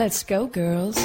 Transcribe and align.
Let's 0.00 0.22
go, 0.22 0.46
girls. 0.46 0.96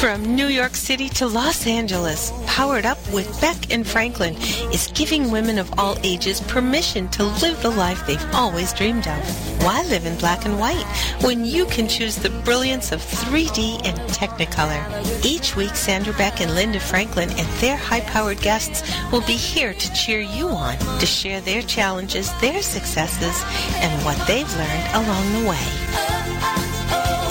From 0.00 0.36
New 0.36 0.48
York 0.48 0.74
City 0.74 1.08
to 1.08 1.26
Los 1.26 1.66
Angeles, 1.66 2.30
Powered 2.44 2.84
Up 2.84 2.98
with 3.14 3.40
Beck 3.40 3.72
and 3.72 3.84
Franklin 3.86 4.34
is 4.70 4.92
giving 4.94 5.30
women 5.30 5.58
of 5.58 5.72
all 5.78 5.96
ages 6.02 6.42
permission 6.42 7.08
to 7.08 7.24
live 7.24 7.62
the 7.62 7.70
life 7.70 8.06
they've 8.06 8.34
always 8.34 8.74
dreamed 8.74 9.08
of. 9.08 9.62
Why 9.64 9.82
live 9.84 10.04
in 10.04 10.18
black 10.18 10.44
and 10.44 10.58
white 10.58 10.84
when 11.22 11.46
you 11.46 11.64
can 11.64 11.88
choose 11.88 12.16
the 12.16 12.28
brilliance 12.44 12.92
of 12.92 13.00
3D 13.00 13.86
and 13.86 13.98
Technicolor? 14.10 14.84
Each 15.24 15.56
week, 15.56 15.74
Sandra 15.74 16.12
Beck 16.12 16.42
and 16.42 16.54
Linda 16.54 16.78
Franklin 16.78 17.30
and 17.30 17.48
their 17.60 17.78
high-powered 17.78 18.42
guests 18.42 18.82
will 19.10 19.22
be 19.22 19.32
here 19.32 19.72
to 19.72 19.94
cheer 19.94 20.20
you 20.20 20.48
on, 20.48 20.76
to 20.98 21.06
share 21.06 21.40
their 21.40 21.62
challenges, 21.62 22.30
their 22.42 22.60
successes, 22.60 23.42
and 23.76 24.04
what 24.04 24.18
they've 24.26 24.56
learned 24.58 25.06
along 25.06 25.42
the 25.42 25.48
way. 25.48 26.16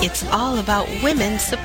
It's 0.05 0.26
all 0.30 0.59
about 0.59 0.88
women 1.02 1.40
supporting 1.40 1.65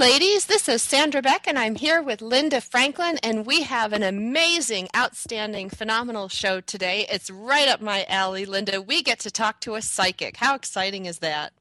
Ladies, 0.00 0.46
this 0.46 0.66
is 0.66 0.82
Sandra 0.82 1.20
Beck, 1.20 1.46
and 1.46 1.58
I'm 1.58 1.74
here 1.74 2.00
with 2.00 2.22
Linda 2.22 2.62
Franklin, 2.62 3.18
and 3.22 3.44
we 3.44 3.64
have 3.64 3.92
an 3.92 4.02
amazing, 4.02 4.88
outstanding, 4.96 5.68
phenomenal 5.68 6.30
show 6.30 6.62
today. 6.62 7.04
It's 7.10 7.28
right 7.28 7.68
up 7.68 7.82
my 7.82 8.06
alley, 8.08 8.46
Linda. 8.46 8.80
We 8.80 9.02
get 9.02 9.18
to 9.20 9.30
talk 9.30 9.60
to 9.60 9.74
a 9.74 9.82
psychic. 9.82 10.38
How 10.38 10.54
exciting 10.54 11.04
is 11.04 11.18
that? 11.18 11.52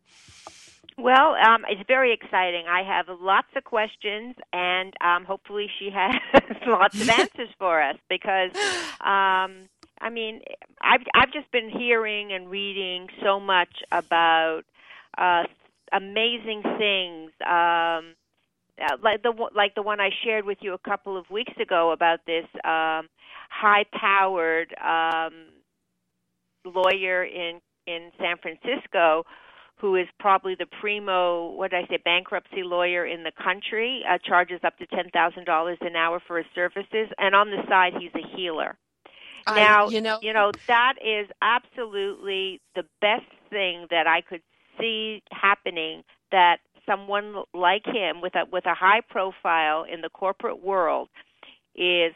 Well, 0.98 1.36
um, 1.36 1.66
it's 1.68 1.86
very 1.86 2.14
exciting. 2.14 2.64
I 2.70 2.81
have 2.84 3.08
lots 3.20 3.50
of 3.58 3.66
questions, 3.66 4.36
and 4.53 4.94
um, 5.03 5.26
hopefully, 5.26 5.68
she 5.78 5.90
has 5.94 6.16
lots 6.66 7.00
of 7.02 7.09
answers 7.20 7.50
for 7.59 7.81
us 7.81 7.98
because. 8.09 8.52
Um, 9.02 9.68
I 10.02 10.09
mean, 10.09 10.40
I've 10.81 11.02
I've 11.14 11.34
just 11.34 11.52
been 11.52 11.70
hearing 11.70 12.31
and 12.31 12.50
reading 12.50 13.09
so 13.22 13.38
much 13.38 13.84
about 13.92 14.62
uh, 15.18 15.44
amazing 15.92 16.64
things. 16.78 17.31
Um, 17.46 18.16
uh, 18.81 18.97
like 19.03 19.23
the 19.23 19.33
like 19.55 19.75
the 19.75 19.81
one 19.83 19.99
I 19.99 20.09
shared 20.23 20.45
with 20.45 20.59
you 20.61 20.73
a 20.73 20.80
couple 20.80 21.17
of 21.17 21.30
weeks 21.30 21.53
ago 21.61 21.91
about 21.91 22.19
this 22.25 22.45
um, 22.63 23.08
high-powered 23.49 24.75
um, 24.83 25.33
lawyer 26.66 27.23
in 27.25 27.59
in 27.88 28.11
San 28.19 28.38
Francisco 28.41 29.23
who 29.77 29.95
is 29.95 30.07
probably 30.19 30.55
the 30.55 30.67
primo 30.81 31.52
what 31.52 31.72
did 31.72 31.85
I 31.85 31.88
say 31.88 31.97
bankruptcy 32.03 32.63
lawyer 32.63 33.05
in 33.05 33.23
the 33.23 33.31
country 33.44 34.03
uh, 34.09 34.17
charges 34.23 34.59
up 34.63 34.77
to 34.80 34.88
ten 34.88 35.09
thousand 35.13 35.45
dollars 35.45 35.77
an 35.81 35.95
hour 35.95 36.22
for 36.27 36.38
his 36.38 36.47
services 36.55 37.09
and 37.17 37.35
on 37.35 37.50
the 37.50 37.63
side 37.67 37.94
he's 38.00 38.11
a 38.16 38.38
healer. 38.38 38.77
I- 39.47 39.53
Now 39.55 39.85
you 39.85 40.02
know, 40.02 40.19
you 40.22 40.33
know 40.33 40.52
that 40.67 40.95
is 41.03 41.27
absolutely 41.41 42.61
the 42.75 42.83
best 43.02 43.31
thing 43.50 43.88
that 43.89 44.07
I 44.07 44.22
could 44.22 44.41
see 44.80 45.23
happening 45.31 46.03
that 46.31 46.57
someone 46.85 47.35
like 47.53 47.85
him 47.85 48.22
with 48.22 48.35
a 48.35 48.45
with 48.52 48.66
a 48.66 48.73
high 48.73 49.02
profile 49.09 49.85
in 49.91 50.02
the 50.02 50.09
corporate 50.09 50.63
world 50.63 51.09
is 51.75 52.13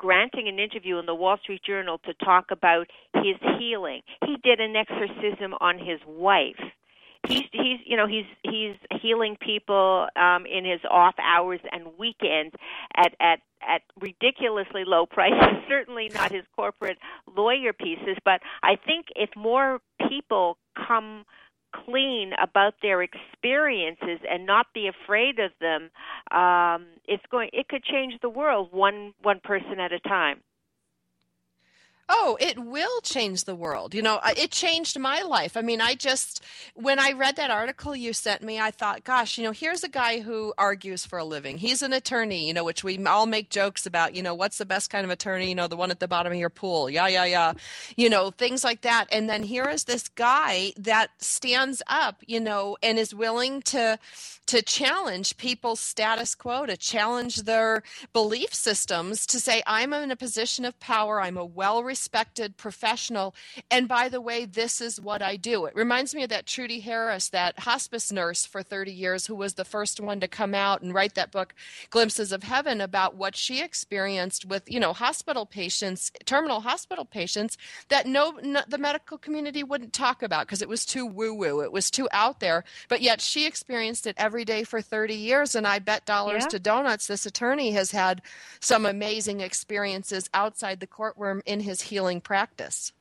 granting 0.00 0.48
an 0.48 0.58
interview 0.58 0.98
in 0.98 1.06
the 1.06 1.14
Wall 1.14 1.36
Street 1.42 1.60
Journal 1.64 1.98
to 2.06 2.14
talk 2.24 2.46
about 2.50 2.86
his 3.14 3.36
healing. 3.58 4.00
He 4.24 4.36
did 4.42 4.58
an 4.58 4.74
exorcism 4.74 5.54
on 5.60 5.78
his 5.78 6.00
wife. 6.06 6.58
He's 7.28 7.44
he's 7.52 7.78
you 7.84 7.98
know 7.98 8.06
he's 8.06 8.24
he's 8.42 8.76
healing 9.02 9.36
people 9.40 10.08
um 10.16 10.46
in 10.46 10.64
his 10.64 10.80
off 10.90 11.14
hours 11.22 11.60
and 11.70 11.88
weekends 11.98 12.54
at 12.96 13.14
at 13.20 13.40
at 13.60 13.82
ridiculously 14.00 14.84
low 14.86 15.04
prices 15.10 15.62
certainly 15.68 16.10
not 16.14 16.32
his 16.32 16.44
corporate 16.56 16.96
lawyer 17.36 17.74
pieces 17.74 18.16
but 18.24 18.40
I 18.62 18.76
think 18.76 19.08
if 19.16 19.28
more 19.36 19.80
people 20.08 20.56
come 20.74 21.26
clean 21.72 22.32
about 22.42 22.74
their 22.82 23.02
experiences 23.02 24.20
and 24.28 24.46
not 24.46 24.66
be 24.74 24.88
afraid 24.88 25.38
of 25.38 25.52
them 25.60 25.90
um 26.36 26.86
it's 27.06 27.24
going 27.30 27.50
it 27.52 27.68
could 27.68 27.84
change 27.84 28.14
the 28.22 28.28
world 28.28 28.68
one 28.72 29.12
one 29.22 29.40
person 29.40 29.78
at 29.80 29.92
a 29.92 30.00
time 30.00 30.40
Oh, 32.12 32.36
it 32.40 32.58
will 32.58 33.00
change 33.02 33.44
the 33.44 33.54
world. 33.54 33.94
You 33.94 34.02
know, 34.02 34.18
it 34.36 34.50
changed 34.50 34.98
my 34.98 35.22
life. 35.22 35.56
I 35.56 35.62
mean, 35.62 35.80
I 35.80 35.94
just, 35.94 36.42
when 36.74 36.98
I 36.98 37.12
read 37.12 37.36
that 37.36 37.52
article 37.52 37.94
you 37.94 38.12
sent 38.12 38.42
me, 38.42 38.58
I 38.58 38.72
thought, 38.72 39.04
gosh, 39.04 39.38
you 39.38 39.44
know, 39.44 39.52
here's 39.52 39.84
a 39.84 39.88
guy 39.88 40.18
who 40.18 40.52
argues 40.58 41.06
for 41.06 41.20
a 41.20 41.24
living. 41.24 41.58
He's 41.58 41.82
an 41.82 41.92
attorney, 41.92 42.48
you 42.48 42.52
know, 42.52 42.64
which 42.64 42.82
we 42.82 42.98
all 43.06 43.26
make 43.26 43.48
jokes 43.48 43.86
about, 43.86 44.16
you 44.16 44.24
know, 44.24 44.34
what's 44.34 44.58
the 44.58 44.66
best 44.66 44.90
kind 44.90 45.04
of 45.04 45.10
attorney, 45.10 45.50
you 45.50 45.54
know, 45.54 45.68
the 45.68 45.76
one 45.76 45.92
at 45.92 46.00
the 46.00 46.08
bottom 46.08 46.32
of 46.32 46.38
your 46.38 46.50
pool. 46.50 46.90
Yeah, 46.90 47.06
yeah, 47.06 47.26
yeah. 47.26 47.52
You 47.96 48.10
know, 48.10 48.32
things 48.32 48.64
like 48.64 48.80
that. 48.80 49.06
And 49.12 49.30
then 49.30 49.44
here 49.44 49.68
is 49.68 49.84
this 49.84 50.08
guy 50.08 50.72
that 50.78 51.10
stands 51.18 51.80
up, 51.86 52.24
you 52.26 52.40
know, 52.40 52.76
and 52.82 52.98
is 52.98 53.14
willing 53.14 53.62
to, 53.62 54.00
to 54.46 54.62
challenge 54.62 55.36
people's 55.36 55.78
status 55.78 56.34
quo, 56.34 56.66
to 56.66 56.76
challenge 56.76 57.42
their 57.42 57.84
belief 58.12 58.52
systems, 58.52 59.26
to 59.26 59.38
say, 59.38 59.62
I'm 59.64 59.92
in 59.92 60.10
a 60.10 60.16
position 60.16 60.64
of 60.64 60.80
power, 60.80 61.22
I'm 61.22 61.36
a 61.36 61.44
well 61.44 61.84
respected 61.84 61.99
professional, 62.56 63.34
and 63.70 63.88
by 63.88 64.08
the 64.08 64.20
way, 64.20 64.44
this 64.44 64.80
is 64.80 65.00
what 65.00 65.22
I 65.22 65.36
do. 65.36 65.66
It 65.66 65.74
reminds 65.76 66.14
me 66.14 66.22
of 66.22 66.28
that 66.30 66.46
Trudy 66.46 66.80
Harris, 66.80 67.28
that 67.30 67.60
hospice 67.60 68.10
nurse 68.12 68.46
for 68.46 68.62
30 68.62 68.92
years, 68.92 69.26
who 69.26 69.34
was 69.34 69.54
the 69.54 69.64
first 69.64 70.00
one 70.00 70.20
to 70.20 70.28
come 70.28 70.54
out 70.54 70.82
and 70.82 70.94
write 70.94 71.14
that 71.14 71.30
book, 71.32 71.54
Glimpses 71.90 72.32
of 72.32 72.42
Heaven, 72.42 72.80
about 72.80 73.16
what 73.16 73.36
she 73.36 73.60
experienced 73.62 74.44
with, 74.46 74.70
you 74.70 74.80
know, 74.80 74.92
hospital 74.92 75.46
patients, 75.46 76.10
terminal 76.24 76.60
hospital 76.60 77.04
patients, 77.04 77.56
that 77.88 78.06
no, 78.06 78.38
no 78.42 78.62
the 78.68 78.78
medical 78.78 79.18
community 79.18 79.62
wouldn't 79.62 79.92
talk 79.92 80.22
about 80.22 80.46
because 80.46 80.62
it 80.62 80.68
was 80.68 80.84
too 80.86 81.06
woo 81.06 81.34
woo, 81.34 81.60
it 81.60 81.72
was 81.72 81.90
too 81.90 82.08
out 82.12 82.40
there. 82.40 82.64
But 82.88 83.02
yet 83.02 83.20
she 83.20 83.46
experienced 83.46 84.06
it 84.06 84.14
every 84.18 84.44
day 84.44 84.64
for 84.64 84.80
30 84.80 85.14
years, 85.14 85.54
and 85.54 85.66
I 85.66 85.78
bet 85.78 86.04
dollars 86.06 86.44
Yeah. 86.44 86.48
to 86.48 86.58
donuts 86.58 87.06
this 87.06 87.26
attorney 87.26 87.72
has 87.72 87.90
had 87.90 88.22
some 88.60 88.86
amazing 88.86 89.40
experiences 89.40 90.28
outside 90.34 90.80
the 90.80 90.86
courtroom 90.86 91.42
in 91.46 91.60
his 91.60 91.82
healing 91.90 92.20
practice. 92.20 92.92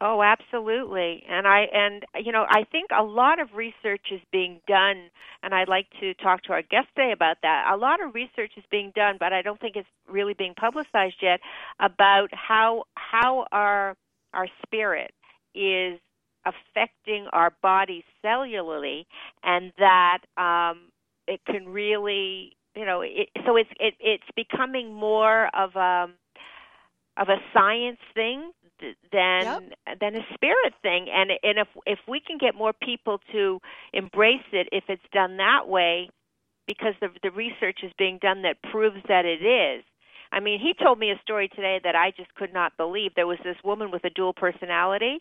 Oh, 0.00 0.22
absolutely. 0.22 1.24
And 1.28 1.46
I 1.46 1.66
and 1.72 2.04
you 2.24 2.30
know, 2.30 2.46
I 2.48 2.64
think 2.70 2.90
a 2.96 3.02
lot 3.02 3.40
of 3.40 3.48
research 3.54 4.06
is 4.12 4.20
being 4.30 4.60
done 4.68 5.10
and 5.42 5.52
I'd 5.54 5.68
like 5.68 5.86
to 6.00 6.14
talk 6.14 6.42
to 6.44 6.52
our 6.52 6.62
guest 6.62 6.86
today 6.94 7.10
about 7.12 7.38
that. 7.42 7.70
A 7.72 7.76
lot 7.76 8.02
of 8.04 8.14
research 8.14 8.52
is 8.56 8.62
being 8.70 8.92
done, 8.94 9.16
but 9.18 9.32
I 9.32 9.42
don't 9.42 9.60
think 9.60 9.74
it's 9.74 9.88
really 10.08 10.34
being 10.34 10.54
publicized 10.54 11.16
yet 11.20 11.40
about 11.80 12.28
how 12.32 12.84
how 12.94 13.46
our 13.50 13.96
our 14.34 14.46
spirit 14.64 15.12
is 15.54 15.98
affecting 16.44 17.26
our 17.32 17.52
body 17.60 18.04
cellularly 18.24 19.04
and 19.42 19.72
that 19.78 20.18
um 20.36 20.92
it 21.26 21.40
can 21.44 21.68
really, 21.68 22.56
you 22.76 22.86
know, 22.86 23.00
it, 23.02 23.28
so 23.44 23.56
it's 23.56 23.70
it, 23.80 23.94
it's 23.98 24.30
becoming 24.36 24.94
more 24.94 25.48
of 25.56 25.74
a 25.74 26.06
of 27.18 27.28
a 27.28 27.36
science 27.52 27.98
thing 28.14 28.52
th- 28.80 28.96
than 29.12 29.72
than 30.00 30.16
a 30.16 30.24
spirit 30.34 30.74
thing. 30.82 31.08
And 31.12 31.30
and 31.42 31.58
if 31.58 31.68
if 31.86 31.98
we 32.08 32.20
can 32.20 32.38
get 32.38 32.54
more 32.54 32.72
people 32.72 33.20
to 33.32 33.60
embrace 33.92 34.46
it 34.52 34.68
if 34.72 34.84
it's 34.88 35.02
done 35.12 35.36
that 35.38 35.68
way 35.68 36.10
because 36.66 36.94
the 37.00 37.08
the 37.22 37.30
research 37.30 37.80
is 37.82 37.92
being 37.98 38.18
done 38.18 38.42
that 38.42 38.62
proves 38.70 39.02
that 39.08 39.24
it 39.24 39.44
is. 39.44 39.84
I 40.30 40.40
mean 40.40 40.60
he 40.60 40.74
told 40.74 40.98
me 40.98 41.10
a 41.10 41.20
story 41.22 41.48
today 41.48 41.80
that 41.82 41.96
i 41.96 42.12
just 42.16 42.34
could 42.34 42.52
not 42.52 42.76
believe. 42.76 43.12
There 43.14 43.26
was 43.26 43.38
this 43.44 43.56
woman 43.64 43.90
with 43.90 44.04
a 44.04 44.10
dual 44.10 44.32
personality 44.32 45.20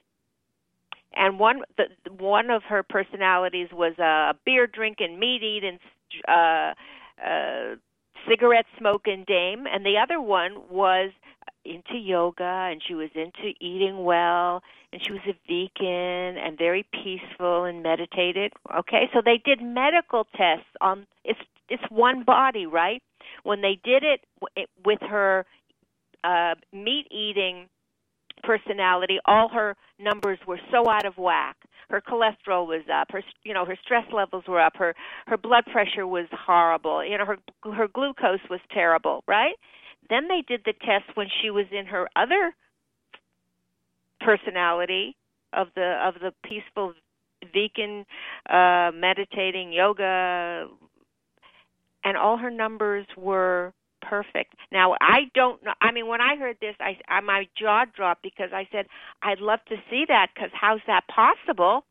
and 1.16 1.40
one 1.40 1.62
the 1.78 1.86
one 2.14 2.50
of 2.50 2.64
her 2.64 2.84
personalities 2.84 3.70
was 3.72 3.98
a 3.98 4.36
beer 4.46 4.68
drinking 4.68 5.20
meat 5.20 5.42
eating 5.44 5.80
uh 6.28 6.74
uh 7.26 7.76
cigarette 8.28 8.66
smoking 8.78 9.24
dame 9.28 9.66
and 9.68 9.86
the 9.86 9.98
other 9.98 10.22
one 10.22 10.62
was 10.70 11.12
into 11.68 11.98
yoga 12.00 12.44
and 12.72 12.82
she 12.88 12.96
was 12.96 13.10
into 13.16 13.54
eating 13.62 14.04
well 14.06 14.64
and 14.94 15.02
she 15.06 15.14
was 15.14 15.22
a 15.28 15.34
vegan 15.48 16.38
and 16.44 16.58
very 16.58 16.86
peaceful 16.94 17.66
and 17.66 17.84
meditated 17.84 18.54
okay? 18.80 19.10
So 19.14 19.22
they 19.26 19.42
did 19.46 19.62
medical 19.62 20.26
tests 20.38 20.68
on 20.82 21.08
it's 21.26 21.40
it's 21.70 21.84
one 21.92 22.24
body 22.24 22.68
right? 22.68 23.04
When 23.44 23.62
they 23.62 23.80
did 23.84 24.04
it 24.04 24.22
it- 24.56 24.70
with 24.86 25.00
her 25.02 25.46
uh 26.24 26.56
meat 26.74 27.08
eating 27.12 27.68
personality 28.44 29.20
all 29.26 29.50
her 29.50 29.76
numbers 30.00 30.40
were 30.48 30.60
so 30.72 30.90
out 30.90 31.06
of 31.06 31.18
whack. 31.18 31.58
Her 31.90 32.02
cholesterol 32.02 32.68
was 32.68 32.84
up. 32.94 33.10
Her 33.12 33.24
you 33.44 33.54
know 33.54 33.66
her 33.66 33.78
stress 33.84 34.06
levels 34.14 34.46
were 34.48 34.62
up. 34.62 34.74
Her 34.78 34.96
her 35.28 35.38
blood 35.38 35.66
pressure 35.72 36.08
was 36.08 36.28
horrible. 36.32 37.06
You 37.06 37.18
know 37.18 37.26
her 37.26 37.38
her 37.76 37.88
glucose 37.88 38.42
was 38.50 38.62
terrible 38.74 39.24
right 39.28 39.56
then 40.10 40.28
they 40.28 40.44
did 40.48 40.62
the 40.66 40.74
test 40.74 41.16
when 41.16 41.28
she 41.42 41.50
was 41.50 41.66
in 41.72 41.86
her 41.86 42.08
other 42.16 42.56
personality 44.20 45.16
of 45.54 45.68
the 45.76 46.00
of 46.04 46.16
the 46.16 46.34
peaceful 46.44 46.94
vegan 47.54 48.06
uh 48.50 48.92
meditating 48.94 49.72
yoga 49.72 50.68
and 52.04 52.18
all 52.18 52.38
her 52.38 52.50
numbers 52.50 53.06
were 53.16 53.74
perfect. 54.02 54.56
Now 54.72 54.96
I 55.02 55.30
don't 55.34 55.62
know. 55.64 55.74
I 55.82 55.92
mean, 55.92 56.08
when 56.08 56.22
I 56.22 56.36
heard 56.38 56.58
this, 56.62 56.76
I, 56.80 56.98
I 57.08 57.20
my 57.22 57.48
jaw 57.58 57.86
dropped 57.86 58.24
because 58.24 58.50
I 58.54 58.68
said 58.72 58.88
I'd 59.22 59.40
love 59.40 59.60
to 59.70 59.76
see 59.90 60.06
that 60.08 60.30
because 60.34 60.50
how's 60.54 60.80
that 60.88 61.04
possible? 61.08 61.86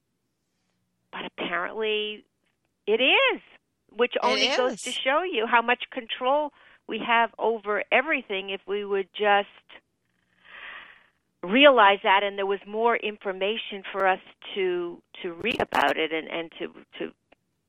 But 1.12 1.22
apparently, 1.26 2.24
it 2.86 3.00
is, 3.00 3.40
which 3.94 4.14
only 4.22 4.48
goes 4.56 4.82
to 4.82 4.90
show 4.90 5.22
you 5.22 5.46
how 5.46 5.62
much 5.62 5.84
control 5.90 6.52
we 6.88 6.98
have 7.06 7.30
over 7.38 7.82
everything 7.92 8.50
if 8.50 8.60
we 8.66 8.84
would 8.84 9.08
just 9.12 9.48
realize 11.42 11.98
that 12.02 12.22
and 12.22 12.36
there 12.38 12.46
was 12.46 12.60
more 12.66 12.96
information 12.96 13.82
for 13.92 14.06
us 14.06 14.20
to 14.54 15.00
to 15.22 15.32
read 15.34 15.60
about 15.60 15.96
it 15.96 16.12
and 16.12 16.28
and 16.28 16.52
to 16.58 16.68
to 16.98 17.12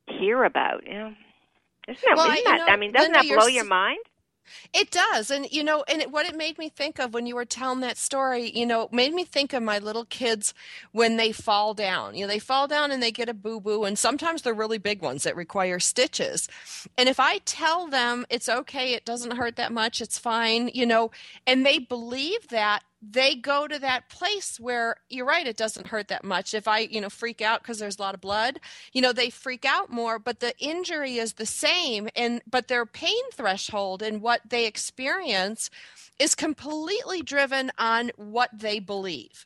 hear 0.08 0.44
about 0.44 0.86
you 0.86 0.94
know? 0.94 1.14
Isn't 1.88 2.02
that, 2.06 2.18
Well, 2.18 2.32
isn't 2.32 2.44
that 2.46 2.58
know, 2.60 2.74
I 2.74 2.76
mean 2.78 2.92
doesn't 2.92 3.14
Linda, 3.14 3.28
that 3.28 3.36
blow 3.36 3.48
your 3.48 3.66
mind 3.66 4.00
It 4.74 4.92
does. 4.92 5.32
And, 5.32 5.48
you 5.52 5.64
know, 5.64 5.84
and 5.88 6.02
it, 6.02 6.12
what 6.12 6.26
it 6.26 6.36
made 6.36 6.58
me 6.58 6.70
think 6.70 7.00
of 7.00 7.14
when 7.14 7.26
you 7.26 7.36
were 7.36 7.46
telling 7.46 7.80
that 7.82 7.98
story, 7.98 8.50
you 8.50 8.66
know, 8.66 8.90
made 8.92 9.14
me 9.14 9.24
think 9.24 9.54
of 9.54 9.64
my 9.64 9.80
little 9.80 10.06
kids 10.06 10.54
when 10.92 11.18
they 11.18 11.32
fall 11.32 11.74
down. 11.74 12.16
You 12.16 12.26
know, 12.26 12.32
they 12.32 12.40
fall 12.40 12.68
down 12.68 12.92
and 12.92 13.02
they 13.02 13.12
get 13.12 13.30
a 13.30 13.34
boo 13.34 13.60
boo, 13.60 13.84
and 13.84 13.98
sometimes 13.98 14.42
they're 14.42 14.54
really 14.54 14.78
big 14.78 15.02
ones 15.02 15.24
that 15.24 15.36
require 15.36 15.80
stitches. 15.80 16.48
And 16.98 17.08
if 17.10 17.20
I 17.20 17.40
tell 17.40 17.88
them 17.88 18.26
it's 18.30 18.50
okay, 18.50 18.94
it 18.94 19.06
doesn't 19.06 19.38
hurt 19.38 19.56
that 19.56 19.72
much, 19.72 20.02
it's 20.02 20.18
fine, 20.20 20.70
you 20.74 20.86
know, 20.86 21.12
and 21.46 21.66
they 21.66 21.80
believe 21.80 22.48
that, 22.50 22.84
they 23.02 23.36
go 23.36 23.68
to 23.68 23.78
that 23.80 24.10
place 24.10 24.60
where 24.60 24.96
you're 25.10 25.26
right 25.26 25.48
it 25.48 25.58
doesn't 25.58 25.88
hurt 25.88 26.08
that 26.08 26.24
much 26.24 26.54
if 26.54 26.68
i 26.68 26.80
you 26.80 27.00
know 27.00 27.10
freak 27.10 27.42
out 27.42 27.62
because 27.62 27.80
there's 27.80 27.98
a 27.98 28.02
lot 28.02 28.16
of 28.16 28.22
blood 28.22 28.60
you 28.92 29.02
know 29.02 29.14
they 29.14 29.30
freak 29.30 29.66
out 29.66 29.92
more 29.92 30.18
but 30.18 30.40
the 30.40 30.58
injury 30.60 31.18
is 31.18 31.34
the 31.34 31.46
same 31.46 32.10
and 32.16 32.42
but 32.50 32.68
their 32.68 32.86
pain 32.86 33.24
threshold 33.34 34.02
and 34.02 34.22
what 34.22 34.42
they 34.50 34.66
experience 34.66 35.70
is 36.20 36.34
completely 36.34 37.22
driven 37.22 37.72
on 37.78 38.12
what 38.16 38.50
they 38.54 38.80
believe 38.80 39.46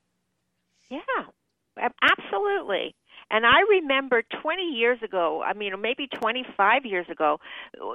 Yeah, 0.90 1.26
absolutely. 2.02 2.96
And 3.32 3.46
I 3.46 3.62
remember 3.80 4.24
20 4.42 4.62
years 4.62 5.00
ago, 5.02 5.42
I 5.42 5.54
mean, 5.54 5.72
maybe 5.80 6.08
25 6.08 6.86
years 6.86 7.06
ago, 7.10 7.40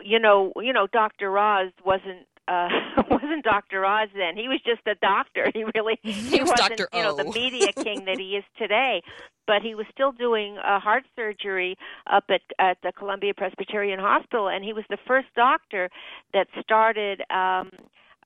you 0.03 0.19
know, 0.19 0.51
you 0.57 0.73
know, 0.73 0.87
Dr. 0.91 1.37
Oz 1.39 1.73
wasn't 1.85 2.27
uh 2.49 2.69
wasn't 3.11 3.45
Dr. 3.45 3.85
Oz 3.85 4.09
then. 4.15 4.37
He 4.37 4.49
was 4.49 4.61
just 4.65 4.87
a 4.87 4.95
doctor. 4.97 5.51
He 5.55 5.65
really 5.75 5.99
He 6.03 6.41
was 6.41 6.51
wasn't, 6.51 6.79
Dr. 6.79 6.89
you 6.97 7.03
know, 7.03 7.17
the 7.17 7.25
media 7.25 7.73
king 7.73 8.05
that 8.07 8.19
he 8.19 8.37
is 8.37 8.45
today. 8.59 9.03
But 9.47 9.63
he 9.63 9.75
was 9.75 9.87
still 9.93 10.13
doing 10.13 10.59
uh, 10.59 10.81
heart 10.81 11.05
surgery 11.15 11.77
up 12.11 12.25
at 12.31 12.43
at 12.59 12.79
the 12.83 12.93
Columbia 12.93 13.35
Presbyterian 13.35 14.01
Hospital 14.01 14.49
and 14.49 14.65
he 14.65 14.73
was 14.73 14.85
the 14.91 14.99
first 15.07 15.29
doctor 15.35 15.89
that 16.33 16.49
started 16.61 17.21
um 17.31 17.71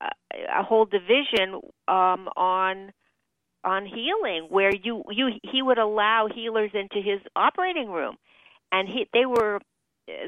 a, 0.01 0.61
a 0.61 0.63
whole 0.63 0.87
division 0.87 1.61
um 1.89 2.29
on 2.37 2.93
on 3.65 3.85
healing 3.85 4.47
where 4.49 4.75
you 4.75 5.05
you 5.11 5.29
he 5.43 5.63
would 5.63 5.79
allow 5.79 6.29
healers 6.33 6.71
into 6.73 6.97
his 6.97 7.21
operating 7.37 7.91
room 7.91 8.17
and 8.73 8.89
he 8.89 9.07
they 9.13 9.27
were 9.27 9.61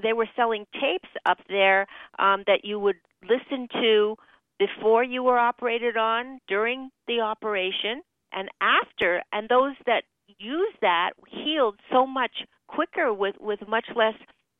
they 0.03 0.13
were 0.13 0.29
selling 0.37 0.67
tapes 0.75 1.09
up 1.27 1.39
there 1.49 1.87
um 2.19 2.45
that 2.47 2.65
you 2.65 2.79
would 2.79 2.97
listen 3.23 3.69
to 3.73 4.17
before 4.59 5.03
you 5.03 5.23
were 5.23 5.39
operated 5.39 5.97
on 5.97 6.41
during 6.49 6.91
the 7.07 7.21
operation 7.21 8.03
and 8.33 8.49
after. 8.61 9.23
And 9.33 9.49
those 9.49 9.75
that 9.87 10.03
used 10.39 10.79
that 10.81 11.11
healed 11.29 11.77
so 11.91 12.07
much 12.07 12.45
quicker 12.69 13.13
with 13.13 13.37
with 13.41 13.61
much 13.69 13.87
less 13.95 14.15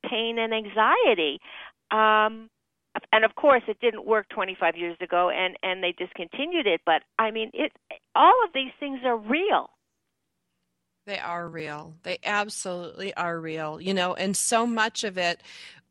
pain 0.09 0.39
and 0.39 0.53
anxiety. 0.53 1.39
Um 1.91 2.49
and 3.13 3.25
of 3.25 3.35
course 3.37 3.63
it 3.69 3.81
didn't 3.81 4.05
work 4.05 4.29
25 4.31 4.77
years 4.77 4.97
ago 5.01 5.31
and 5.31 5.57
and 5.63 5.83
they 5.83 5.93
discontinued 5.93 6.67
it. 6.67 6.81
But 6.85 7.03
i 7.19 7.31
mean 7.31 7.51
it 7.55 7.73
all 8.15 8.35
of 8.45 8.53
these 8.55 8.73
things 8.81 9.01
are 9.05 9.17
real 9.17 9.71
They 11.05 11.19
are 11.19 11.49
real. 11.49 11.95
They 12.05 12.19
absolutely 12.25 13.13
are 13.15 13.39
real, 13.41 13.81
you 13.81 13.93
know, 13.93 14.15
and 14.15 14.37
so 14.37 14.67
much 14.67 15.03
of 15.03 15.19
it 15.19 15.43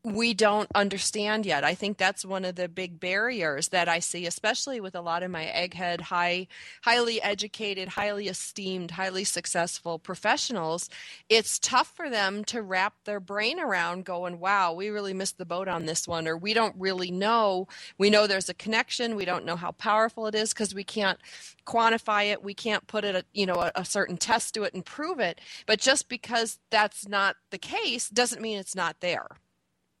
we 0.04 0.34
don't 0.34 0.68
understand 0.74 1.46
yet. 1.46 1.62
I 1.62 1.76
think 1.76 1.96
that's 1.96 2.24
one 2.24 2.44
of 2.44 2.56
the 2.56 2.68
big 2.68 2.98
barriers 2.98 3.68
that 3.68 3.88
I 3.88 4.00
see, 4.00 4.26
especially 4.26 4.80
with 4.80 4.96
a 4.96 5.00
lot 5.00 5.22
of 5.22 5.30
my 5.30 5.44
egghead, 5.44 6.00
high, 6.00 6.48
highly 6.82 7.22
educated, 7.22 7.90
highly 7.90 8.26
esteemed, 8.26 8.92
highly 8.92 9.22
successful 9.22 10.00
professionals. 10.00 10.90
It's 11.28 11.56
tough 11.60 11.92
for 11.94 12.10
them 12.10 12.42
to 12.46 12.62
wrap 12.62 12.94
their 13.04 13.20
brain 13.20 13.60
around 13.60 14.04
going, 14.04 14.40
wow, 14.40 14.72
we 14.72 14.88
really 14.88 15.14
missed 15.14 15.38
the 15.38 15.46
boat 15.46 15.68
on 15.68 15.86
this 15.86 16.08
one, 16.08 16.26
or 16.26 16.36
we 16.36 16.52
don't 16.52 16.74
really 16.76 17.12
know. 17.12 17.68
We 17.96 18.10
know 18.10 18.26
there's 18.26 18.48
a 18.48 18.54
connection. 18.54 19.14
We 19.14 19.24
don't 19.24 19.44
know 19.44 19.56
how 19.56 19.70
powerful 19.70 20.26
it 20.26 20.34
is 20.34 20.52
because 20.52 20.74
we 20.74 20.82
can't 20.82 21.20
quantify 21.64 22.32
it. 22.32 22.42
We 22.42 22.54
can't 22.54 22.88
put 22.88 23.04
it, 23.04 23.14
a, 23.14 23.24
you 23.32 23.46
know, 23.46 23.54
a, 23.54 23.70
a 23.76 23.84
certain 23.84 24.16
test 24.16 24.54
to 24.54 24.64
it 24.64 24.74
and 24.74 24.84
prove 24.84 25.20
it. 25.20 25.40
But 25.64 25.78
just 25.78 26.08
because 26.08 26.58
that's 26.70 27.06
not 27.06 27.36
the 27.50 27.58
case 27.58 28.08
doesn't 28.08 28.42
mean 28.42 28.58
it's 28.58 28.74
not 28.74 28.96
there. 28.98 29.28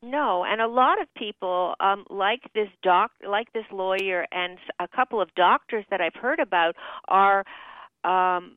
No 0.02 0.44
and 0.44 0.60
a 0.60 0.66
lot 0.66 1.00
of 1.00 1.06
people 1.16 1.74
um 1.80 2.04
like 2.10 2.42
this 2.54 2.68
doc 2.82 3.10
like 3.28 3.52
this 3.52 3.64
lawyer 3.72 4.26
and 4.32 4.58
a 4.80 4.88
couple 4.88 5.20
of 5.20 5.32
doctors 5.34 5.84
that 5.90 6.00
i've 6.00 6.14
heard 6.14 6.40
about 6.40 6.74
are 7.08 7.44
um 8.04 8.56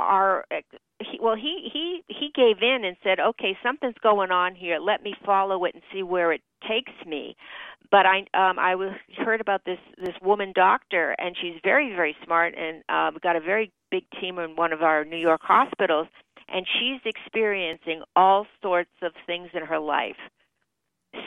are 0.00 0.44
he, 1.00 1.18
well 1.20 1.36
he 1.36 1.68
he 1.72 2.02
he 2.08 2.30
gave 2.34 2.62
in 2.62 2.84
and 2.84 2.96
said 3.02 3.20
okay 3.20 3.56
something's 3.62 3.94
going 4.02 4.30
on 4.30 4.54
here. 4.54 4.78
Let 4.78 5.02
me 5.02 5.14
follow 5.24 5.64
it 5.64 5.74
and 5.74 5.82
see 5.92 6.02
where 6.02 6.32
it 6.32 6.42
takes 6.66 6.92
me. 7.06 7.36
But 7.90 8.06
i 8.06 8.18
um 8.34 8.58
i 8.58 8.74
was 8.74 8.92
heard 9.18 9.40
about 9.40 9.64
this 9.64 9.78
this 9.98 10.14
woman 10.22 10.52
doctor 10.54 11.14
and 11.18 11.36
she's 11.40 11.60
very 11.62 11.94
very 11.94 12.16
smart 12.24 12.54
and 12.56 12.82
um 12.88 13.18
got 13.22 13.36
a 13.36 13.40
very 13.40 13.72
big 13.90 14.04
team 14.20 14.38
in 14.38 14.56
one 14.56 14.72
of 14.72 14.82
our 14.82 15.04
new 15.04 15.16
york 15.16 15.40
hospitals 15.42 16.08
and 16.48 16.66
she's 16.66 17.00
experiencing 17.04 18.02
all 18.16 18.46
sorts 18.60 18.90
of 19.02 19.12
things 19.26 19.48
in 19.54 19.64
her 19.64 19.78
life 19.78 20.16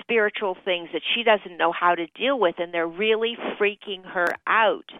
spiritual 0.02 0.56
things 0.66 0.90
that 0.94 1.02
she 1.16 1.24
doesn't 1.24 1.58
know 1.58 1.72
how 1.72 1.96
to 1.96 2.08
deal 2.08 2.40
with 2.40 2.56
and 2.60 2.74
they're 2.74 2.88
really 2.88 3.38
freaking 3.60 4.06
her 4.06 4.28
out. 4.48 4.92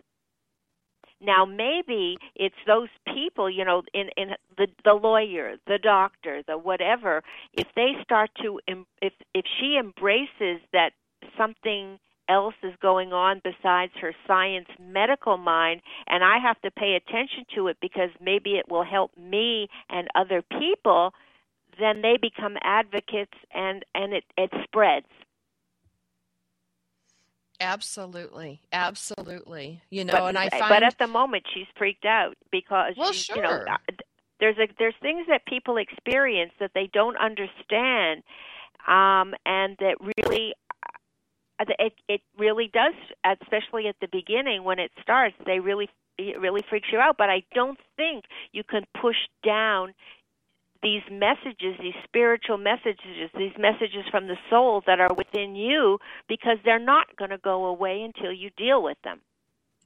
Now 1.22 1.46
maybe 1.46 2.18
it's 2.36 2.56
those 2.66 2.88
people, 3.14 3.50
you 3.50 3.66
know, 3.66 3.84
in 3.94 4.10
in 4.16 4.30
the 4.58 4.68
the 4.86 4.94
lawyer, 4.94 5.56
the 5.68 5.78
doctor, 5.78 6.44
the 6.48 6.58
whatever, 6.58 7.24
if 7.54 7.68
they 7.76 7.92
start 8.04 8.30
to 8.42 8.60
if 9.02 9.14
if 9.34 9.46
she 9.60 9.78
embraces 9.78 10.62
that 10.72 10.92
something 11.38 12.00
else 12.30 12.54
is 12.64 12.74
going 12.82 13.12
on 13.12 13.42
besides 13.44 13.92
her 14.00 14.14
science 14.28 14.68
medical 14.80 15.36
mind 15.38 15.82
and 16.08 16.24
I 16.24 16.38
have 16.38 16.62
to 16.62 16.72
pay 16.72 16.94
attention 16.94 17.46
to 17.56 17.68
it 17.68 17.78
because 17.82 18.12
maybe 18.22 18.52
it 18.52 18.70
will 18.70 18.84
help 18.84 19.12
me 19.18 19.68
and 19.90 20.08
other 20.16 20.42
people, 20.42 21.14
then 21.80 22.02
they 22.02 22.18
become 22.22 22.58
advocates 22.64 23.38
and 23.54 23.84
and 23.96 24.14
it 24.14 24.24
it 24.38 24.52
spreads. 24.64 25.08
Absolutely, 27.62 28.62
absolutely. 28.72 29.82
You 29.90 30.06
know, 30.06 30.14
but, 30.14 30.24
and 30.30 30.38
I 30.38 30.50
find 30.50 30.70
but 30.70 30.84
at 30.84 30.96
the 30.98 31.08
moment 31.08 31.44
she's 31.54 31.68
freaked 31.78 32.06
out 32.06 32.36
because 32.52 32.94
Well, 32.98 33.12
she's, 33.12 33.30
you 33.36 33.42
know 33.42 33.50
sure. 33.50 33.68
uh, 33.70 33.78
there's 34.40 34.58
a 34.58 34.68
there's 34.78 34.96
things 35.02 35.26
that 35.28 35.46
people 35.46 35.78
experience 35.78 36.54
that 36.60 36.72
they 36.74 36.90
don't 36.94 37.18
understand 37.18 38.24
um 38.88 39.34
and 39.46 39.76
that 39.80 39.98
really 40.18 40.54
uh, 41.60 41.66
it 41.80 41.94
it 42.08 42.22
really 42.38 42.70
does 42.74 42.94
especially 43.26 43.88
at 43.88 43.96
the 44.00 44.08
beginning 44.12 44.64
when 44.64 44.80
it 44.80 44.92
starts 45.02 45.36
they 45.46 45.60
really 45.60 45.90
it 46.18 46.40
really 46.40 46.64
freaks 46.70 46.88
you 46.92 47.00
out 47.00 47.16
but 47.18 47.30
I 47.30 47.44
don't 47.54 47.80
think 47.98 48.26
you 48.54 48.64
can 48.64 48.86
push 49.02 49.18
down 49.44 49.94
these 50.82 51.02
messages, 51.12 51.76
these 51.82 51.94
spiritual 52.06 52.58
messages, 52.58 53.30
these 53.38 53.54
messages 53.58 54.06
from 54.10 54.28
the 54.28 54.38
soul 54.50 54.82
that 54.88 55.00
are 55.00 55.14
within 55.14 55.56
you 55.56 55.98
because 56.28 56.58
they're 56.64 56.80
not 56.80 57.16
going 57.18 57.32
to 57.32 57.38
go 57.38 57.66
away 57.66 58.02
until 58.02 58.32
you 58.32 58.50
deal 58.58 58.82
with 58.82 58.98
them. 59.04 59.20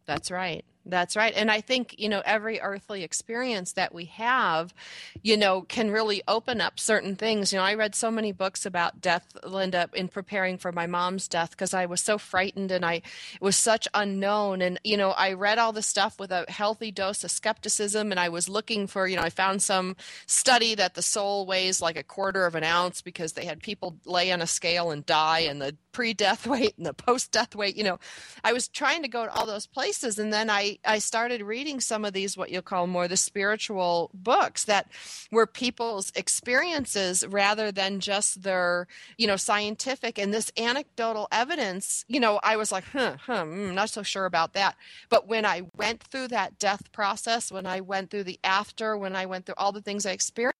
That's 0.05 0.29
right. 0.29 0.63
That's 0.85 1.15
right. 1.15 1.33
And 1.33 1.49
I 1.49 1.61
think, 1.61 1.95
you 1.97 2.09
know, 2.09 2.21
every 2.25 2.59
earthly 2.59 3.03
experience 3.03 3.73
that 3.73 3.93
we 3.93 4.05
have, 4.05 4.73
you 5.21 5.37
know, 5.37 5.61
can 5.61 5.91
really 5.91 6.21
open 6.27 6.59
up 6.59 6.77
certain 6.77 7.15
things. 7.15 7.53
You 7.53 7.59
know, 7.59 7.63
I 7.63 7.73
read 7.73 7.95
so 7.95 8.11
many 8.11 8.33
books 8.33 8.65
about 8.65 8.99
death, 8.99 9.25
Linda, 9.45 9.89
in 9.93 10.09
preparing 10.09 10.57
for 10.57 10.73
my 10.73 10.85
mom's 10.85 11.29
death 11.29 11.51
because 11.51 11.73
I 11.73 11.85
was 11.85 12.01
so 12.01 12.17
frightened 12.17 12.69
and 12.69 12.85
I 12.85 13.01
was 13.39 13.55
such 13.55 13.87
unknown. 13.93 14.61
And, 14.61 14.77
you 14.83 14.97
know, 14.97 15.11
I 15.11 15.33
read 15.33 15.57
all 15.57 15.71
the 15.71 15.81
stuff 15.81 16.19
with 16.19 16.31
a 16.31 16.45
healthy 16.49 16.91
dose 16.91 17.23
of 17.23 17.31
skepticism 17.31 18.11
and 18.11 18.19
I 18.19 18.27
was 18.27 18.49
looking 18.49 18.85
for, 18.87 19.07
you 19.07 19.15
know, 19.15 19.23
I 19.23 19.29
found 19.29 19.61
some 19.61 19.95
study 20.25 20.75
that 20.75 20.95
the 20.95 21.01
soul 21.01 21.45
weighs 21.45 21.81
like 21.81 21.97
a 21.97 22.03
quarter 22.03 22.45
of 22.45 22.55
an 22.55 22.63
ounce 22.65 23.01
because 23.01 23.33
they 23.33 23.45
had 23.45 23.61
people 23.63 23.95
lay 24.05 24.33
on 24.33 24.41
a 24.41 24.47
scale 24.47 24.91
and 24.91 25.05
die 25.05 25.39
and 25.39 25.61
the 25.61 25.77
pre 25.93 26.13
death 26.13 26.45
weight 26.47 26.73
and 26.77 26.85
the 26.85 26.93
post 26.93 27.31
death 27.31 27.55
weight. 27.55 27.77
You 27.77 27.85
know, 27.85 27.99
I 28.43 28.51
was 28.51 28.67
trying 28.67 29.03
to 29.03 29.07
go 29.07 29.25
to 29.25 29.31
all 29.31 29.45
those 29.45 29.65
places 29.65 30.19
and 30.19 30.33
then 30.33 30.49
I 30.49 30.72
I, 30.85 30.99
started 30.99 31.41
reading 31.41 31.79
some 31.79 32.05
of 32.05 32.13
these 32.13 32.37
what 32.37 32.49
you'll 32.49 32.61
call 32.61 32.87
more 32.87 33.07
the 33.07 33.17
spiritual 33.17 34.09
books 34.13 34.65
that 34.65 34.87
were 35.31 35.45
people's 35.45 36.11
experiences 36.15 37.25
rather 37.27 37.71
than 37.71 37.99
just 37.99 38.43
their 38.43 38.87
you 39.17 39.27
know 39.27 39.35
scientific 39.35 40.17
and 40.17 40.33
this 40.33 40.51
anecdotal 40.57 41.27
evidence. 41.31 42.05
You 42.07 42.19
know 42.19 42.39
i 42.43 42.55
was 42.55 42.71
like 42.71 42.85
huh, 42.85 43.17
huh 43.19 43.43
mm, 43.43 43.73
not 43.73 43.89
so 43.89 44.03
sure 44.03 44.25
about 44.25 44.53
that. 44.53 44.75
But 45.09 45.27
when 45.27 45.45
i 45.45 45.63
went 45.77 46.03
through 46.03 46.29
that 46.29 46.59
death 46.59 46.91
process 46.91 47.51
when 47.51 47.65
i 47.65 47.81
went 47.81 48.09
through 48.09 48.23
the 48.23 48.39
after 48.43 48.97
when 48.97 49.15
i 49.15 49.25
went 49.25 49.45
through 49.45 49.55
all 49.57 49.71
the 49.71 49.81
things 49.81 50.05
i 50.05 50.11
experienced 50.11 50.57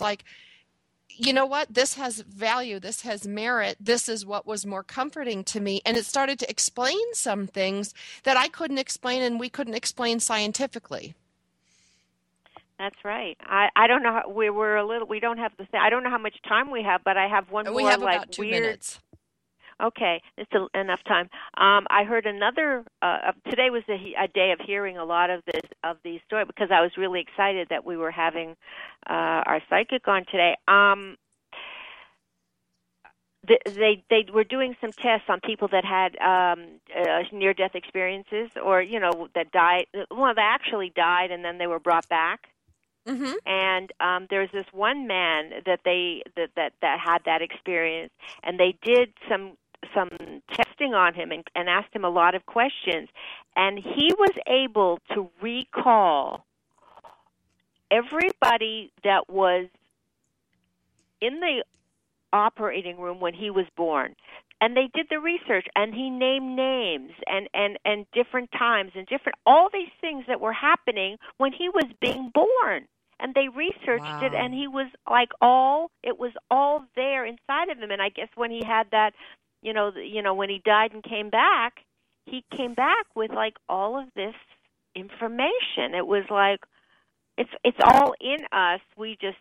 like 0.00 0.24
you 1.10 1.32
know 1.32 1.46
what? 1.46 1.72
This 1.72 1.94
has 1.94 2.20
value. 2.20 2.78
This 2.78 3.02
has 3.02 3.26
merit. 3.26 3.76
This 3.80 4.08
is 4.08 4.24
what 4.24 4.46
was 4.46 4.64
more 4.64 4.82
comforting 4.82 5.42
to 5.44 5.60
me. 5.60 5.80
And 5.84 5.96
it 5.96 6.04
started 6.04 6.38
to 6.40 6.50
explain 6.50 7.14
some 7.14 7.46
things 7.46 7.94
that 8.24 8.36
I 8.36 8.48
couldn't 8.48 8.78
explain 8.78 9.22
and 9.22 9.40
we 9.40 9.48
couldn't 9.48 9.74
explain 9.74 10.20
scientifically. 10.20 11.14
That's 12.78 12.96
right. 13.04 13.36
I 13.40 13.68
I 13.74 13.88
don't 13.88 14.04
know 14.04 14.12
how 14.12 14.30
we 14.30 14.50
were 14.50 14.76
a 14.76 14.86
little. 14.86 15.08
We 15.08 15.18
don't 15.18 15.38
have 15.38 15.50
the. 15.58 15.66
I 15.76 15.90
don't 15.90 16.04
know 16.04 16.10
how 16.10 16.18
much 16.18 16.36
time 16.48 16.70
we 16.70 16.84
have, 16.84 17.02
but 17.04 17.16
I 17.16 17.26
have 17.26 17.50
one 17.50 17.74
we 17.74 17.82
more 17.82 17.90
have 17.90 18.00
like 18.00 18.38
weird. 18.38 18.62
Minutes. 18.62 19.00
Okay, 19.80 20.20
it's 20.36 20.50
a, 20.52 20.78
enough 20.78 21.00
time. 21.06 21.28
Um, 21.56 21.86
I 21.88 22.04
heard 22.04 22.26
another. 22.26 22.84
Uh, 23.00 23.32
today 23.48 23.70
was 23.70 23.84
a, 23.88 24.24
a, 24.24 24.26
day 24.28 24.50
of 24.52 24.58
hearing 24.66 24.98
a 24.98 25.04
lot 25.04 25.30
of 25.30 25.42
this 25.46 25.62
of 25.84 25.98
these 26.02 26.20
stories 26.26 26.48
because 26.48 26.70
I 26.72 26.80
was 26.80 26.90
really 26.96 27.20
excited 27.20 27.68
that 27.70 27.84
we 27.84 27.96
were 27.96 28.10
having 28.10 28.56
uh, 29.08 29.42
our 29.46 29.62
psychic 29.70 30.08
on 30.08 30.24
today. 30.26 30.56
Um, 30.66 31.16
they 33.46 34.02
they 34.10 34.26
were 34.34 34.44
doing 34.44 34.74
some 34.80 34.90
tests 34.90 35.26
on 35.28 35.40
people 35.40 35.68
that 35.68 35.84
had 35.84 36.18
um 36.18 36.80
uh, 36.94 37.22
near 37.32 37.54
death 37.54 37.74
experiences 37.74 38.50
or 38.62 38.82
you 38.82 39.00
know 39.00 39.28
that 39.34 39.50
died 39.52 39.86
well 40.10 40.34
they 40.34 40.42
actually 40.42 40.92
died 40.94 41.30
and 41.30 41.42
then 41.42 41.56
they 41.56 41.66
were 41.66 41.78
brought 41.78 42.06
back 42.10 42.48
Mm-hmm. 43.08 43.32
And 43.46 43.92
um, 44.00 44.26
there's 44.28 44.50
this 44.52 44.66
one 44.72 45.06
man 45.06 45.50
that 45.64 45.80
they 45.84 46.22
that, 46.36 46.50
that 46.56 46.72
that 46.82 46.98
had 47.02 47.20
that 47.24 47.40
experience, 47.40 48.12
and 48.42 48.60
they 48.60 48.76
did 48.82 49.14
some 49.30 49.56
some 49.94 50.10
testing 50.52 50.94
on 50.94 51.14
him 51.14 51.30
and, 51.30 51.44
and 51.54 51.68
asked 51.68 51.94
him 51.94 52.04
a 52.04 52.10
lot 52.10 52.34
of 52.34 52.46
questions, 52.46 53.08
and 53.56 53.78
he 53.78 54.12
was 54.18 54.34
able 54.46 54.98
to 55.14 55.30
recall 55.40 56.44
everybody 57.90 58.92
that 59.04 59.28
was 59.28 59.66
in 61.20 61.40
the 61.40 61.64
operating 62.32 62.98
room 62.98 63.20
when 63.20 63.34
he 63.34 63.50
was 63.50 63.66
born. 63.76 64.14
And 64.60 64.76
they 64.76 64.90
did 64.92 65.06
the 65.08 65.20
research 65.20 65.66
and 65.76 65.94
he 65.94 66.10
named 66.10 66.56
names 66.56 67.12
and 67.28 67.48
and 67.54 67.78
and 67.84 68.06
different 68.12 68.50
times 68.50 68.90
and 68.96 69.06
different 69.06 69.38
all 69.46 69.68
these 69.72 69.90
things 70.00 70.24
that 70.26 70.40
were 70.40 70.52
happening 70.52 71.16
when 71.36 71.52
he 71.52 71.68
was 71.68 71.84
being 72.00 72.32
born. 72.34 72.88
And 73.20 73.34
they 73.34 73.48
researched 73.48 74.04
wow. 74.04 74.26
it 74.26 74.34
and 74.34 74.52
he 74.52 74.66
was 74.66 74.88
like 75.08 75.28
all 75.40 75.92
it 76.02 76.18
was 76.18 76.32
all 76.50 76.84
there 76.96 77.24
inside 77.24 77.68
of 77.70 77.78
him. 77.78 77.92
And 77.92 78.02
i 78.02 78.08
guess 78.08 78.28
when 78.34 78.50
he 78.50 78.64
had 78.64 78.88
that 78.90 79.12
you 79.62 79.72
know 79.72 79.92
you 79.96 80.22
know 80.22 80.34
when 80.34 80.48
he 80.48 80.60
died 80.64 80.92
and 80.92 81.02
came 81.02 81.30
back 81.30 81.84
he 82.26 82.44
came 82.56 82.74
back 82.74 83.06
with 83.14 83.30
like 83.30 83.54
all 83.68 83.98
of 83.98 84.06
this 84.14 84.34
information. 84.94 85.94
It 85.94 86.06
was 86.06 86.24
like 86.30 86.60
it's 87.36 87.50
it's 87.64 87.78
all 87.84 88.14
in 88.20 88.38
us. 88.52 88.80
We 88.96 89.16
just 89.20 89.38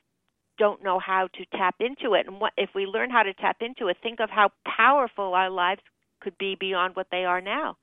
don't 0.58 0.84
know 0.84 1.00
how 1.00 1.28
to 1.36 1.58
tap 1.58 1.76
into 1.80 2.14
it. 2.16 2.28
And 2.28 2.40
what 2.40 2.54
if 2.58 2.70
we 2.74 2.86
learn 2.86 3.10
how 3.10 3.24
to 3.24 3.34
tap 3.34 3.58
into 3.62 3.88
it 3.88 3.98
think 4.02 4.20
of 4.20 4.30
how 4.30 4.50
powerful 4.66 5.34
our 5.34 5.50
lives 5.50 5.82
could 6.22 6.38
be 6.38 6.56
beyond 6.60 6.96
what 6.96 7.08
they 7.12 7.26
are 7.26 7.42
now 7.42 7.78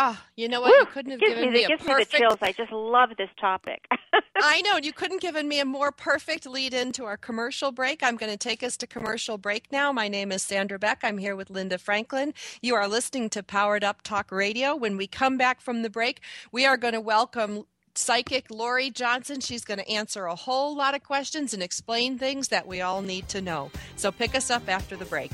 Ah, 0.00 0.16
oh, 0.16 0.30
you 0.36 0.48
know 0.48 0.60
what? 0.60 0.70
Woo! 0.70 0.76
You 0.78 0.86
couldn't 0.86 1.10
have 1.10 1.20
given 1.20 1.46
me, 1.46 1.50
me, 1.50 1.64
a 1.64 1.68
gives 1.68 1.82
perfect. 1.82 2.12
me 2.12 2.20
the 2.20 2.24
chills. 2.24 2.38
I 2.40 2.52
just 2.52 2.70
love 2.70 3.10
this 3.18 3.30
topic. 3.40 3.84
I 4.36 4.60
know 4.60 4.78
you 4.80 4.92
couldn't 4.92 5.20
given 5.20 5.48
me 5.48 5.58
a 5.58 5.64
more 5.64 5.90
perfect 5.90 6.46
lead 6.46 6.72
into 6.72 7.04
our 7.04 7.16
commercial 7.16 7.72
break. 7.72 8.04
I'm 8.04 8.14
going 8.14 8.30
to 8.30 8.38
take 8.38 8.62
us 8.62 8.76
to 8.76 8.86
commercial 8.86 9.38
break 9.38 9.72
now. 9.72 9.90
My 9.90 10.06
name 10.06 10.30
is 10.30 10.40
Sandra 10.40 10.78
Beck. 10.78 11.00
I'm 11.02 11.18
here 11.18 11.34
with 11.34 11.50
Linda 11.50 11.78
Franklin. 11.78 12.32
You 12.62 12.76
are 12.76 12.86
listening 12.86 13.28
to 13.30 13.42
Powered 13.42 13.82
Up 13.82 14.02
Talk 14.02 14.30
Radio. 14.30 14.76
When 14.76 14.96
we 14.96 15.08
come 15.08 15.36
back 15.36 15.60
from 15.60 15.82
the 15.82 15.90
break, 15.90 16.20
we 16.52 16.64
are 16.64 16.76
going 16.76 16.94
to 16.94 17.00
welcome 17.00 17.64
psychic 17.96 18.52
Lori 18.52 18.90
Johnson. 18.90 19.40
She's 19.40 19.64
going 19.64 19.80
to 19.80 19.90
answer 19.90 20.26
a 20.26 20.36
whole 20.36 20.76
lot 20.76 20.94
of 20.94 21.02
questions 21.02 21.52
and 21.52 21.60
explain 21.60 22.18
things 22.18 22.46
that 22.48 22.68
we 22.68 22.80
all 22.80 23.02
need 23.02 23.28
to 23.30 23.42
know. 23.42 23.72
So 23.96 24.12
pick 24.12 24.36
us 24.36 24.48
up 24.48 24.68
after 24.68 24.94
the 24.94 25.06
break. 25.06 25.32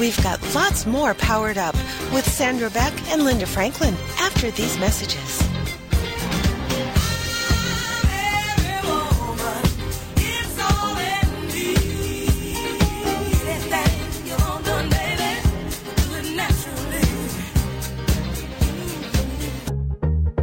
We've 0.00 0.22
got 0.22 0.40
lots 0.54 0.86
more 0.86 1.12
powered 1.12 1.58
up 1.58 1.74
with 2.10 2.26
Sandra 2.26 2.70
Beck 2.70 2.94
and 3.10 3.22
Linda 3.22 3.44
Franklin 3.44 3.92
after 4.18 4.50
these 4.50 4.78
messages. 4.78 5.42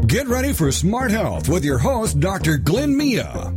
Get 0.05 0.27
ready 0.27 0.53
for 0.53 0.71
Smart 0.71 1.09
Health 1.09 1.49
with 1.49 1.65
your 1.65 1.79
host, 1.79 2.19
Dr. 2.19 2.57
Glenn 2.57 2.95
Mia. 2.95 3.56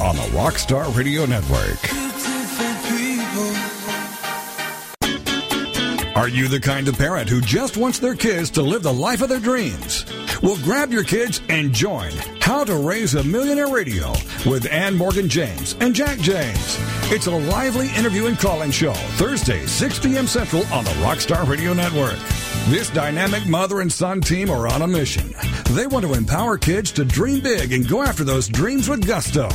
on 0.00 0.16
the 0.16 0.22
Rockstar 0.32 0.94
Radio 0.96 1.26
Network. 1.26 1.78
Are 6.16 6.28
you 6.28 6.48
the 6.48 6.58
kind 6.60 6.88
of 6.88 6.98
parent 6.98 7.28
who 7.28 7.40
just 7.40 7.76
wants 7.76 8.00
their 8.00 8.14
kids 8.16 8.50
to 8.50 8.62
live 8.62 8.82
the 8.82 8.92
life 8.92 9.22
of 9.22 9.28
their 9.28 9.38
dreams? 9.38 10.04
Well, 10.42 10.56
grab 10.64 10.92
your 10.92 11.04
kids 11.04 11.40
and 11.48 11.72
join 11.72 12.10
How 12.40 12.64
to 12.64 12.76
Raise 12.76 13.14
a 13.14 13.22
Millionaire 13.22 13.68
Radio 13.68 14.10
with 14.44 14.66
Ann 14.70 14.96
Morgan 14.96 15.28
James 15.28 15.76
and 15.80 15.94
Jack 15.94 16.18
James. 16.18 16.76
It's 17.12 17.26
a 17.26 17.30
lively 17.30 17.88
interview 17.96 18.26
and 18.26 18.38
call-in 18.38 18.72
show, 18.72 18.94
Thursday, 19.16 19.64
6 19.64 19.98
p.m. 20.00 20.26
Central 20.26 20.66
on 20.72 20.84
the 20.84 20.90
Rockstar 21.02 21.46
Radio 21.48 21.72
Network. 21.72 22.18
This 22.68 22.90
dynamic 22.90 23.46
mother 23.46 23.80
and 23.80 23.92
son 23.92 24.20
team 24.20 24.50
are 24.50 24.68
on 24.68 24.82
a 24.82 24.86
mission. 24.86 25.32
They 25.70 25.86
want 25.86 26.04
to 26.04 26.14
empower 26.14 26.58
kids 26.58 26.92
to 26.92 27.04
dream 27.04 27.40
big 27.40 27.72
and 27.72 27.88
go 27.88 28.02
after 28.02 28.24
those 28.24 28.48
dreams 28.48 28.88
with 28.88 29.06
gusto. 29.06 29.48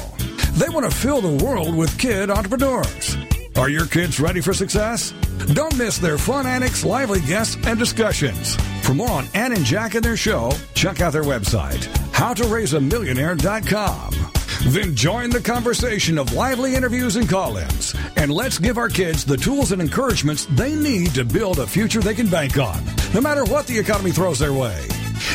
They 0.53 0.69
want 0.69 0.89
to 0.89 0.95
fill 0.95 1.21
the 1.21 1.43
world 1.43 1.75
with 1.75 1.97
kid 1.99 2.29
entrepreneurs. 2.29 3.17
Are 3.55 3.69
your 3.69 3.85
kids 3.85 4.19
ready 4.19 4.41
for 4.41 4.53
success? 4.53 5.13
Don't 5.53 5.77
miss 5.77 5.99
their 5.99 6.17
fun 6.17 6.47
antics, 6.47 6.83
lively 6.83 7.21
guests, 7.21 7.55
and 7.65 7.77
discussions. 7.77 8.55
For 8.81 8.93
more 8.93 9.09
on 9.09 9.27
Ann 9.33 9.53
and 9.53 9.63
Jack 9.63 9.95
and 9.95 10.03
their 10.03 10.17
show, 10.17 10.51
check 10.73 10.99
out 11.01 11.13
their 11.13 11.23
website, 11.23 11.87
howtoraiseamillionaire.com. 12.13 14.22
Then 14.67 14.95
join 14.95 15.29
the 15.29 15.41
conversation 15.41 16.17
of 16.17 16.33
lively 16.33 16.75
interviews 16.75 17.17
and 17.17 17.27
call 17.27 17.57
ins. 17.57 17.93
And 18.15 18.31
let's 18.31 18.57
give 18.57 18.77
our 18.77 18.87
kids 18.87 19.25
the 19.25 19.35
tools 19.35 19.71
and 19.73 19.81
encouragements 19.81 20.45
they 20.51 20.73
need 20.73 21.13
to 21.15 21.25
build 21.25 21.59
a 21.59 21.67
future 21.67 21.99
they 21.99 22.15
can 22.15 22.29
bank 22.29 22.57
on, 22.57 22.81
no 23.13 23.19
matter 23.19 23.43
what 23.43 23.67
the 23.67 23.77
economy 23.77 24.11
throws 24.11 24.39
their 24.39 24.53
way. 24.53 24.79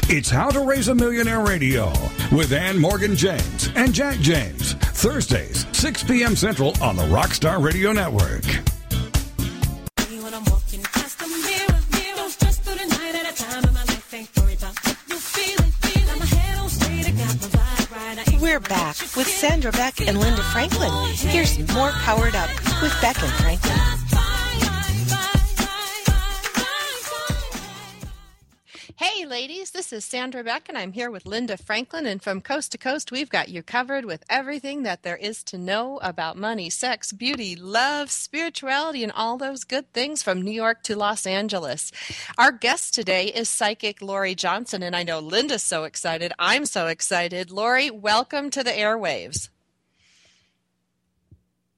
It's 0.09 0.31
How 0.31 0.49
to 0.51 0.61
Raise 0.61 0.89
a 0.89 0.95
Millionaire 0.95 1.45
Radio 1.45 1.93
with 2.33 2.53
Ann 2.53 2.79
Morgan 2.79 3.15
James 3.15 3.69
and 3.77 3.93
Jack 3.93 4.19
James. 4.21 4.73
Thursdays, 4.73 5.67
6 5.73 6.05
p.m. 6.05 6.35
Central 6.35 6.73
on 6.83 6.97
the 6.97 7.05
Rockstar 7.05 7.63
Radio 7.63 7.93
Network. 7.93 8.45
We're 18.59 18.69
back 18.71 18.97
with 19.17 19.29
Sandra 19.29 19.71
Beck 19.71 20.01
and 20.01 20.19
Linda 20.19 20.43
Franklin. 20.43 20.91
Here's 21.15 21.57
more 21.75 21.91
Powered 21.91 22.35
Up 22.35 22.51
with 22.83 22.93
Beck 23.01 23.23
and 23.23 23.33
Franklin. 23.35 24.08
Hey, 29.01 29.27
ladies, 29.27 29.71
this 29.71 29.93
is 29.93 30.05
Sandra 30.05 30.43
Beck, 30.43 30.69
and 30.69 30.77
I'm 30.77 30.91
here 30.91 31.09
with 31.09 31.25
Linda 31.25 31.57
Franklin. 31.57 32.05
And 32.05 32.21
from 32.21 32.41
coast 32.41 32.73
to 32.73 32.79
coast, 32.79 33.13
we've 33.13 33.31
got 33.31 33.49
you 33.49 33.63
covered 33.63 34.05
with 34.05 34.25
everything 34.29 34.83
that 34.83 35.05
there 35.05 35.17
is 35.17 35.45
to 35.45 35.57
know 35.57 36.01
about 36.03 36.37
money, 36.37 36.69
sex, 36.69 37.13
beauty, 37.13 37.55
love, 37.55 38.11
spirituality, 38.11 39.05
and 39.05 39.13
all 39.13 39.39
those 39.39 39.63
good 39.63 39.93
things 39.93 40.25
from 40.25 40.43
New 40.43 40.51
York 40.51 40.83
to 40.83 40.97
Los 40.97 41.29
Angeles. 41.29 41.93
Our 42.39 42.51
guest 42.51 42.93
today 42.93 43.27
is 43.27 43.49
psychic 43.49 44.03
Lori 44.03 44.35
Johnson, 44.35 44.83
and 44.83 44.97
I 44.97 45.05
know 45.05 45.21
Linda's 45.21 45.63
so 45.63 45.85
excited. 45.85 46.33
I'm 46.37 46.67
so 46.67 46.89
excited. 46.89 47.53
Lori, 47.53 47.93
welcome 47.93 48.51
to 48.51 48.65
the 48.65 48.73
airwaves. 48.73 49.49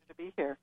To 0.08 0.14
be 0.16 0.32
here. 0.38 0.56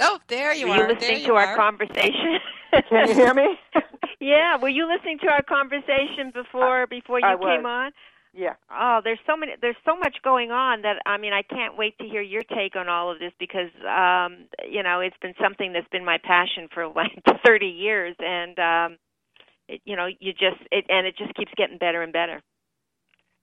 Oh, 0.00 0.18
there 0.28 0.54
you 0.54 0.66
Were 0.66 0.72
are. 0.72 0.76
you 0.76 0.94
listening 0.94 1.00
there 1.00 1.18
to 1.20 1.26
you 1.26 1.34
our 1.36 1.56
conversation? 1.56 2.38
Can 2.88 3.08
you 3.08 3.14
hear 3.14 3.34
me? 3.34 3.56
yeah. 4.20 4.56
Were 4.56 4.68
you 4.68 4.88
listening 4.92 5.18
to 5.20 5.28
our 5.28 5.42
conversation 5.42 6.32
before 6.32 6.86
before 6.86 7.20
you 7.20 7.26
I 7.26 7.34
was. 7.36 7.56
came 7.56 7.66
on? 7.66 7.92
yeah. 8.32 8.54
Oh, 8.70 9.00
there's 9.04 9.20
so 9.26 9.36
many. 9.36 9.52
There's 9.60 9.76
so 9.84 9.96
much 9.96 10.16
going 10.24 10.50
on 10.50 10.82
that 10.82 10.96
I 11.06 11.18
mean, 11.18 11.32
I 11.32 11.42
can't 11.42 11.76
wait 11.76 11.96
to 11.98 12.04
hear 12.04 12.22
your 12.22 12.42
take 12.42 12.76
on 12.76 12.88
all 12.88 13.10
of 13.12 13.18
this 13.18 13.32
because 13.38 13.70
um, 13.86 14.46
you 14.68 14.82
know 14.82 15.00
it's 15.00 15.16
been 15.22 15.34
something 15.40 15.72
that's 15.72 15.88
been 15.88 16.04
my 16.04 16.18
passion 16.22 16.68
for 16.72 16.88
like 16.96 17.12
30 17.46 17.66
years, 17.66 18.16
and 18.18 18.58
um, 18.58 18.98
it, 19.68 19.80
you 19.84 19.96
know, 19.96 20.06
you 20.18 20.32
just 20.32 20.60
it 20.72 20.84
and 20.88 21.06
it 21.06 21.16
just 21.16 21.34
keeps 21.34 21.52
getting 21.56 21.78
better 21.78 22.02
and 22.02 22.12
better. 22.12 22.42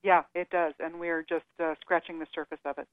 Yeah, 0.03 0.23
it 0.33 0.49
does, 0.49 0.73
and 0.79 0.99
we're 0.99 1.23
just 1.27 1.45
uh, 1.63 1.75
scratching 1.81 2.19
the 2.19 2.27
surface 2.33 2.59
of 2.65 2.77
it. 2.79 2.87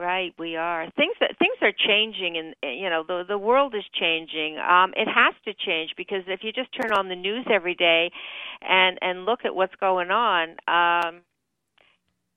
Right, 0.00 0.34
we 0.38 0.56
are. 0.56 0.86
Things 0.96 1.14
that 1.20 1.36
things 1.38 1.56
are 1.62 1.74
changing, 1.86 2.38
and 2.38 2.56
you 2.80 2.90
know 2.90 3.04
the 3.06 3.24
the 3.28 3.38
world 3.38 3.74
is 3.76 3.84
changing. 4.00 4.58
Um, 4.58 4.94
it 4.96 5.06
has 5.06 5.34
to 5.44 5.54
change 5.54 5.92
because 5.98 6.24
if 6.28 6.40
you 6.44 6.52
just 6.52 6.70
turn 6.80 6.92
on 6.98 7.10
the 7.10 7.16
news 7.16 7.46
every 7.52 7.76
day, 7.76 8.10
and 8.62 8.98
and 9.02 9.26
look 9.26 9.40
at 9.44 9.54
what's 9.54 9.76
going 9.76 10.10
on, 10.10 10.56
um, 10.68 11.22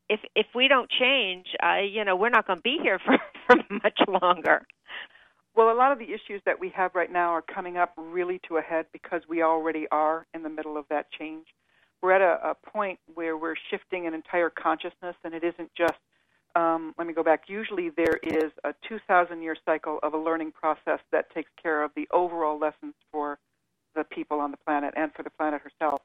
if 0.09 0.19
if 0.35 0.47
we 0.55 0.67
don't 0.67 0.89
change, 0.91 1.47
uh, 1.63 1.79
you 1.81 2.05
know 2.05 2.17
we're 2.17 2.29
not 2.31 2.47
going 2.47 2.59
to 2.59 2.63
be 2.63 2.79
here 2.83 2.99
for 3.05 3.17
for 3.47 3.57
much 3.83 3.99
longer. 4.09 4.67
Well, 5.55 5.71
a 5.71 5.77
lot 5.77 5.91
of 5.93 5.99
the 5.99 6.05
issues 6.13 6.41
that 6.45 6.59
we 6.59 6.69
have 6.75 6.95
right 6.95 7.11
now 7.11 7.29
are 7.31 7.43
coming 7.43 7.77
up 7.77 7.93
really 7.97 8.41
to 8.49 8.57
a 8.57 8.61
head 8.61 8.87
because 8.93 9.21
we 9.29 9.43
already 9.43 9.87
are 9.91 10.27
in 10.33 10.43
the 10.43 10.49
middle 10.49 10.77
of 10.77 10.85
that 10.89 11.07
change. 11.19 11.47
We're 12.01 12.13
at 12.13 12.21
a, 12.21 12.49
a 12.51 12.55
point 12.71 12.99
where 13.15 13.37
we're 13.37 13.55
shifting 13.71 14.07
an 14.07 14.13
entire 14.15 14.51
consciousness, 14.51 15.15
and 15.23 15.33
it 15.33 15.43
isn't 15.43 15.71
just 15.77 15.93
um, 16.55 16.93
let 16.97 17.07
me 17.07 17.13
go 17.13 17.23
back. 17.23 17.43
Usually, 17.47 17.89
there 17.89 18.19
is 18.21 18.51
a 18.63 18.73
2,000 18.87 19.41
year 19.41 19.55
cycle 19.65 19.99
of 20.03 20.13
a 20.13 20.17
learning 20.17 20.51
process 20.51 20.99
that 21.11 21.33
takes 21.33 21.49
care 21.61 21.83
of 21.83 21.91
the 21.95 22.07
overall 22.11 22.59
lessons 22.59 22.93
for 23.11 23.39
the 23.95 24.03
people 24.03 24.39
on 24.39 24.51
the 24.51 24.57
planet 24.57 24.93
and 24.95 25.11
for 25.13 25.23
the 25.23 25.29
planet 25.29 25.61
herself. 25.61 26.01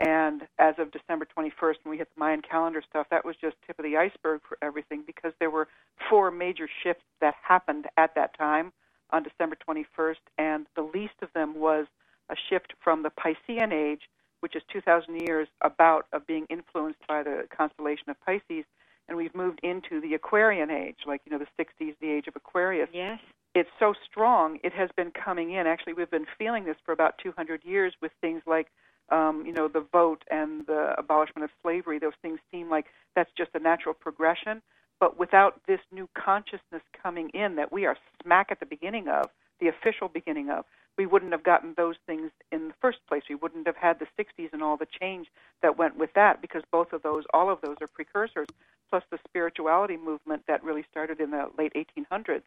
And 0.00 0.42
as 0.58 0.74
of 0.78 0.90
December 0.90 1.26
21st, 1.36 1.76
when 1.82 1.90
we 1.90 1.98
hit 1.98 2.08
the 2.14 2.18
Mayan 2.18 2.42
calendar 2.42 2.82
stuff, 2.88 3.06
that 3.10 3.24
was 3.24 3.36
just 3.40 3.56
tip 3.66 3.78
of 3.78 3.84
the 3.84 3.96
iceberg 3.96 4.40
for 4.48 4.58
everything 4.62 5.04
because 5.06 5.32
there 5.38 5.50
were 5.50 5.68
four 6.08 6.30
major 6.30 6.68
shifts 6.82 7.04
that 7.20 7.34
happened 7.46 7.86
at 7.96 8.14
that 8.14 8.36
time 8.36 8.72
on 9.10 9.22
December 9.22 9.56
21st, 9.68 10.16
and 10.38 10.66
the 10.74 10.82
least 10.82 11.14
of 11.20 11.28
them 11.34 11.54
was 11.54 11.86
a 12.30 12.34
shift 12.48 12.72
from 12.82 13.02
the 13.02 13.10
Piscean 13.10 13.72
age, 13.72 14.02
which 14.40 14.56
is 14.56 14.62
2,000 14.72 15.20
years 15.20 15.46
about 15.60 16.06
of 16.12 16.26
being 16.26 16.46
influenced 16.48 17.06
by 17.06 17.22
the 17.22 17.46
constellation 17.56 18.08
of 18.08 18.16
Pisces, 18.24 18.64
and 19.08 19.16
we've 19.16 19.34
moved 19.34 19.60
into 19.62 20.00
the 20.00 20.14
Aquarian 20.14 20.70
age, 20.70 20.98
like 21.06 21.20
you 21.24 21.32
know 21.32 21.38
the 21.38 21.62
60s, 21.62 21.94
the 22.00 22.10
age 22.10 22.26
of 22.26 22.36
Aquarius. 22.36 22.88
Yes. 22.92 23.18
It's 23.54 23.70
so 23.78 23.94
strong; 24.10 24.58
it 24.64 24.72
has 24.72 24.90
been 24.96 25.10
coming 25.10 25.52
in. 25.52 25.66
Actually, 25.66 25.94
we've 25.94 26.10
been 26.10 26.26
feeling 26.38 26.64
this 26.64 26.76
for 26.84 26.92
about 26.92 27.14
200 27.22 27.64
years 27.64 27.94
with 28.00 28.12
things 28.20 28.42
like, 28.46 28.68
um, 29.10 29.44
you 29.46 29.52
know, 29.52 29.68
the 29.68 29.84
vote 29.92 30.24
and 30.30 30.66
the 30.66 30.94
abolishment 30.96 31.44
of 31.44 31.50
slavery. 31.62 31.98
Those 31.98 32.18
things 32.22 32.38
seem 32.50 32.70
like 32.70 32.86
that's 33.14 33.30
just 33.36 33.50
a 33.54 33.58
natural 33.58 33.94
progression. 33.94 34.62
But 35.00 35.18
without 35.18 35.60
this 35.66 35.80
new 35.90 36.08
consciousness 36.16 36.82
coming 37.02 37.30
in 37.30 37.56
that 37.56 37.72
we 37.72 37.86
are 37.86 37.96
smack 38.22 38.48
at 38.50 38.60
the 38.60 38.66
beginning 38.66 39.08
of, 39.08 39.30
the 39.60 39.66
official 39.68 40.08
beginning 40.08 40.48
of, 40.48 40.64
we 40.98 41.06
wouldn't 41.06 41.32
have 41.32 41.44
gotten 41.44 41.74
those 41.76 41.96
things 42.06 42.30
in 42.50 42.68
the 42.68 42.74
first 42.80 42.98
place. 43.08 43.22
We 43.28 43.34
wouldn't 43.34 43.66
have 43.66 43.76
had 43.76 43.98
the 43.98 44.06
60s 44.18 44.52
and 44.52 44.62
all 44.62 44.76
the 44.76 44.86
change 45.00 45.28
that 45.62 45.78
went 45.78 45.96
with 45.98 46.10
that 46.14 46.40
because 46.42 46.62
both 46.70 46.92
of 46.92 47.02
those, 47.02 47.24
all 47.32 47.50
of 47.50 47.60
those 47.62 47.76
are 47.80 47.86
precursors, 47.86 48.48
plus 48.90 49.02
the 49.10 49.18
spirituality 49.26 49.96
movement 49.96 50.42
that 50.48 50.62
really 50.62 50.84
started 50.90 51.20
in 51.20 51.30
the 51.30 51.46
late 51.58 51.72
1800s. 51.74 52.42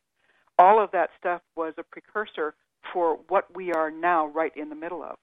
All 0.60 0.81
of 0.81 0.91
that 0.91 1.10
stuff 1.17 1.41
was 1.55 1.73
a 1.77 1.84
precursor 1.84 2.53
for 2.93 3.17
what 3.27 3.53
we 3.55 3.73
are 3.73 3.89
now 3.89 4.27
right 4.27 4.55
in 4.55 4.69
the 4.69 4.75
middle 4.75 5.03
of. 5.03 5.17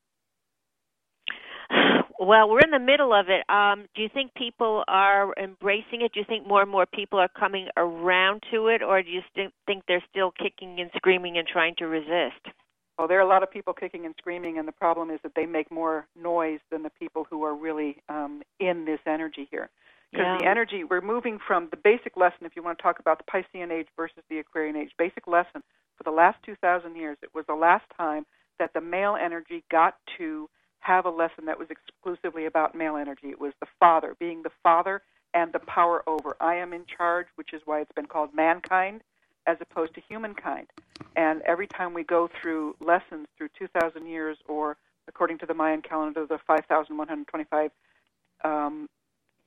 Well, 2.19 2.49
we're 2.49 2.61
in 2.61 2.71
the 2.71 2.79
middle 2.79 3.13
of 3.13 3.27
it. 3.29 3.43
Um, 3.53 3.87
do 3.97 4.03
you 4.03 4.09
think 4.13 4.33
people 4.35 4.85
are 4.87 5.35
embracing 5.37 6.03
it? 6.03 6.13
Do 6.13 6.21
you 6.21 6.27
think 6.29 6.47
more 6.47 6.63
and 6.63 6.71
more 6.71 6.87
people 6.87 7.19
are 7.19 7.29
coming 7.29 7.67
around 7.77 8.43
to 8.53 8.69
it, 8.69 8.81
or 8.81 9.03
do 9.03 9.11
you 9.11 9.23
st- 9.35 9.53
think 9.67 9.85
they're 9.89 10.05
still 10.09 10.31
kicking 10.31 10.79
and 10.79 10.91
screaming 10.95 11.37
and 11.39 11.49
trying 11.49 11.75
to 11.79 11.87
resist? 11.87 12.47
Well, 13.03 13.09
there 13.09 13.19
are 13.19 13.27
a 13.27 13.29
lot 13.29 13.43
of 13.43 13.51
people 13.51 13.73
kicking 13.73 14.07
and 14.07 14.15
screaming, 14.17 14.59
and 14.59 14.69
the 14.69 14.71
problem 14.71 15.11
is 15.11 15.19
that 15.25 15.33
they 15.35 15.45
make 15.45 15.73
more 15.73 16.07
noise 16.15 16.61
than 16.71 16.85
the 16.85 16.91
people 16.91 17.27
who 17.29 17.43
are 17.43 17.53
really 17.53 17.97
um, 18.09 18.45
in 18.61 18.85
this 18.85 19.01
energy 19.07 19.49
here. 19.51 19.71
Because 20.13 20.27
Yeah. 20.27 20.39
the 20.39 20.47
energy, 20.47 20.85
we're 20.85 21.01
moving 21.01 21.41
from 21.41 21.69
the 21.71 21.77
basic 21.77 22.17
lesson, 22.17 22.47
if 22.47 22.55
you 22.55 22.63
want 22.63 22.79
to 22.79 22.83
talk 22.83 23.01
about 23.01 23.19
the 23.19 23.25
Piscean 23.25 23.73
age 23.73 23.89
versus 23.97 24.23
the 24.29 24.39
Aquarian 24.39 24.77
age, 24.77 24.93
basic 24.99 25.27
lesson 25.27 25.65
for 25.97 26.05
the 26.05 26.13
last 26.13 26.41
2,000 26.45 26.95
years, 26.95 27.19
it 27.23 27.35
was 27.35 27.45
the 27.47 27.57
last 27.57 27.87
time 27.97 28.25
that 28.61 28.73
the 28.73 28.81
male 28.81 29.17
energy 29.17 29.65
got 29.69 29.97
to 30.19 30.49
have 30.79 31.05
a 31.05 31.11
lesson 31.11 31.47
that 31.47 31.59
was 31.59 31.71
exclusively 31.71 32.47
about 32.47 32.77
male 32.77 32.97
energy. 32.97 33.31
It 33.31 33.41
was 33.41 33.53
the 33.59 33.67
father, 33.81 34.15
being 34.21 34.45
the 34.45 34.53
father 34.63 35.03
and 35.35 35.53
the 35.53 35.59
power 35.59 36.09
over. 36.09 36.37
I 36.41 36.55
am 36.55 36.73
in 36.73 36.87
charge, 36.87 37.27
which 37.35 37.53
is 37.53 37.63
why 37.65 37.81
it's 37.81 37.91
been 37.97 38.07
called 38.07 38.33
mankind 38.33 39.03
as 39.47 39.57
opposed 39.61 39.95
to 39.95 40.01
humankind. 40.09 40.69
And 41.17 41.43
every 41.43 41.67
time 41.67 41.95
we 41.95 42.05
go 42.05 42.29
through 42.41 42.77
lessons 42.81 43.27
through 43.37 43.49
2,000 43.59 44.07
years, 44.07 44.39
or 44.49 44.77
according 45.09 45.39
to 45.39 45.47
the 45.47 45.55
Mayan 45.55 45.83
calendar, 45.83 46.27
the 46.27 46.39
5,125 46.47 47.71
um, 48.45 48.89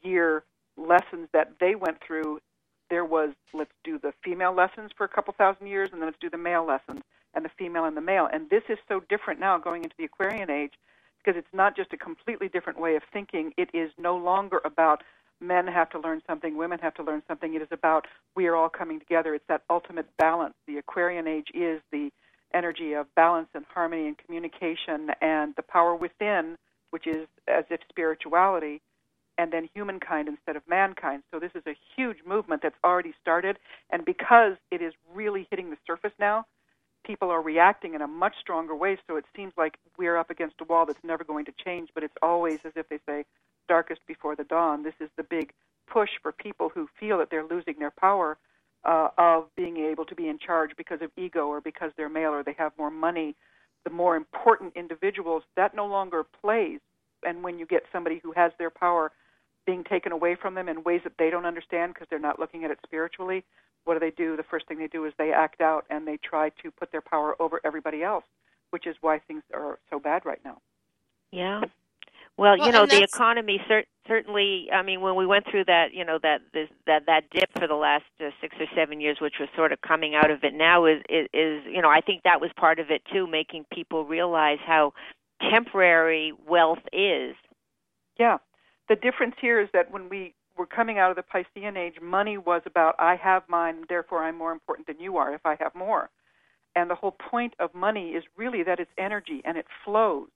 year 0.01 0.43
lessons 0.77 1.27
that 1.33 1.53
they 1.59 1.75
went 1.75 1.97
through, 2.05 2.39
there 2.89 3.05
was 3.05 3.31
let's 3.53 3.71
do 3.83 3.97
the 3.97 4.13
female 4.23 4.53
lessons 4.53 4.91
for 4.95 5.05
a 5.05 5.09
couple 5.09 5.33
thousand 5.37 5.67
years, 5.67 5.89
and 5.91 6.01
then 6.01 6.07
let's 6.07 6.19
do 6.19 6.29
the 6.29 6.37
male 6.37 6.65
lessons, 6.65 7.01
and 7.33 7.43
the 7.43 7.49
female 7.57 7.85
and 7.85 7.97
the 7.97 8.01
male. 8.01 8.27
And 8.31 8.49
this 8.49 8.63
is 8.69 8.77
so 8.87 9.01
different 9.09 9.39
now 9.39 9.57
going 9.57 9.83
into 9.83 9.95
the 9.97 10.05
Aquarian 10.05 10.51
age 10.51 10.73
because 11.17 11.37
it's 11.37 11.53
not 11.53 11.75
just 11.75 11.93
a 11.93 11.97
completely 11.97 12.47
different 12.47 12.79
way 12.79 12.95
of 12.95 13.01
thinking. 13.11 13.53
It 13.57 13.69
is 13.73 13.91
no 13.97 14.15
longer 14.15 14.61
about 14.63 15.03
men 15.41 15.67
have 15.67 15.89
to 15.91 15.99
learn 15.99 16.21
something, 16.27 16.57
women 16.57 16.79
have 16.79 16.93
to 16.95 17.03
learn 17.03 17.23
something. 17.27 17.53
It 17.55 17.61
is 17.61 17.67
about 17.71 18.07
we 18.35 18.47
are 18.47 18.55
all 18.55 18.69
coming 18.69 18.99
together. 18.99 19.35
It's 19.35 19.45
that 19.47 19.63
ultimate 19.69 20.07
balance. 20.17 20.55
The 20.67 20.77
Aquarian 20.77 21.27
age 21.27 21.47
is 21.53 21.81
the 21.91 22.11
energy 22.53 22.93
of 22.93 23.07
balance 23.15 23.49
and 23.53 23.65
harmony 23.73 24.07
and 24.07 24.17
communication 24.17 25.11
and 25.21 25.53
the 25.55 25.63
power 25.63 25.95
within, 25.95 26.57
which 26.91 27.07
is 27.07 27.27
as 27.47 27.65
if 27.69 27.81
spirituality, 27.89 28.81
and 29.37 29.51
then 29.51 29.69
humankind 29.73 30.27
instead 30.29 30.55
of 30.55 30.63
mankind. 30.67 31.23
So 31.31 31.39
this 31.39 31.51
is 31.55 31.63
a 31.67 31.75
huge 31.95 32.17
movement 32.25 32.61
that's 32.63 32.77
already 32.83 33.13
started, 33.21 33.57
and 33.89 34.05
because 34.05 34.53
it 34.71 34.81
is 34.81 34.93
really 35.13 35.47
hitting 35.51 35.69
the 35.69 35.77
surface 35.85 36.13
now, 36.19 36.45
people 37.05 37.29
are 37.29 37.41
reacting 37.41 37.93
in 37.93 38.01
a 38.01 38.07
much 38.07 38.33
stronger 38.41 38.75
way. 38.75 38.97
So 39.07 39.15
it 39.17 39.25
seems 39.35 39.53
like 39.57 39.75
we're 39.97 40.17
up 40.17 40.29
against 40.29 40.55
a 40.61 40.63
wall 40.63 40.85
that's 40.85 41.03
never 41.03 41.23
going 41.23 41.45
to 41.45 41.53
change, 41.63 41.89
but 41.93 42.03
it's 42.03 42.15
always, 42.21 42.59
as 42.65 42.73
if 42.75 42.89
they 42.89 42.99
say, 43.07 43.25
darkest 43.67 44.01
before 44.07 44.35
the 44.35 44.43
dawn. 44.43 44.83
This 44.83 44.93
is 44.99 45.09
the 45.17 45.23
big 45.23 45.51
push 45.87 46.09
for 46.21 46.31
people 46.31 46.69
who 46.69 46.87
feel 46.99 47.17
that 47.19 47.29
they're 47.29 47.45
losing 47.45 47.75
their 47.79 47.91
power 47.91 48.37
uh, 48.83 49.09
of 49.17 49.45
being 49.55 49.77
able 49.77 50.05
to 50.05 50.15
be 50.15 50.27
in 50.27 50.37
charge 50.37 50.71
because 50.77 51.01
of 51.01 51.11
ego 51.17 51.47
or 51.47 51.61
because 51.61 51.91
they're 51.97 52.09
male 52.09 52.31
or 52.31 52.43
they 52.43 52.55
have 52.57 52.71
more 52.77 52.91
money. 52.91 53.35
The 53.83 53.89
more 53.89 54.15
important 54.15 54.73
individuals, 54.75 55.43
that 55.55 55.75
no 55.75 55.85
longer 55.85 56.23
plays. 56.23 56.79
And 57.23 57.43
when 57.43 57.59
you 57.59 57.65
get 57.65 57.83
somebody 57.91 58.19
who 58.23 58.31
has 58.33 58.51
their 58.57 58.69
power 58.69 59.11
being 59.65 59.83
taken 59.83 60.11
away 60.11 60.35
from 60.39 60.53
them 60.53 60.69
in 60.69 60.83
ways 60.83 61.01
that 61.03 61.13
they 61.17 61.29
don't 61.29 61.45
understand 61.45 61.93
because 61.93 62.07
they're 62.09 62.19
not 62.19 62.39
looking 62.39 62.63
at 62.63 62.71
it 62.71 62.79
spiritually, 62.85 63.43
what 63.83 63.93
do 63.93 63.99
they 63.99 64.11
do? 64.11 64.35
The 64.35 64.43
first 64.43 64.67
thing 64.67 64.77
they 64.79 64.87
do 64.87 65.05
is 65.05 65.13
they 65.17 65.31
act 65.31 65.61
out 65.61 65.85
and 65.89 66.07
they 66.07 66.17
try 66.17 66.49
to 66.61 66.71
put 66.71 66.91
their 66.91 67.01
power 67.01 67.35
over 67.39 67.61
everybody 67.63 68.03
else, 68.03 68.25
which 68.71 68.87
is 68.87 68.95
why 69.01 69.19
things 69.19 69.43
are 69.53 69.79
so 69.89 69.99
bad 69.99 70.25
right 70.25 70.41
now. 70.43 70.59
Yeah. 71.31 71.61
Well, 72.37 72.57
Well, 72.57 72.67
you 72.67 72.71
know, 72.73 72.85
the 72.85 73.03
economy 73.03 73.61
cer- 73.67 73.85
certainly. 74.07 74.69
I 74.73 74.81
mean, 74.83 75.01
when 75.01 75.15
we 75.15 75.25
went 75.25 75.45
through 75.49 75.65
that, 75.65 75.93
you 75.93 76.03
know, 76.05 76.19
that 76.21 76.41
this, 76.53 76.69
that 76.85 77.05
that 77.07 77.29
dip 77.31 77.49
for 77.57 77.67
the 77.67 77.75
last 77.75 78.05
uh, 78.19 78.29
six 78.41 78.55
or 78.59 78.65
seven 78.75 78.99
years, 79.01 79.17
which 79.21 79.35
was 79.39 79.49
sort 79.55 79.71
of 79.71 79.81
coming 79.81 80.15
out 80.15 80.31
of 80.31 80.43
it 80.43 80.53
now, 80.53 80.85
is, 80.85 81.01
is 81.09 81.27
is 81.33 81.63
you 81.65 81.81
know, 81.81 81.89
I 81.89 82.01
think 82.01 82.23
that 82.23 82.41
was 82.41 82.51
part 82.57 82.79
of 82.79 82.91
it 82.91 83.03
too, 83.11 83.27
making 83.27 83.65
people 83.73 84.05
realize 84.05 84.59
how 84.65 84.93
temporary 85.51 86.33
wealth 86.47 86.83
is. 86.93 87.35
Yeah. 88.19 88.37
The 88.89 88.95
difference 88.95 89.35
here 89.41 89.59
is 89.61 89.69
that 89.73 89.91
when 89.91 90.09
we 90.09 90.33
were 90.57 90.65
coming 90.67 90.99
out 90.99 91.09
of 91.11 91.17
the 91.17 91.23
Piscean 91.23 91.77
age, 91.77 91.95
money 92.01 92.37
was 92.37 92.61
about 92.65 92.95
I 92.99 93.15
have 93.15 93.43
mine, 93.49 93.83
therefore 93.89 94.23
I'm 94.23 94.37
more 94.37 94.51
important 94.51 94.87
than 94.87 94.99
you 94.99 95.17
are 95.17 95.33
if 95.33 95.45
I 95.45 95.55
have 95.59 95.75
more. 95.75 96.09
And 96.75 96.89
the 96.89 96.95
whole 96.95 97.11
point 97.11 97.53
of 97.59 97.73
money 97.73 98.11
is 98.11 98.23
really 98.37 98.63
that 98.63 98.79
it's 98.79 98.91
energy 98.97 99.41
and 99.45 99.57
it 99.57 99.65
flows. 99.83 100.27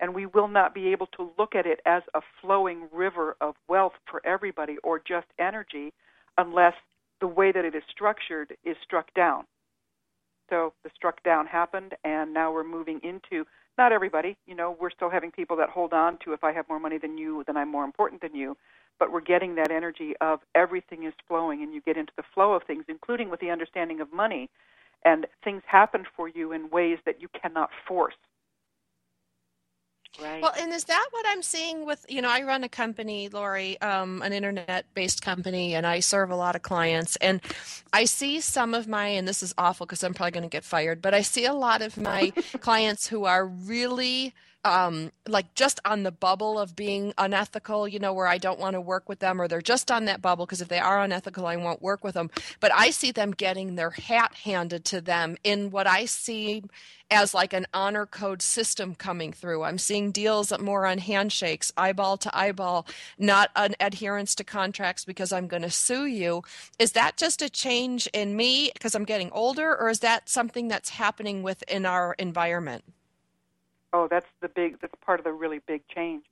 And 0.00 0.14
we 0.14 0.26
will 0.26 0.48
not 0.48 0.74
be 0.74 0.88
able 0.88 1.06
to 1.16 1.30
look 1.38 1.54
at 1.54 1.66
it 1.66 1.80
as 1.86 2.02
a 2.14 2.20
flowing 2.40 2.88
river 2.92 3.36
of 3.40 3.54
wealth 3.68 3.94
for 4.10 4.20
everybody 4.26 4.76
or 4.82 4.98
just 4.98 5.26
energy 5.38 5.92
unless 6.36 6.74
the 7.20 7.26
way 7.26 7.52
that 7.52 7.64
it 7.64 7.74
is 7.74 7.82
structured 7.90 8.56
is 8.64 8.76
struck 8.82 9.12
down. 9.14 9.44
So 10.50 10.72
the 10.82 10.90
struck 10.94 11.22
down 11.22 11.46
happened, 11.46 11.94
and 12.04 12.34
now 12.34 12.52
we're 12.52 12.64
moving 12.64 13.00
into 13.02 13.46
not 13.78 13.92
everybody. 13.92 14.36
You 14.46 14.54
know, 14.54 14.76
we're 14.78 14.90
still 14.90 15.10
having 15.10 15.30
people 15.30 15.56
that 15.56 15.70
hold 15.70 15.92
on 15.92 16.18
to 16.24 16.32
if 16.32 16.44
I 16.44 16.52
have 16.52 16.68
more 16.68 16.80
money 16.80 16.98
than 16.98 17.16
you, 17.16 17.44
then 17.46 17.56
I'm 17.56 17.70
more 17.70 17.84
important 17.84 18.20
than 18.20 18.34
you. 18.34 18.56
But 18.98 19.10
we're 19.12 19.20
getting 19.20 19.54
that 19.56 19.70
energy 19.70 20.14
of 20.20 20.40
everything 20.54 21.04
is 21.04 21.14
flowing, 21.26 21.62
and 21.62 21.72
you 21.72 21.80
get 21.80 21.96
into 21.96 22.12
the 22.16 22.22
flow 22.34 22.52
of 22.52 22.62
things, 22.64 22.84
including 22.88 23.30
with 23.30 23.40
the 23.40 23.50
understanding 23.50 24.00
of 24.00 24.12
money. 24.12 24.50
And 25.04 25.26
things 25.42 25.62
happen 25.66 26.04
for 26.16 26.28
you 26.28 26.52
in 26.52 26.70
ways 26.70 26.98
that 27.04 27.20
you 27.20 27.28
cannot 27.40 27.70
force. 27.86 28.14
Right. 30.22 30.40
Well, 30.40 30.52
and 30.58 30.72
is 30.72 30.84
that 30.84 31.06
what 31.10 31.26
I'm 31.28 31.42
seeing 31.42 31.86
with, 31.86 32.06
you 32.08 32.22
know, 32.22 32.30
I 32.30 32.42
run 32.42 32.62
a 32.62 32.68
company, 32.68 33.28
Lori, 33.28 33.80
um, 33.80 34.22
an 34.22 34.32
internet 34.32 34.86
based 34.94 35.22
company, 35.22 35.74
and 35.74 35.86
I 35.86 36.00
serve 36.00 36.30
a 36.30 36.36
lot 36.36 36.54
of 36.54 36.62
clients. 36.62 37.16
And 37.16 37.40
I 37.92 38.04
see 38.04 38.40
some 38.40 38.74
of 38.74 38.86
my, 38.86 39.08
and 39.08 39.26
this 39.26 39.42
is 39.42 39.54
awful 39.58 39.86
because 39.86 40.04
I'm 40.04 40.14
probably 40.14 40.32
going 40.32 40.48
to 40.48 40.48
get 40.48 40.64
fired, 40.64 41.02
but 41.02 41.14
I 41.14 41.22
see 41.22 41.44
a 41.44 41.54
lot 41.54 41.82
of 41.82 41.96
my 41.96 42.30
clients 42.60 43.08
who 43.08 43.24
are 43.24 43.46
really 43.46 44.34
um, 44.64 45.12
like 45.28 45.54
just 45.54 45.80
on 45.84 46.02
the 46.02 46.12
bubble 46.12 46.58
of 46.58 46.74
being 46.74 47.12
unethical, 47.18 47.86
you 47.86 47.98
know, 47.98 48.12
where 48.14 48.26
I 48.26 48.38
don't 48.38 48.58
want 48.58 48.74
to 48.74 48.80
work 48.80 49.08
with 49.08 49.18
them, 49.18 49.40
or 49.40 49.46
they're 49.46 49.60
just 49.60 49.90
on 49.90 50.06
that 50.06 50.22
bubble 50.22 50.46
because 50.46 50.60
if 50.62 50.68
they 50.68 50.78
are 50.78 51.02
unethical, 51.02 51.46
I 51.46 51.56
won't 51.56 51.82
work 51.82 52.02
with 52.02 52.14
them. 52.14 52.30
But 52.60 52.72
I 52.74 52.90
see 52.90 53.10
them 53.12 53.32
getting 53.32 53.74
their 53.74 53.90
hat 53.90 54.34
handed 54.44 54.84
to 54.86 55.00
them 55.00 55.36
in 55.44 55.70
what 55.70 55.86
I 55.86 56.06
see 56.06 56.64
as 57.10 57.34
like 57.34 57.52
an 57.52 57.66
honor 57.74 58.06
code 58.06 58.40
system 58.40 58.94
coming 58.94 59.32
through. 59.32 59.62
I'm 59.62 59.78
seeing 59.78 60.10
deals 60.10 60.58
more 60.58 60.86
on 60.86 60.98
handshakes, 60.98 61.72
eyeball 61.76 62.16
to 62.18 62.36
eyeball, 62.36 62.86
not 63.18 63.50
an 63.56 63.74
adherence 63.80 64.34
to 64.36 64.44
contracts 64.44 65.04
because 65.04 65.32
I'm 65.32 65.46
going 65.46 65.62
to 65.62 65.70
sue 65.70 66.06
you. 66.06 66.42
Is 66.78 66.92
that 66.92 67.16
just 67.16 67.42
a 67.42 67.50
change 67.50 68.08
in 68.14 68.36
me 68.36 68.70
because 68.72 68.94
I'm 68.94 69.04
getting 69.04 69.30
older, 69.32 69.76
or 69.76 69.90
is 69.90 70.00
that 70.00 70.28
something 70.28 70.68
that's 70.68 70.88
happening 70.88 71.42
within 71.42 71.84
our 71.84 72.14
environment? 72.18 72.84
Oh, 73.94 74.08
that's 74.10 74.26
the 74.40 74.48
big. 74.48 74.80
That's 74.80 74.94
part 75.06 75.20
of 75.20 75.24
the 75.24 75.32
really 75.32 75.60
big 75.60 75.86
change 75.86 76.24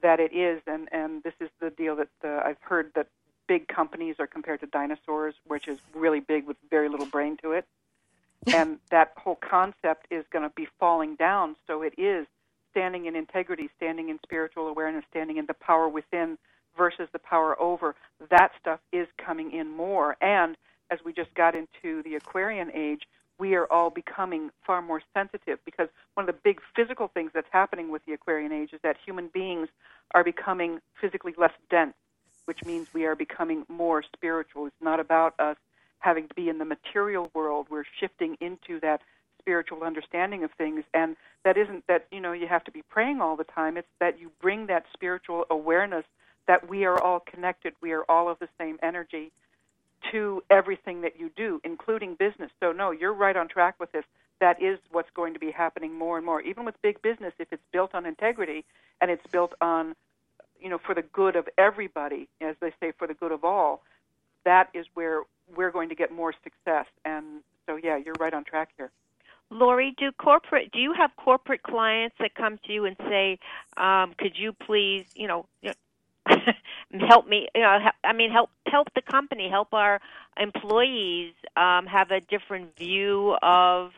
that 0.00 0.20
it 0.20 0.32
is, 0.32 0.62
and 0.68 0.88
and 0.92 1.24
this 1.24 1.34
is 1.40 1.50
the 1.60 1.70
deal 1.70 1.96
that 1.96 2.08
uh, 2.24 2.40
I've 2.48 2.62
heard 2.62 2.92
that 2.94 3.08
big 3.48 3.66
companies 3.66 4.14
are 4.20 4.28
compared 4.28 4.60
to 4.60 4.66
dinosaurs, 4.66 5.34
which 5.44 5.66
is 5.66 5.80
really 5.92 6.20
big 6.20 6.46
with 6.46 6.56
very 6.70 6.88
little 6.88 7.06
brain 7.06 7.36
to 7.42 7.50
it, 7.50 7.66
and 8.54 8.78
that 8.90 9.12
whole 9.16 9.34
concept 9.34 10.06
is 10.08 10.24
going 10.30 10.48
to 10.48 10.54
be 10.54 10.68
falling 10.78 11.16
down. 11.16 11.56
So 11.66 11.82
it 11.82 11.94
is 11.98 12.28
standing 12.70 13.06
in 13.06 13.16
integrity, 13.16 13.68
standing 13.76 14.08
in 14.08 14.20
spiritual 14.22 14.68
awareness, 14.68 15.04
standing 15.10 15.36
in 15.36 15.46
the 15.46 15.54
power 15.54 15.88
within 15.88 16.38
versus 16.78 17.08
the 17.12 17.18
power 17.18 17.60
over. 17.60 17.96
That 18.30 18.52
stuff 18.60 18.78
is 18.92 19.08
coming 19.18 19.50
in 19.50 19.68
more, 19.68 20.16
and 20.20 20.56
as 20.92 21.00
we 21.04 21.12
just 21.12 21.34
got 21.34 21.56
into 21.56 22.04
the 22.04 22.14
Aquarian 22.14 22.70
age, 22.72 23.02
we 23.40 23.54
are 23.54 23.66
all 23.72 23.90
becoming 23.90 24.50
far 24.64 24.82
more 24.82 25.02
sensitive 25.14 25.58
because 25.64 25.88
one 26.14 26.28
of 26.28 26.34
the 26.34 26.40
big 26.44 26.60
physical 26.76 27.08
things 27.08 27.30
that's 27.34 27.48
happening 27.50 27.90
with 27.90 28.04
the 28.04 28.12
Aquarian 28.12 28.52
age 28.52 28.74
is 28.74 28.80
that 28.82 28.96
human 29.04 29.28
beings 29.28 29.68
are 30.14 30.22
becoming 30.22 30.80
physically 31.00 31.34
less 31.38 31.52
dense, 31.70 31.94
which 32.44 32.62
means 32.64 32.86
we 32.92 33.06
are 33.06 33.16
becoming 33.16 33.64
more 33.68 34.04
spiritual. 34.14 34.66
It's 34.66 34.82
not 34.82 35.00
about 35.00 35.34
us 35.40 35.56
having 36.00 36.28
to 36.28 36.34
be 36.34 36.50
in 36.50 36.58
the 36.58 36.64
material 36.66 37.30
world. 37.34 37.68
We're 37.70 37.84
shifting 37.98 38.36
into 38.40 38.78
that 38.80 39.00
spiritual 39.38 39.82
understanding 39.82 40.44
of 40.44 40.50
things 40.52 40.84
and 40.92 41.16
that 41.44 41.56
isn't 41.56 41.86
that 41.86 42.06
you 42.12 42.20
know 42.20 42.32
you 42.32 42.46
have 42.46 42.62
to 42.62 42.70
be 42.70 42.82
praying 42.82 43.22
all 43.22 43.36
the 43.36 43.44
time 43.44 43.78
it's 43.78 43.88
that 43.98 44.20
you 44.20 44.30
bring 44.38 44.66
that 44.66 44.84
spiritual 44.92 45.46
awareness 45.50 46.04
that 46.46 46.68
we 46.68 46.84
are 46.84 47.02
all 47.02 47.20
connected 47.20 47.72
we 47.80 47.92
are 47.92 48.04
all 48.06 48.28
of 48.28 48.38
the 48.38 48.48
same 48.58 48.78
energy 48.82 49.32
to 50.12 50.42
everything 50.50 51.02
that 51.02 51.18
you 51.18 51.30
do, 51.36 51.60
including 51.64 52.14
business. 52.14 52.50
So, 52.60 52.72
no, 52.72 52.90
you're 52.90 53.12
right 53.12 53.36
on 53.36 53.48
track 53.48 53.76
with 53.78 53.92
this. 53.92 54.04
That 54.40 54.62
is 54.62 54.78
what's 54.90 55.10
going 55.14 55.34
to 55.34 55.40
be 55.40 55.50
happening 55.50 55.94
more 55.94 56.16
and 56.16 56.24
more. 56.24 56.40
Even 56.40 56.64
with 56.64 56.74
big 56.82 57.02
business, 57.02 57.34
if 57.38 57.48
it's 57.52 57.62
built 57.72 57.94
on 57.94 58.06
integrity 58.06 58.64
and 59.00 59.10
it's 59.10 59.26
built 59.30 59.52
on, 59.60 59.94
you 60.58 60.68
know, 60.68 60.78
for 60.78 60.94
the 60.94 61.02
good 61.02 61.36
of 61.36 61.48
everybody, 61.58 62.28
as 62.40 62.56
they 62.60 62.72
say, 62.80 62.92
for 62.98 63.06
the 63.06 63.14
good 63.14 63.32
of 63.32 63.44
all, 63.44 63.82
that 64.44 64.70
is 64.72 64.86
where 64.94 65.22
we're 65.54 65.70
going 65.70 65.90
to 65.90 65.94
get 65.94 66.10
more 66.10 66.32
success. 66.42 66.86
And 67.04 67.42
so, 67.66 67.76
yeah, 67.76 67.96
you're 67.96 68.14
right 68.18 68.32
on 68.32 68.44
track 68.44 68.70
here. 68.76 68.90
Lori, 69.50 69.94
do 69.98 70.12
corporate 70.12 70.70
do 70.70 70.78
you 70.78 70.92
have 70.92 71.10
corporate 71.16 71.62
clients 71.64 72.14
that 72.20 72.36
come 72.36 72.58
to 72.66 72.72
you 72.72 72.84
and 72.84 72.96
say, 72.98 73.38
um, 73.76 74.14
"Could 74.16 74.38
you 74.38 74.52
please, 74.52 75.06
you 75.16 75.26
know, 75.26 75.46
help 77.08 77.26
me? 77.28 77.48
You 77.54 77.62
know, 77.62 77.78
I 78.04 78.12
mean, 78.12 78.30
help 78.30 78.50
help 78.66 78.88
the 78.94 79.02
company, 79.02 79.48
help 79.50 79.72
our 79.72 80.00
employees 80.38 81.34
um, 81.56 81.86
have 81.86 82.10
a 82.10 82.20
different 82.20 82.76
view 82.78 83.36
of 83.42 83.90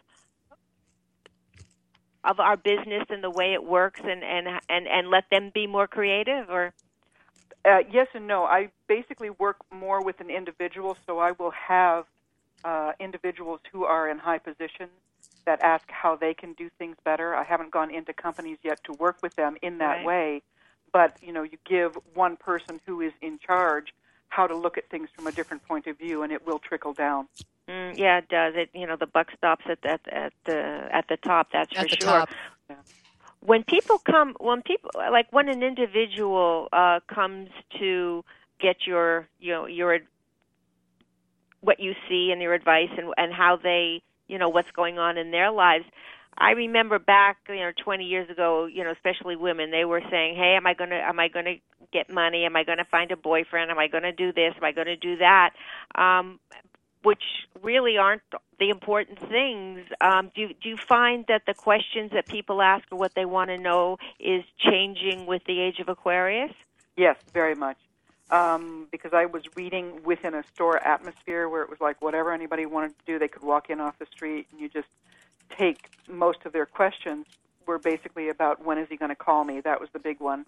of 2.24 2.40
our 2.40 2.56
business 2.56 3.04
and 3.10 3.22
the 3.22 3.30
way 3.30 3.54
it 3.54 3.64
works, 3.64 4.00
and 4.04 4.22
and 4.24 4.48
and 4.68 4.88
and 4.88 5.08
let 5.10 5.24
them 5.30 5.50
be 5.54 5.66
more 5.66 5.86
creative." 5.88 6.50
Or 6.50 6.74
Uh, 7.64 7.78
yes 7.90 8.08
and 8.14 8.26
no. 8.26 8.44
I 8.44 8.70
basically 8.88 9.30
work 9.30 9.56
more 9.72 10.02
with 10.02 10.20
an 10.20 10.30
individual, 10.30 10.96
so 11.06 11.18
I 11.18 11.32
will 11.32 11.52
have 11.52 12.04
uh, 12.64 12.92
individuals 13.00 13.60
who 13.72 13.84
are 13.84 14.08
in 14.08 14.18
high 14.18 14.38
positions 14.38 14.90
that 15.46 15.60
ask 15.60 15.84
how 15.88 16.16
they 16.16 16.34
can 16.34 16.54
do 16.54 16.70
things 16.78 16.96
better. 17.04 17.34
I 17.34 17.44
haven't 17.44 17.72
gone 17.72 17.92
into 17.94 18.12
companies 18.12 18.58
yet 18.62 18.82
to 18.84 18.92
work 18.94 19.16
with 19.22 19.34
them 19.36 19.56
in 19.62 19.78
that 19.78 20.00
Right. 20.00 20.02
way, 20.02 20.42
but 20.92 21.16
you 21.22 21.32
know, 21.32 21.42
you 21.42 21.58
give 21.68 21.92
one 22.14 22.36
person 22.36 22.80
who 22.86 23.00
is 23.00 23.12
in 23.22 23.38
charge 23.38 23.88
how 24.28 24.46
to 24.46 24.56
look 24.56 24.78
at 24.78 24.88
things 24.90 25.08
from 25.14 25.26
a 25.26 25.32
different 25.32 25.62
point 25.64 25.86
of 25.86 25.98
view, 25.98 26.22
and 26.22 26.32
it 26.32 26.46
will 26.46 26.58
trickle 26.58 26.94
down. 26.94 27.28
mm, 27.68 27.98
yeah, 27.98 28.18
it 28.18 28.28
does. 28.28 28.54
It 28.56 28.70
you 28.74 28.86
know 28.86 28.96
the 28.96 29.06
buck 29.06 29.28
stops 29.36 29.64
at 29.68 29.84
at 29.84 30.00
at 30.12 30.32
the 30.46 30.88
at 30.92 31.06
the 31.08 31.16
top. 31.18 31.48
That's 31.52 31.72
At 31.76 31.78
for 31.78 31.88
the 31.90 31.96
sure. 31.96 32.08
top. 32.08 32.30
when 33.40 33.64
people 33.64 33.98
come 33.98 34.34
when 34.40 34.62
people 34.62 34.90
like 34.96 35.26
when 35.32 35.48
an 35.48 35.62
individual 35.62 36.68
uh 36.72 37.00
comes 37.12 37.50
to 37.78 38.24
get 38.60 38.86
your 38.86 39.28
you 39.40 39.52
know 39.52 39.66
your 39.66 39.98
what 41.60 41.80
you 41.80 41.94
see 42.08 42.30
and 42.32 42.40
your 42.42 42.54
advice 42.54 42.90
and 42.96 43.12
and 43.16 43.32
how 43.32 43.56
they 43.56 44.02
you 44.28 44.38
know 44.38 44.48
what's 44.48 44.70
going 44.72 44.98
on 44.98 45.18
in 45.18 45.30
their 45.30 45.50
lives 45.50 45.84
i 46.38 46.50
remember 46.52 46.98
back 46.98 47.38
you 47.48 47.56
know 47.56 47.72
20 47.82 48.04
years 48.04 48.28
ago 48.30 48.66
you 48.66 48.82
know 48.84 48.90
especially 48.90 49.36
women 49.36 49.70
they 49.70 49.84
were 49.84 50.02
saying 50.10 50.34
hey 50.36 50.54
am 50.56 50.66
i 50.66 50.74
going 50.74 50.90
to 50.90 50.96
am 50.96 51.18
i 51.18 51.28
going 51.28 51.44
to 51.44 51.56
get 51.92 52.10
money 52.10 52.44
am 52.44 52.56
i 52.56 52.64
going 52.64 52.78
to 52.78 52.84
find 52.84 53.10
a 53.10 53.16
boyfriend 53.16 53.70
am 53.70 53.78
i 53.78 53.88
going 53.88 54.04
to 54.04 54.12
do 54.12 54.32
this 54.32 54.54
am 54.56 54.64
i 54.64 54.72
going 54.72 54.86
to 54.86 54.96
do 54.96 55.16
that 55.16 55.50
um 55.94 56.38
which 57.02 57.22
really 57.62 57.98
aren't 57.98 58.22
the 58.58 58.70
important 58.70 59.18
things. 59.18 59.80
Um, 60.00 60.30
do 60.34 60.48
do 60.62 60.68
you 60.68 60.76
find 60.76 61.24
that 61.28 61.42
the 61.46 61.54
questions 61.54 62.12
that 62.12 62.26
people 62.28 62.62
ask 62.62 62.84
or 62.92 62.98
what 62.98 63.14
they 63.14 63.24
want 63.24 63.50
to 63.50 63.58
know 63.58 63.98
is 64.20 64.44
changing 64.58 65.26
with 65.26 65.42
the 65.46 65.60
age 65.60 65.80
of 65.80 65.88
Aquarius? 65.88 66.52
Yes, 66.96 67.16
very 67.32 67.54
much. 67.54 67.76
Um, 68.30 68.86
because 68.90 69.12
I 69.12 69.26
was 69.26 69.42
reading 69.56 70.02
within 70.04 70.32
a 70.34 70.42
store 70.54 70.78
atmosphere 70.78 71.48
where 71.48 71.62
it 71.62 71.68
was 71.68 71.80
like 71.80 72.00
whatever 72.00 72.32
anybody 72.32 72.64
wanted 72.64 72.98
to 72.98 73.04
do, 73.04 73.18
they 73.18 73.28
could 73.28 73.42
walk 73.42 73.68
in 73.68 73.80
off 73.80 73.98
the 73.98 74.06
street 74.06 74.46
and 74.52 74.60
you 74.60 74.68
just 74.68 74.88
take 75.56 75.90
most 76.08 76.38
of 76.44 76.52
their 76.52 76.66
questions 76.66 77.26
were 77.66 77.78
basically 77.78 78.28
about 78.28 78.64
when 78.64 78.78
is 78.78 78.88
he 78.88 78.96
going 78.96 79.10
to 79.10 79.16
call 79.16 79.44
me? 79.44 79.60
That 79.60 79.80
was 79.80 79.88
the 79.92 79.98
big 79.98 80.20
one. 80.20 80.44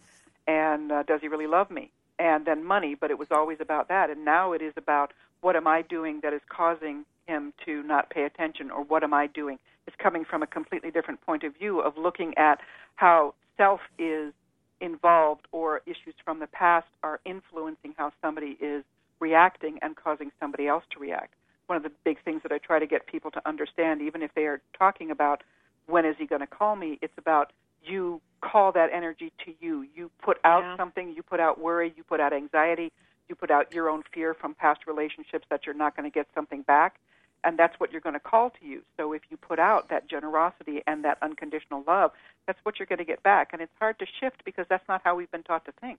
And 0.46 0.92
uh, 0.92 1.02
does 1.04 1.20
he 1.20 1.28
really 1.28 1.46
love 1.46 1.70
me? 1.70 1.90
And 2.18 2.44
then 2.44 2.64
money, 2.64 2.94
but 2.94 3.10
it 3.10 3.18
was 3.18 3.28
always 3.30 3.58
about 3.60 3.88
that. 3.88 4.10
And 4.10 4.24
now 4.24 4.52
it 4.52 4.62
is 4.62 4.74
about 4.76 5.12
what 5.40 5.56
am 5.56 5.66
I 5.66 5.82
doing 5.82 6.20
that 6.22 6.32
is 6.32 6.42
causing 6.48 7.04
him 7.26 7.52
to 7.64 7.82
not 7.82 8.10
pay 8.10 8.24
attention 8.24 8.70
or 8.70 8.82
what 8.84 9.02
am 9.02 9.14
I 9.14 9.26
doing? 9.26 9.58
It's 9.86 9.96
coming 9.96 10.24
from 10.24 10.42
a 10.42 10.46
completely 10.46 10.90
different 10.90 11.20
point 11.22 11.44
of 11.44 11.56
view 11.56 11.80
of 11.80 11.96
looking 11.98 12.36
at 12.36 12.60
how 12.96 13.34
self 13.56 13.80
is 13.98 14.32
involved 14.80 15.46
or 15.52 15.80
issues 15.86 16.14
from 16.24 16.40
the 16.40 16.46
past 16.46 16.86
are 17.02 17.20
influencing 17.24 17.94
how 17.96 18.12
somebody 18.20 18.56
is 18.60 18.84
reacting 19.20 19.78
and 19.82 19.96
causing 19.96 20.30
somebody 20.40 20.66
else 20.66 20.84
to 20.92 20.98
react. 20.98 21.34
One 21.66 21.76
of 21.76 21.82
the 21.82 21.92
big 22.04 22.22
things 22.22 22.42
that 22.42 22.52
I 22.52 22.58
try 22.58 22.78
to 22.78 22.86
get 22.86 23.06
people 23.06 23.30
to 23.32 23.42
understand, 23.46 24.02
even 24.02 24.22
if 24.22 24.34
they 24.34 24.44
are 24.46 24.60
talking 24.78 25.10
about 25.10 25.42
when 25.86 26.04
is 26.04 26.16
he 26.18 26.26
going 26.26 26.40
to 26.40 26.46
call 26.46 26.76
me, 26.76 26.98
it's 27.02 27.16
about 27.18 27.52
you 27.82 28.20
call 28.40 28.72
that 28.72 28.90
energy 28.92 29.32
to 29.44 29.52
you. 29.60 29.86
You 29.94 30.10
put 30.22 30.38
out 30.44 30.62
yeah. 30.62 30.76
something, 30.76 31.12
you 31.14 31.22
put 31.22 31.40
out 31.40 31.60
worry, 31.60 31.92
you 31.96 32.02
put 32.04 32.20
out 32.20 32.32
anxiety, 32.32 32.92
you 33.28 33.34
put 33.34 33.50
out 33.50 33.72
your 33.72 33.88
own 33.88 34.02
fear 34.12 34.34
from 34.34 34.54
past 34.54 34.80
relationships 34.86 35.46
that 35.50 35.66
you're 35.66 35.74
not 35.74 35.96
going 35.96 36.10
to 36.10 36.14
get 36.14 36.26
something 36.34 36.62
back, 36.62 37.00
and 37.42 37.58
that's 37.58 37.78
what 37.80 37.92
you're 37.92 38.00
going 38.00 38.14
to 38.14 38.20
call 38.20 38.50
to 38.50 38.66
you. 38.66 38.82
So 38.96 39.12
if 39.12 39.22
you 39.30 39.36
put 39.36 39.58
out 39.58 39.88
that 39.88 40.08
generosity 40.08 40.82
and 40.86 41.04
that 41.04 41.18
unconditional 41.22 41.84
love, 41.86 42.12
that's 42.46 42.58
what 42.62 42.78
you're 42.78 42.86
going 42.86 42.98
to 42.98 43.04
get 43.04 43.22
back. 43.22 43.50
And 43.52 43.62
it's 43.62 43.72
hard 43.78 43.98
to 43.98 44.06
shift 44.20 44.44
because 44.44 44.66
that's 44.68 44.86
not 44.88 45.00
how 45.04 45.14
we've 45.14 45.30
been 45.30 45.42
taught 45.42 45.64
to 45.66 45.72
think. 45.80 45.98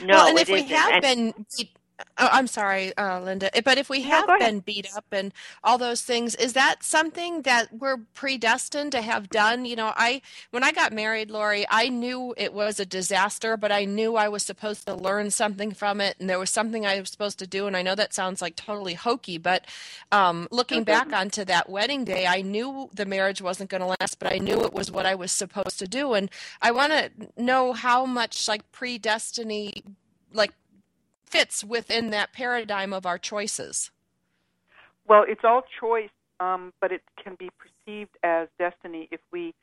No, 0.00 0.14
well, 0.14 0.28
and 0.28 0.38
if 0.38 0.48
we 0.48 0.62
have 0.64 1.04
and- 1.04 1.34
been 1.34 1.46
Oh, 2.18 2.28
I'm 2.32 2.46
sorry, 2.46 2.96
uh, 2.96 3.20
Linda. 3.20 3.50
But 3.64 3.78
if 3.78 3.90
we 3.90 4.02
have 4.02 4.28
no, 4.28 4.38
been 4.38 4.60
beat 4.60 4.88
up 4.96 5.06
and 5.12 5.32
all 5.64 5.78
those 5.78 6.02
things, 6.02 6.34
is 6.36 6.52
that 6.52 6.84
something 6.84 7.42
that 7.42 7.72
we're 7.72 7.98
predestined 8.14 8.92
to 8.92 9.02
have 9.02 9.30
done? 9.30 9.64
You 9.64 9.76
know, 9.76 9.92
I 9.96 10.22
when 10.50 10.62
I 10.62 10.72
got 10.72 10.92
married, 10.92 11.30
Lori, 11.30 11.66
I 11.70 11.88
knew 11.88 12.34
it 12.36 12.54
was 12.54 12.80
a 12.80 12.86
disaster, 12.86 13.56
but 13.56 13.72
I 13.72 13.84
knew 13.86 14.16
I 14.16 14.28
was 14.28 14.44
supposed 14.44 14.86
to 14.86 14.94
learn 14.94 15.30
something 15.32 15.72
from 15.72 16.00
it, 16.00 16.16
and 16.20 16.30
there 16.30 16.38
was 16.38 16.50
something 16.50 16.86
I 16.86 17.00
was 17.00 17.10
supposed 17.10 17.38
to 17.40 17.46
do. 17.48 17.66
And 17.66 17.76
I 17.76 17.82
know 17.82 17.96
that 17.96 18.14
sounds 18.14 18.42
like 18.42 18.56
totally 18.56 18.94
hokey, 18.94 19.38
but 19.38 19.66
um, 20.12 20.48
looking 20.52 20.84
back 20.84 21.12
onto 21.12 21.44
that 21.46 21.68
wedding 21.70 22.04
day, 22.04 22.26
I 22.26 22.42
knew 22.42 22.90
the 22.94 23.06
marriage 23.06 23.42
wasn't 23.42 23.70
going 23.70 23.82
to 23.82 23.96
last, 24.00 24.20
but 24.20 24.32
I 24.32 24.38
knew 24.38 24.64
it 24.64 24.74
was 24.74 24.90
what 24.92 25.06
I 25.06 25.16
was 25.16 25.32
supposed 25.32 25.78
to 25.80 25.88
do. 25.88 26.14
And 26.14 26.30
I 26.62 26.70
want 26.72 26.92
to 26.92 27.10
know 27.36 27.72
how 27.72 28.06
much 28.06 28.48
like 28.48 28.70
predestiny 28.72 29.82
like 30.32 30.52
fits 31.32 31.64
within 31.64 32.10
that 32.10 32.32
paradigm 32.32 32.92
of 32.92 33.06
our 33.06 33.18
choices? 33.18 33.90
Well, 35.08 35.24
it's 35.26 35.40
all 35.44 35.62
choice, 35.80 36.10
um, 36.40 36.72
but 36.80 36.92
it 36.92 37.02
can 37.22 37.34
be 37.36 37.50
perceived 37.58 38.16
as 38.22 38.48
destiny 38.58 39.08
if 39.10 39.20
we 39.32 39.54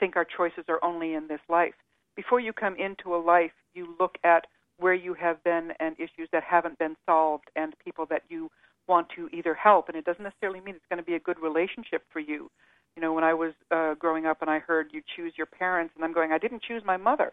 think 0.00 0.16
our 0.16 0.24
choices 0.24 0.64
are 0.68 0.82
only 0.82 1.12
in 1.14 1.28
this 1.28 1.40
life. 1.48 1.74
Before 2.16 2.40
you 2.40 2.52
come 2.52 2.76
into 2.76 3.14
a 3.14 3.20
life, 3.20 3.52
you 3.74 3.94
look 4.00 4.16
at 4.24 4.46
where 4.78 4.94
you 4.94 5.14
have 5.14 5.42
been 5.44 5.72
and 5.78 5.94
issues 5.98 6.28
that 6.32 6.42
haven't 6.42 6.78
been 6.78 6.96
solved 7.04 7.50
and 7.54 7.74
people 7.84 8.06
that 8.06 8.22
you 8.28 8.50
want 8.86 9.08
to 9.16 9.28
either 9.32 9.54
help. 9.54 9.88
And 9.88 9.96
it 9.96 10.04
doesn't 10.04 10.22
necessarily 10.22 10.60
mean 10.60 10.76
it's 10.76 10.86
going 10.88 11.02
to 11.02 11.04
be 11.04 11.14
a 11.14 11.20
good 11.20 11.38
relationship 11.40 12.02
for 12.10 12.20
you. 12.20 12.50
You 12.96 13.02
know, 13.02 13.12
when 13.12 13.24
I 13.24 13.34
was 13.34 13.52
uh, 13.70 13.94
growing 13.94 14.26
up 14.26 14.40
and 14.40 14.50
I 14.50 14.60
heard 14.60 14.88
you 14.92 15.02
choose 15.14 15.34
your 15.36 15.46
parents, 15.46 15.92
and 15.94 16.04
I'm 16.04 16.12
going, 16.12 16.32
I 16.32 16.38
didn't 16.38 16.62
choose 16.62 16.82
my 16.84 16.96
mother. 16.96 17.32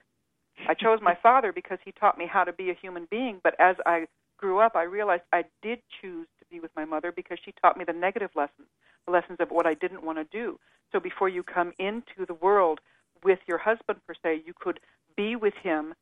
I 0.68 0.74
chose 0.74 1.00
my 1.02 1.16
father 1.22 1.52
because 1.52 1.80
he 1.84 1.92
taught 1.92 2.18
me 2.18 2.28
how 2.28 2.44
to 2.44 2.54
be 2.54 2.70
a 2.70 2.74
human 2.74 3.08
being, 3.10 3.40
but 3.44 3.56
as 3.60 3.76
I 3.86 4.08
grew 4.38 4.60
up, 4.60 4.76
I 4.76 4.84
realized 4.84 5.24
I 5.32 5.44
did 5.62 5.80
choose 6.02 6.28
to 6.40 6.46
be 6.50 6.60
with 6.60 6.72
my 6.76 6.86
mother 6.86 7.12
because 7.12 7.38
she 7.44 7.54
taught 7.62 7.78
me 7.78 7.86
the 7.86 7.94
negative 7.94 8.32
lessons, 8.36 8.68
the 9.06 9.12
lessons 9.12 9.38
of 9.40 9.50
what 9.50 9.66
I 9.66 9.74
didn't 9.74 10.04
want 10.04 10.18
to 10.18 10.26
do. 10.26 10.60
So 10.92 11.00
before 11.00 11.30
you 11.30 11.44
come 11.44 11.74
into 11.80 12.26
the 12.28 12.34
world 12.34 12.80
with 13.24 13.40
your 13.48 13.58
husband, 13.58 14.00
per 14.08 14.14
se, 14.24 14.44
you 14.46 14.54
could 14.60 14.80
be 15.16 15.36
with 15.36 15.54
him. 15.62 15.94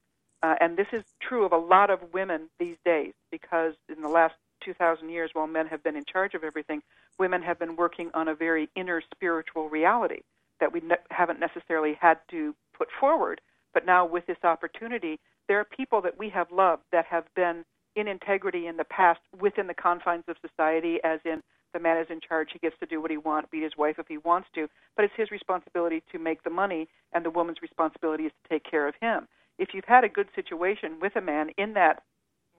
Uh, 0.42 0.56
and 0.60 0.78
this 0.78 0.88
is 0.92 1.04
true 1.22 1.46
of 1.46 1.52
a 1.52 1.58
lot 1.58 1.90
of 1.90 2.00
women 2.14 2.50
these 2.60 2.78
days 2.84 3.14
because 3.32 3.74
in 3.90 4.02
the 4.02 4.10
last 4.10 4.36
2,000 4.64 5.10
years, 5.10 5.32
while 5.34 5.48
men 5.48 5.68
have 5.68 5.84
been 5.84 5.96
in 5.96 6.06
charge 6.06 6.34
of 6.34 6.44
everything, 6.44 6.82
women 7.18 7.42
have 7.42 7.60
been 7.60 7.76
working 7.76 8.10
on 8.14 8.28
a 8.28 8.36
very 8.36 8.70
inner 8.76 9.02
spiritual 9.14 9.70
reality 9.70 10.22
that 10.60 10.72
we 10.72 10.82
ne- 10.82 10.96
haven't 11.12 11.40
necessarily 11.40 11.98
had 12.00 12.18
to 12.30 12.56
put 12.78 12.88
forward 13.00 13.42
but 13.74 13.86
now 13.86 14.06
with 14.06 14.26
this 14.26 14.38
opportunity, 14.44 15.20
there 15.48 15.60
are 15.60 15.66
people 15.66 16.02
that 16.02 16.18
we 16.18 16.30
have 16.30 16.52
loved 16.52 16.84
that 16.92 17.06
have 17.06 17.26
been 17.36 17.66
in 17.96 18.08
integrity 18.08 18.68
in 18.68 18.78
the 18.78 18.84
past 18.84 19.20
within 19.40 19.68
the 19.68 19.74
confines 19.74 20.24
of 20.28 20.36
society, 20.42 21.00
as 21.04 21.20
in 21.26 21.42
the 21.74 21.80
man 21.80 21.98
is 21.98 22.08
in 22.10 22.20
charge, 22.22 22.50
he 22.54 22.60
gets 22.60 22.78
to 22.80 22.86
do 22.86 23.02
what 23.02 23.12
he 23.12 23.18
wants, 23.18 23.50
beat 23.52 23.64
his 23.64 23.78
wife 23.78 23.98
if 23.98 24.08
he 24.08 24.18
wants 24.18 24.48
to, 24.54 24.68
but 24.96 25.04
it's 25.04 25.14
his 25.18 25.32
responsibility 25.32 26.04
to 26.12 26.20
make 26.20 26.44
the 26.44 26.50
money, 26.50 26.88
and 27.14 27.26
the 27.26 27.32
woman's 27.32 27.62
responsibility 27.62 28.26
is 28.26 28.32
to 28.44 28.50
take 28.50 28.64
care 28.70 28.88
of 28.88 28.96
him. 29.02 29.28
If 29.58 29.70
you've 29.74 29.86
had 29.86 30.04
a 30.04 30.10
good 30.10 30.28
situation 30.36 31.00
with 31.02 31.16
a 31.16 31.22
man 31.22 31.50
in 31.58 31.74
that 31.74 32.04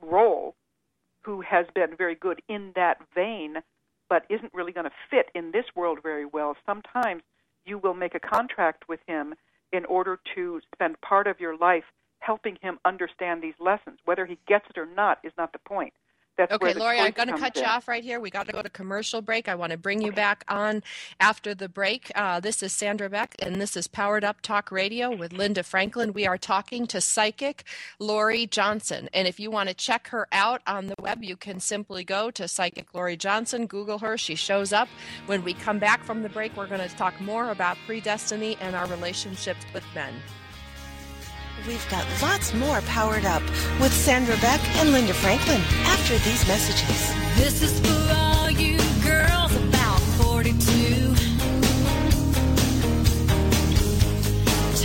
role 0.03 0.55
who 1.23 1.41
has 1.41 1.67
been 1.75 1.97
very 1.97 2.15
good 2.15 2.43
in 2.49 2.73
that 2.75 2.99
vein, 3.15 3.57
but 4.09 4.25
isn't 4.29 4.53
really 4.53 4.73
going 4.73 4.85
to 4.85 4.93
fit 5.11 5.31
in 5.35 5.53
this 5.53 5.65
world 5.75 6.01
very 6.03 6.27
well, 6.27 6.57
sometimes 6.67 7.23
you 7.65 7.79
will 7.79 7.95
make 7.95 8.15
a 8.15 8.21
contract 8.21 8.89
with 8.89 9.01
him 9.07 9.35
in 9.75 9.85
order 9.87 10.21
to 10.37 10.61
spend 10.73 11.01
part 11.01 11.27
of 11.27 11.41
your 11.41 11.57
life 11.57 11.83
helping 12.21 12.57
him 12.63 12.79
understand 12.85 13.43
these 13.43 13.55
lessons. 13.59 13.99
Whether 14.05 14.25
he 14.25 14.39
gets 14.47 14.65
it 14.71 14.79
or 14.79 14.87
not 14.87 15.19
is 15.25 15.33
not 15.37 15.53
the 15.53 15.59
point. 15.59 15.93
That's 16.37 16.53
okay, 16.53 16.75
Lori, 16.75 16.99
I'm 16.99 17.13
going 17.13 17.29
to 17.29 17.39
cut 17.39 17.57
in. 17.57 17.63
you 17.63 17.69
off 17.69 17.87
right 17.87 18.03
here. 18.03 18.19
We 18.19 18.29
got 18.29 18.47
to 18.47 18.53
go 18.53 18.61
to 18.61 18.69
commercial 18.69 19.23
break. 19.23 19.49
I 19.49 19.55
want 19.55 19.71
to 19.71 19.79
bring 19.79 20.03
you 20.03 20.11
back 20.11 20.45
on 20.49 20.83
after 21.21 21.55
the 21.55 21.69
break. 21.69 22.11
Uh, 22.17 22.41
this 22.41 22.61
is 22.61 22.73
Sandra 22.73 23.09
Beck, 23.09 23.37
and 23.39 23.61
this 23.61 23.77
is 23.77 23.87
Powered 23.87 24.25
Up 24.25 24.41
Talk 24.41 24.73
Radio 24.73 25.15
with 25.15 25.33
Linda 25.33 25.63
Franklin. 25.63 26.13
We 26.13 26.27
are 26.27 26.37
talking 26.37 26.89
to 26.89 27.01
psychic 27.01 27.63
Lori 28.01 28.47
Johnson. 28.49 29.09
And 29.15 29.29
if 29.29 29.39
you 29.39 29.51
want 29.51 29.69
to 29.69 29.75
check 29.75 30.09
her 30.09 30.27
out 30.33 30.61
on 30.67 30.89
the 30.89 30.97
web, 30.99 31.23
you 31.23 31.37
can 31.37 31.61
simply 31.61 32.03
go 32.03 32.33
to 32.33 32.49
Psychic 32.49 32.93
Lori 32.95 33.17
Johnson, 33.17 33.67
Google 33.67 33.99
her. 34.01 34.19
She 34.19 34.35
shows 34.35 34.73
up. 34.73 34.89
When 35.27 35.45
we 35.45 35.55
come 35.55 35.79
back 35.79 36.03
from 36.03 36.23
the 36.23 36.29
break, 36.29 36.57
we're 36.57 36.67
going 36.67 36.87
to 36.87 36.97
talk 36.97 37.19
more 37.21 37.51
about 37.51 37.77
predestiny 37.87 38.57
and 38.61 38.75
our 38.75 38.87
relationships 38.87 39.65
with 39.73 39.85
men. 39.95 40.15
We've 41.67 41.89
got 41.89 42.07
lots 42.21 42.53
more 42.53 42.83
powered 42.83 43.25
up 43.25 43.43
with 43.81 43.91
Sandra 43.91 44.37
Beck 44.37 44.61
and 44.77 44.93
Linda 44.93 45.15
Franklin 45.15 45.63
after 45.87 46.19
these 46.19 46.47
messages. 46.47 47.15
This 47.37 47.63
is 47.63 47.81
for 47.81 48.15
all 48.15 48.51
you 48.51 48.77
girls 49.03 49.57
about 49.57 49.99
42. 50.21 51.15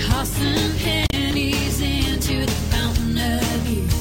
Tossing 0.08 0.78
pennies 0.78 1.82
into 1.82 2.46
the 2.46 2.52
fountain 2.72 3.18
of 3.18 3.68
youth. 3.68 4.00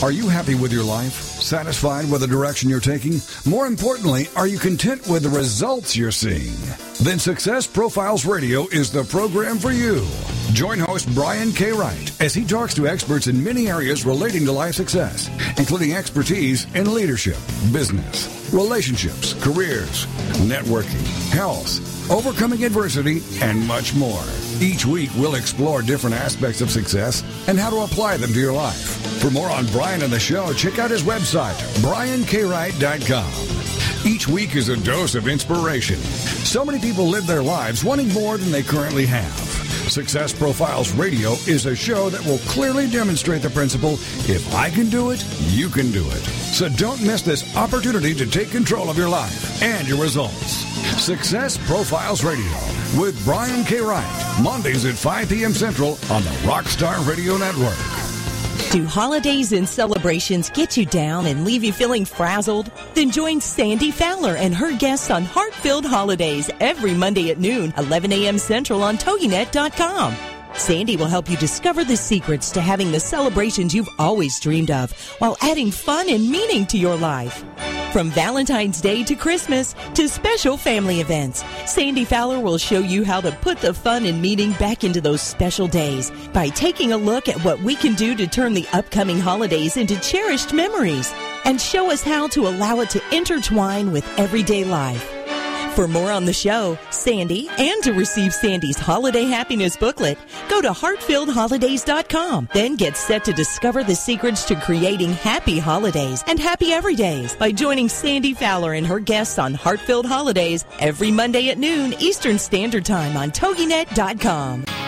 Are 0.00 0.12
you 0.12 0.28
happy 0.28 0.54
with 0.54 0.72
your 0.72 0.84
life? 0.84 1.33
Satisfied 1.44 2.10
with 2.10 2.22
the 2.22 2.26
direction 2.26 2.70
you're 2.70 2.80
taking? 2.80 3.20
More 3.44 3.66
importantly, 3.66 4.28
are 4.34 4.46
you 4.46 4.58
content 4.58 5.06
with 5.06 5.24
the 5.24 5.28
results 5.28 5.94
you're 5.94 6.10
seeing? 6.10 6.56
Then 7.02 7.18
Success 7.18 7.66
Profiles 7.66 8.24
Radio 8.24 8.66
is 8.68 8.90
the 8.90 9.04
program 9.04 9.58
for 9.58 9.70
you. 9.70 10.06
Join 10.54 10.78
host 10.78 11.14
Brian 11.14 11.52
K. 11.52 11.70
Wright 11.72 12.10
as 12.18 12.32
he 12.32 12.46
talks 12.46 12.72
to 12.76 12.88
experts 12.88 13.26
in 13.26 13.44
many 13.44 13.68
areas 13.68 14.06
relating 14.06 14.46
to 14.46 14.52
life 14.52 14.74
success, 14.74 15.28
including 15.58 15.92
expertise 15.92 16.66
in 16.74 16.94
leadership, 16.94 17.36
business, 17.74 18.50
relationships, 18.54 19.34
careers, 19.44 20.06
networking, 20.48 21.04
health, 21.30 21.93
overcoming 22.10 22.64
adversity, 22.64 23.22
and 23.40 23.66
much 23.66 23.94
more. 23.94 24.22
Each 24.60 24.86
week, 24.86 25.10
we'll 25.16 25.34
explore 25.34 25.82
different 25.82 26.16
aspects 26.16 26.60
of 26.60 26.70
success 26.70 27.22
and 27.48 27.58
how 27.58 27.70
to 27.70 27.80
apply 27.80 28.16
them 28.16 28.32
to 28.32 28.38
your 28.40 28.52
life. 28.52 29.20
For 29.20 29.30
more 29.30 29.50
on 29.50 29.66
Brian 29.66 30.02
and 30.02 30.12
the 30.12 30.20
show, 30.20 30.52
check 30.52 30.78
out 30.78 30.90
his 30.90 31.02
website, 31.02 31.54
briankwright.com. 31.82 33.54
Each 34.06 34.28
week 34.28 34.54
is 34.54 34.68
a 34.68 34.76
dose 34.76 35.14
of 35.14 35.28
inspiration. 35.28 35.96
So 35.96 36.64
many 36.64 36.78
people 36.78 37.06
live 37.06 37.26
their 37.26 37.42
lives 37.42 37.82
wanting 37.84 38.12
more 38.12 38.36
than 38.36 38.50
they 38.50 38.62
currently 38.62 39.06
have. 39.06 39.73
Success 39.88 40.32
Profiles 40.32 40.92
Radio 40.92 41.32
is 41.46 41.66
a 41.66 41.76
show 41.76 42.08
that 42.10 42.24
will 42.24 42.38
clearly 42.38 42.88
demonstrate 42.88 43.42
the 43.42 43.50
principle 43.50 43.92
if 44.28 44.52
I 44.54 44.70
can 44.70 44.88
do 44.88 45.10
it, 45.10 45.24
you 45.50 45.68
can 45.68 45.92
do 45.92 46.04
it. 46.10 46.22
So 46.54 46.68
don't 46.68 47.02
miss 47.02 47.22
this 47.22 47.56
opportunity 47.56 48.14
to 48.14 48.26
take 48.26 48.50
control 48.50 48.90
of 48.90 48.98
your 48.98 49.08
life 49.08 49.62
and 49.62 49.86
your 49.86 50.00
results. 50.00 50.64
Success 51.02 51.58
Profiles 51.66 52.24
Radio 52.24 52.52
with 52.98 53.22
Brian 53.24 53.64
K. 53.64 53.80
Wright, 53.80 54.40
Mondays 54.42 54.84
at 54.84 54.94
5 54.94 55.28
p.m. 55.28 55.52
Central 55.52 55.98
on 56.10 56.22
the 56.22 56.30
Rockstar 56.44 57.06
Radio 57.08 57.36
Network. 57.36 58.03
Do 58.74 58.84
holidays 58.84 59.52
and 59.52 59.68
celebrations 59.68 60.50
get 60.50 60.76
you 60.76 60.84
down 60.84 61.26
and 61.26 61.44
leave 61.44 61.62
you 61.62 61.72
feeling 61.72 62.04
frazzled? 62.04 62.72
Then 62.94 63.12
join 63.12 63.40
Sandy 63.40 63.92
Fowler 63.92 64.34
and 64.34 64.52
her 64.52 64.76
guests 64.76 65.12
on 65.12 65.22
Heart-Filled 65.22 65.86
Holidays 65.86 66.50
every 66.58 66.92
Monday 66.92 67.30
at 67.30 67.38
noon, 67.38 67.72
11 67.78 68.10
a.m. 68.10 68.36
Central 68.36 68.82
on 68.82 68.98
TogiNet.com. 68.98 70.16
Sandy 70.54 70.96
will 70.96 71.06
help 71.06 71.30
you 71.30 71.36
discover 71.36 71.84
the 71.84 71.96
secrets 71.96 72.50
to 72.50 72.60
having 72.60 72.90
the 72.90 72.98
celebrations 72.98 73.72
you've 73.72 73.88
always 73.96 74.40
dreamed 74.40 74.72
of 74.72 74.90
while 75.20 75.36
adding 75.40 75.70
fun 75.70 76.10
and 76.10 76.28
meaning 76.28 76.66
to 76.66 76.76
your 76.76 76.96
life. 76.96 77.44
From 77.94 78.10
Valentine's 78.10 78.80
Day 78.80 79.04
to 79.04 79.14
Christmas 79.14 79.72
to 79.94 80.08
special 80.08 80.56
family 80.56 80.98
events, 80.98 81.44
Sandy 81.64 82.04
Fowler 82.04 82.40
will 82.40 82.58
show 82.58 82.80
you 82.80 83.04
how 83.04 83.20
to 83.20 83.30
put 83.30 83.58
the 83.58 83.72
fun 83.72 84.04
and 84.04 84.20
meaning 84.20 84.50
back 84.54 84.82
into 84.82 85.00
those 85.00 85.22
special 85.22 85.68
days 85.68 86.10
by 86.32 86.48
taking 86.48 86.90
a 86.90 86.96
look 86.96 87.28
at 87.28 87.40
what 87.44 87.60
we 87.60 87.76
can 87.76 87.94
do 87.94 88.16
to 88.16 88.26
turn 88.26 88.52
the 88.52 88.66
upcoming 88.72 89.20
holidays 89.20 89.76
into 89.76 89.96
cherished 90.00 90.52
memories 90.52 91.14
and 91.44 91.60
show 91.60 91.88
us 91.92 92.02
how 92.02 92.26
to 92.26 92.48
allow 92.48 92.80
it 92.80 92.90
to 92.90 93.16
intertwine 93.16 93.92
with 93.92 94.04
everyday 94.18 94.64
life. 94.64 95.13
For 95.74 95.88
more 95.88 96.12
on 96.12 96.24
the 96.24 96.32
show, 96.32 96.78
Sandy, 96.90 97.48
and 97.58 97.82
to 97.82 97.92
receive 97.92 98.32
Sandy's 98.32 98.78
holiday 98.78 99.24
happiness 99.24 99.76
booklet, 99.76 100.16
go 100.48 100.62
to 100.62 100.70
heartfilledholidays.com. 100.70 102.48
Then 102.54 102.76
get 102.76 102.96
set 102.96 103.24
to 103.24 103.32
discover 103.32 103.82
the 103.82 103.96
secrets 103.96 104.44
to 104.44 104.54
creating 104.54 105.14
happy 105.14 105.58
holidays 105.58 106.22
and 106.28 106.38
happy 106.38 106.66
everydays 106.70 107.36
by 107.36 107.50
joining 107.50 107.88
Sandy 107.88 108.34
Fowler 108.34 108.74
and 108.74 108.86
her 108.86 109.00
guests 109.00 109.36
on 109.36 109.52
Heartfilled 109.54 110.06
Holidays 110.06 110.64
every 110.78 111.10
Monday 111.10 111.48
at 111.48 111.58
noon 111.58 111.92
Eastern 111.94 112.38
Standard 112.38 112.84
Time 112.84 113.16
on 113.16 113.32
TogiNet.com. 113.32 114.83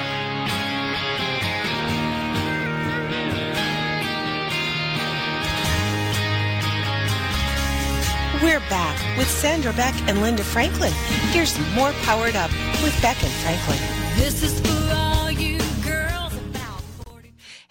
We're 8.43 8.61
back 8.69 9.17
with 9.17 9.31
Sandra 9.31 9.73
Beck 9.73 9.95
and 10.09 10.21
Linda 10.21 10.45
Franklin. 10.45 10.93
Here's 11.31 11.59
more 11.75 11.93
Powered 12.03 12.37
Up 12.37 12.51
with 12.83 12.95
Beck 13.01 13.23
and 13.23 13.33
Franklin. 13.33 13.79
This 14.17 14.43
is 14.43 14.61
for 14.61 14.95
all 14.95 15.31
you 15.31 15.57
girls 15.57 15.57
about 15.57 15.65
40. 15.65 15.66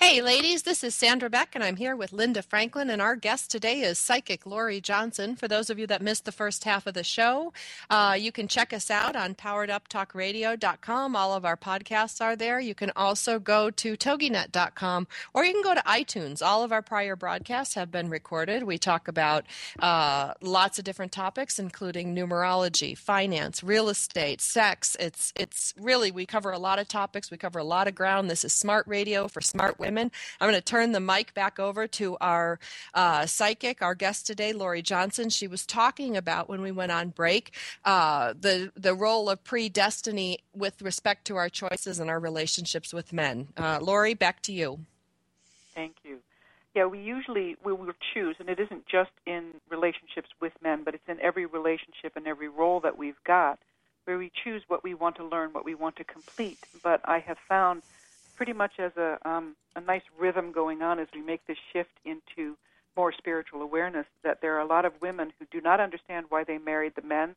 Hey, 0.08 0.22
ladies, 0.22 0.62
this 0.62 0.84
is 0.84 0.94
Sandra 0.94 1.32
Beck, 1.32 1.56
and 1.56 1.64
I'm 1.64 1.78
here 1.78 1.96
with 1.96 2.14
Linda 2.14 2.44
Franklin, 2.44 2.92
and 2.92 3.02
our 3.02 3.16
guest 3.16 3.50
today 3.50 3.82
is 3.82 3.98
psychic 3.98 4.46
Laurie 4.46 4.80
Johnson. 4.80 5.36
For 5.36 5.48
those 5.48 5.72
of 5.72 5.80
you 5.80 5.88
that 5.88 6.00
missed 6.00 6.26
the 6.26 6.32
first 6.32 6.64
half 6.64 6.86
of 6.86 6.94
the 6.94 7.04
show, 7.04 7.54
uh, 7.90 8.16
you 8.18 8.32
can 8.32 8.48
check 8.48 8.72
us 8.72 8.92
out 8.92 9.16
on 9.16 9.34
powereduptalkradio.com. 9.34 11.16
All 11.16 11.34
of 11.34 11.44
our 11.44 11.58
podcasts 11.58 12.22
are 12.22 12.36
there. 12.36 12.60
You 12.60 12.76
can 12.76 12.92
also 12.96 13.40
go 13.40 13.72
to 13.72 13.98
toginet.com, 13.98 15.08
or 15.34 15.44
you 15.44 15.54
can 15.54 15.64
go 15.64 15.74
to 15.74 15.82
iTunes. 15.82 16.46
All 16.46 16.64
of 16.64 16.72
our 16.72 16.84
prior 16.84 17.16
broadcasts 17.16 17.74
have 17.74 17.92
been 17.92 18.08
recorded. 18.08 18.62
We 18.62 18.78
talk 18.78 19.08
about 19.08 19.46
uh, 19.80 20.36
lots 20.40 20.78
of 20.78 20.86
different 20.86 21.14
topics, 21.14 21.58
including 21.58 22.16
numerology, 22.16 22.96
finance, 22.96 23.64
real 23.64 23.90
estate, 23.90 24.40
sex. 24.40 24.96
It's 25.00 25.34
it's 25.36 25.74
really 25.80 26.12
we 26.12 26.28
cover 26.28 26.52
a 26.52 26.60
lot 26.60 26.78
of 26.78 26.88
topics. 26.88 27.32
We 27.32 27.38
cover 27.38 27.58
a 27.58 27.64
lot 27.64 27.88
of 27.88 27.96
ground. 27.96 28.30
This 28.30 28.46
is 28.46 28.54
smart 28.54 28.86
radio 28.88 29.28
for 29.28 29.42
smart 29.42 29.80
women. 29.80 29.95
I'm 29.98 30.50
going 30.50 30.54
to 30.54 30.62
turn 30.62 30.92
the 30.92 31.00
mic 31.00 31.34
back 31.34 31.60
over 31.60 31.88
to 31.88 32.18
our 32.22 32.60
uh, 32.94 33.26
psychic, 33.26 33.82
our 33.82 33.96
guest 33.96 34.28
today, 34.28 34.54
Laurie 34.54 34.82
Johnson. 34.82 35.30
She 35.30 35.48
was 35.48 35.66
talking 35.66 36.18
about 36.18 36.50
when 36.50 36.62
we 36.62 36.72
went 36.72 36.92
on 36.92 37.10
break 37.10 37.54
uh, 37.84 38.34
the 38.40 38.72
the 38.76 38.94
role 38.94 39.30
of 39.30 39.44
predestiny 39.44 40.38
with 40.54 40.82
respect 40.82 41.26
to 41.26 41.36
our 41.36 41.50
choices 41.50 42.00
and 42.00 42.10
our 42.10 42.20
relationships 42.20 42.94
with 42.94 43.14
men. 43.14 43.48
Uh, 43.58 43.80
Laurie, 43.82 44.14
back 44.14 44.42
to 44.44 44.54
you. 44.54 44.80
Thank 45.74 45.96
you. 46.04 46.20
Yeah, 46.74 46.86
we 46.88 47.00
usually 47.00 47.56
we 47.64 47.72
will 47.72 47.94
choose, 48.14 48.36
and 48.40 48.50
it 48.50 48.60
isn't 48.60 48.86
just 48.86 49.12
in 49.26 49.54
relationships 49.70 50.30
with 50.42 50.52
men, 50.62 50.84
but 50.84 50.94
it's 50.94 51.08
in 51.08 51.20
every 51.22 51.46
relationship 51.46 52.14
and 52.16 52.28
every 52.28 52.50
role 52.50 52.82
that 52.82 52.98
we've 52.98 53.22
got, 53.24 53.60
where 54.04 54.18
we 54.18 54.32
choose 54.44 54.62
what 54.68 54.84
we 54.84 54.94
want 54.94 55.16
to 55.16 55.24
learn, 55.24 55.54
what 55.54 55.64
we 55.64 55.74
want 55.74 55.96
to 55.98 56.04
complete. 56.04 56.60
But 56.84 57.00
I 57.06 57.20
have 57.20 57.38
found 57.48 57.84
pretty 58.36 58.54
much 58.54 58.74
as 58.80 58.92
a 58.98 59.18
um, 59.28 59.56
a 59.76 59.82
nice 59.82 60.04
rhythm 60.18 60.52
going 60.52 60.82
on 60.82 61.00
as 61.00 61.08
we 61.14 61.22
make 61.22 61.46
this 61.48 61.58
shift 61.74 61.92
into 62.06 62.56
more 62.96 63.12
spiritual 63.12 63.62
awareness 63.62 64.06
that 64.24 64.40
there 64.42 64.56
are 64.56 64.62
a 64.62 64.66
lot 64.66 64.86
of 64.86 64.94
women 65.02 65.34
who 65.38 65.46
do 65.52 65.60
not 65.62 65.80
understand 65.80 66.26
why 66.30 66.44
they 66.44 66.58
married 66.58 66.94
the 66.96 67.02
men 67.02 67.36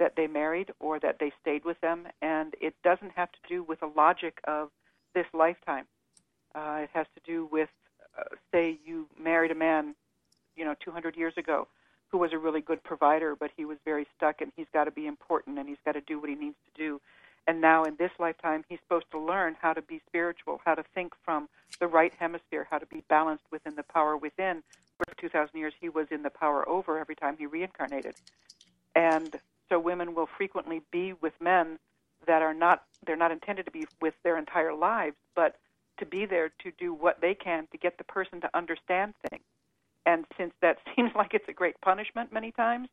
that 0.00 0.14
they 0.16 0.26
married 0.26 0.72
or 0.80 0.98
that 0.98 1.18
they 1.20 1.30
stayed 1.40 1.64
with 1.64 1.80
them, 1.80 2.08
and 2.22 2.54
it 2.60 2.74
doesn't 2.82 3.12
have 3.14 3.30
to 3.30 3.38
do 3.48 3.62
with 3.62 3.80
the 3.80 3.90
logic 3.96 4.40
of 4.44 4.70
this 5.14 5.26
lifetime. 5.32 5.84
Uh, 6.54 6.80
it 6.82 6.90
has 6.92 7.06
to 7.14 7.20
do 7.24 7.48
with, 7.52 7.68
uh, 8.18 8.22
say, 8.50 8.78
you 8.84 9.06
married 9.22 9.50
a 9.50 9.54
man, 9.54 9.94
you 10.56 10.64
know, 10.64 10.74
200 10.82 11.16
years 11.16 11.34
ago, 11.36 11.68
who 12.08 12.18
was 12.18 12.32
a 12.32 12.38
really 12.38 12.60
good 12.60 12.82
provider, 12.82 13.36
but 13.36 13.50
he 13.56 13.64
was 13.64 13.76
very 13.84 14.06
stuck, 14.16 14.40
and 14.40 14.50
he's 14.56 14.66
got 14.72 14.84
to 14.84 14.90
be 14.90 15.06
important, 15.06 15.58
and 15.58 15.68
he's 15.68 15.78
got 15.84 15.92
to 15.92 16.00
do 16.00 16.18
what 16.18 16.28
he 16.28 16.34
needs 16.34 16.56
to 16.64 16.82
do. 16.82 17.00
And 17.46 17.60
now, 17.60 17.84
in 17.84 17.96
this 17.96 18.10
lifetime, 18.18 18.64
he's 18.68 18.78
supposed 18.80 19.10
to 19.10 19.18
learn 19.18 19.56
how 19.60 19.72
to 19.72 19.82
be 19.82 20.00
spiritual, 20.06 20.60
how 20.64 20.74
to 20.74 20.84
think 20.94 21.14
from 21.24 21.48
the 21.80 21.86
right 21.86 22.12
hemisphere, 22.18 22.66
how 22.70 22.78
to 22.78 22.86
be 22.86 23.02
balanced 23.08 23.44
within 23.50 23.74
the 23.74 23.82
power 23.82 24.16
within. 24.16 24.62
For 24.98 25.14
2,000 25.20 25.58
years, 25.58 25.72
he 25.80 25.88
was 25.88 26.06
in 26.10 26.22
the 26.22 26.30
power 26.30 26.68
over 26.68 26.98
every 26.98 27.16
time 27.16 27.36
he 27.38 27.46
reincarnated. 27.46 28.14
And 28.94 29.40
so 29.68 29.78
women 29.78 30.14
will 30.14 30.28
frequently 30.36 30.82
be 30.90 31.14
with 31.14 31.32
men 31.40 31.78
that 32.26 32.42
are 32.42 32.54
not 32.54 32.84
they're 33.06 33.16
not 33.16 33.32
intended 33.32 33.64
to 33.64 33.72
be 33.72 33.86
with 34.00 34.14
their 34.24 34.36
entire 34.36 34.74
lives, 34.74 35.16
but 35.34 35.56
to 35.98 36.06
be 36.06 36.26
there 36.26 36.50
to 36.62 36.70
do 36.78 36.92
what 36.92 37.20
they 37.20 37.34
can 37.34 37.66
to 37.72 37.78
get 37.78 37.96
the 37.96 38.04
person 38.04 38.40
to 38.42 38.50
understand 38.54 39.14
things. 39.30 39.44
And 40.04 40.26
since 40.36 40.52
that 40.60 40.78
seems 40.96 41.12
like 41.14 41.32
it's 41.32 41.48
a 41.48 41.52
great 41.52 41.80
punishment 41.80 42.32
many 42.32 42.52
times, 42.52 42.88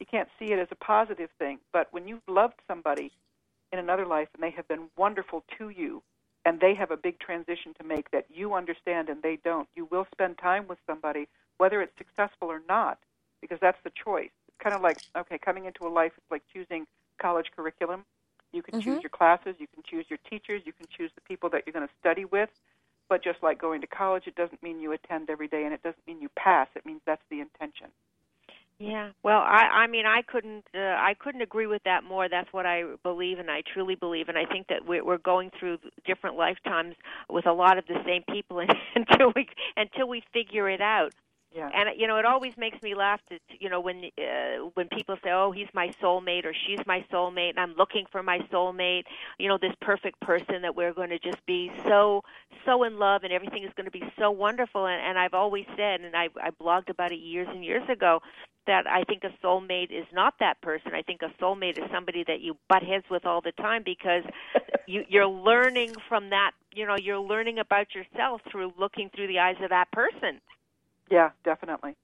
you 0.00 0.06
can't 0.06 0.28
see 0.38 0.46
it 0.46 0.58
as 0.58 0.68
a 0.72 0.76
positive 0.76 1.30
thing. 1.38 1.58
But 1.72 1.88
when 1.92 2.08
you've 2.08 2.26
loved 2.26 2.54
somebody 2.66 3.12
in 3.72 3.78
another 3.78 4.06
life 4.06 4.28
and 4.34 4.42
they 4.42 4.50
have 4.50 4.68
been 4.68 4.88
wonderful 4.96 5.44
to 5.58 5.70
you 5.70 6.02
and 6.44 6.60
they 6.60 6.74
have 6.74 6.90
a 6.90 6.96
big 6.96 7.18
transition 7.18 7.72
to 7.80 7.86
make 7.86 8.10
that 8.10 8.26
you 8.32 8.54
understand 8.54 9.08
and 9.08 9.22
they 9.22 9.38
don't, 9.44 9.68
you 9.74 9.86
will 9.90 10.06
spend 10.12 10.38
time 10.38 10.66
with 10.68 10.78
somebody, 10.86 11.28
whether 11.58 11.80
it's 11.80 11.96
successful 11.96 12.48
or 12.48 12.60
not, 12.68 12.98
because 13.40 13.58
that's 13.60 13.78
the 13.84 13.90
choice. 13.90 14.30
It's 14.48 14.56
kind 14.58 14.74
of 14.74 14.82
like, 14.82 14.98
okay, 15.16 15.38
coming 15.38 15.66
into 15.66 15.86
a 15.86 15.88
life, 15.88 16.12
it's 16.16 16.30
like 16.30 16.42
choosing 16.52 16.86
college 17.18 17.46
curriculum. 17.54 18.04
You 18.52 18.62
can 18.62 18.80
choose 18.80 18.94
mm-hmm. 18.94 19.00
your 19.02 19.10
classes, 19.10 19.56
you 19.58 19.66
can 19.72 19.82
choose 19.82 20.06
your 20.10 20.18
teachers, 20.28 20.62
you 20.66 20.72
can 20.72 20.86
choose 20.94 21.10
the 21.14 21.22
people 21.22 21.48
that 21.50 21.62
you're 21.64 21.72
going 21.72 21.86
to 21.86 21.94
study 22.00 22.24
with. 22.24 22.50
But 23.08 23.22
just 23.22 23.42
like 23.42 23.60
going 23.60 23.80
to 23.80 23.86
college, 23.86 24.24
it 24.26 24.34
doesn't 24.34 24.62
mean 24.62 24.80
you 24.80 24.92
attend 24.92 25.30
every 25.30 25.48
day 25.48 25.64
and 25.64 25.72
it 25.72 25.82
doesn't 25.82 26.06
mean 26.06 26.20
you 26.20 26.28
pass. 26.36 26.68
It 26.74 26.84
means 26.84 27.00
that's 27.06 27.22
the 27.30 27.40
intention. 27.40 27.88
Yeah. 28.82 29.10
Well, 29.22 29.38
I 29.38 29.84
I 29.84 29.86
mean 29.86 30.06
I 30.06 30.22
couldn't 30.26 30.64
uh, 30.74 30.80
I 30.98 31.14
couldn't 31.20 31.40
agree 31.40 31.68
with 31.68 31.84
that 31.84 32.02
more. 32.02 32.28
That's 32.28 32.52
what 32.52 32.66
I 32.66 32.82
believe 33.04 33.38
and 33.38 33.48
I 33.48 33.62
truly 33.72 33.94
believe 33.94 34.28
and 34.28 34.36
I 34.36 34.44
think 34.44 34.66
that 34.68 34.84
we're 34.84 35.04
we're 35.04 35.18
going 35.18 35.52
through 35.58 35.78
different 36.04 36.36
lifetimes 36.36 36.96
with 37.30 37.46
a 37.46 37.52
lot 37.52 37.78
of 37.78 37.86
the 37.86 37.94
same 38.04 38.24
people 38.28 38.60
until 38.96 39.32
we 39.36 39.46
until 39.76 40.08
we 40.08 40.24
figure 40.32 40.68
it 40.68 40.80
out. 40.80 41.12
Yeah. 41.54 41.68
And 41.74 41.90
you 41.96 42.06
know, 42.06 42.16
it 42.16 42.24
always 42.24 42.56
makes 42.56 42.80
me 42.82 42.94
laugh 42.94 43.20
to 43.28 43.38
you 43.60 43.68
know 43.68 43.80
when 43.80 44.04
uh, 44.18 44.70
when 44.74 44.88
people 44.88 45.16
say, 45.22 45.30
"Oh, 45.30 45.52
he's 45.52 45.68
my 45.74 45.92
soulmate" 46.02 46.46
or 46.46 46.54
"She's 46.66 46.80
my 46.86 47.04
soulmate," 47.12 47.50
and 47.50 47.60
I'm 47.60 47.74
looking 47.74 48.06
for 48.10 48.22
my 48.22 48.38
soulmate. 48.50 49.04
You 49.38 49.48
know, 49.48 49.58
this 49.60 49.74
perfect 49.80 50.18
person 50.20 50.62
that 50.62 50.74
we're 50.74 50.94
going 50.94 51.10
to 51.10 51.18
just 51.18 51.44
be 51.44 51.70
so 51.86 52.22
so 52.64 52.84
in 52.84 52.98
love, 52.98 53.24
and 53.24 53.32
everything 53.32 53.64
is 53.64 53.70
going 53.76 53.84
to 53.84 53.90
be 53.90 54.04
so 54.18 54.30
wonderful. 54.30 54.86
And, 54.86 55.00
and 55.02 55.18
I've 55.18 55.34
always 55.34 55.66
said, 55.76 56.00
and 56.00 56.16
I 56.16 56.28
I 56.42 56.50
blogged 56.50 56.88
about 56.88 57.12
it 57.12 57.16
years 57.16 57.48
and 57.50 57.62
years 57.62 57.86
ago, 57.90 58.20
that 58.66 58.86
I 58.86 59.04
think 59.04 59.22
a 59.24 59.44
soulmate 59.44 59.90
is 59.90 60.06
not 60.12 60.34
that 60.40 60.60
person. 60.62 60.92
I 60.94 61.02
think 61.02 61.20
a 61.22 61.42
soulmate 61.42 61.78
is 61.78 61.84
somebody 61.92 62.24
that 62.28 62.40
you 62.40 62.56
butt 62.68 62.82
heads 62.82 63.04
with 63.10 63.26
all 63.26 63.42
the 63.42 63.52
time 63.52 63.82
because 63.84 64.22
you 64.86 65.04
you're 65.08 65.28
learning 65.28 65.92
from 66.08 66.30
that. 66.30 66.52
You 66.72 66.86
know, 66.86 66.96
you're 66.96 67.20
learning 67.20 67.58
about 67.58 67.88
yourself 67.94 68.40
through 68.50 68.72
looking 68.78 69.10
through 69.14 69.26
the 69.26 69.38
eyes 69.40 69.56
of 69.62 69.68
that 69.68 69.90
person. 69.92 70.40
Yeah, 71.12 71.30
definitely. 71.44 71.94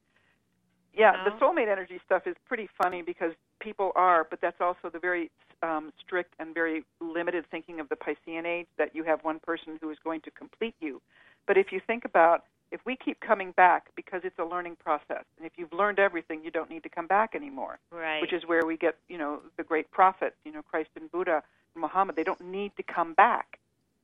Yeah, 0.94 1.24
the 1.24 1.30
soulmate 1.42 1.68
energy 1.68 1.98
stuff 2.04 2.26
is 2.26 2.34
pretty 2.46 2.68
funny 2.80 3.02
because 3.02 3.32
people 3.60 3.92
are, 3.94 4.26
but 4.28 4.40
that's 4.40 4.60
also 4.60 4.90
the 4.92 4.98
very 4.98 5.30
um, 5.62 5.92
strict 6.04 6.34
and 6.38 6.52
very 6.52 6.84
limited 7.00 7.44
thinking 7.50 7.80
of 7.80 7.88
the 7.88 7.96
Piscean 7.96 8.44
age 8.44 8.66
that 8.76 8.94
you 8.94 9.04
have 9.04 9.22
one 9.22 9.38
person 9.38 9.78
who 9.80 9.90
is 9.90 9.96
going 10.02 10.20
to 10.22 10.30
complete 10.32 10.74
you. 10.80 11.00
But 11.46 11.56
if 11.56 11.72
you 11.72 11.80
think 11.86 12.04
about 12.04 12.44
if 12.70 12.80
we 12.84 12.96
keep 12.96 13.20
coming 13.20 13.52
back 13.52 13.86
because 13.96 14.22
it's 14.24 14.38
a 14.38 14.44
learning 14.44 14.76
process, 14.76 15.24
and 15.38 15.46
if 15.46 15.52
you've 15.56 15.72
learned 15.72 15.98
everything, 15.98 16.44
you 16.44 16.50
don't 16.50 16.68
need 16.68 16.82
to 16.82 16.90
come 16.90 17.06
back 17.06 17.34
anymore. 17.34 17.78
Right. 17.90 18.20
Which 18.20 18.34
is 18.34 18.42
where 18.46 18.66
we 18.66 18.76
get, 18.76 18.96
you 19.08 19.16
know, 19.16 19.40
the 19.56 19.64
great 19.64 19.90
prophets, 19.90 20.36
you 20.44 20.52
know, 20.52 20.62
Christ 20.62 20.90
and 20.96 21.10
Buddha, 21.10 21.42
and 21.74 21.80
Muhammad. 21.80 22.16
They 22.16 22.24
don't 22.24 22.44
need 22.44 22.72
to 22.76 22.82
come 22.82 23.14
back 23.14 23.58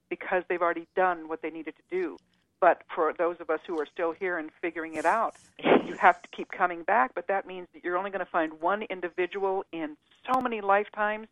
because 0.09 0.45
they've 0.49 0.63
already 0.63 0.87
done 0.97 1.29
what 1.29 1.43
they 1.43 1.51
needed 1.51 1.75
to 1.77 1.83
do. 1.91 2.17
But 2.61 2.83
for 2.95 3.13
those 3.17 3.37
of 3.41 3.51
us 3.51 3.61
who 3.67 3.79
are 3.79 3.87
still 3.93 4.13
here 4.13 4.39
and 4.39 4.51
figuring 4.63 4.95
it 4.95 5.05
out, 5.05 5.35
you 5.63 5.97
have 6.01 6.21
to 6.23 6.29
keep 6.35 6.51
coming 6.51 6.83
back. 6.83 7.15
But 7.15 7.27
that 7.29 7.47
means 7.47 7.69
that 7.75 7.85
you're 7.85 7.97
only 7.97 8.11
going 8.11 8.25
to 8.25 8.31
find 8.31 8.61
one 8.61 8.83
individual 8.83 9.65
in 9.73 9.97
so 10.27 10.41
many 10.41 10.61
lifetimes 10.61 11.29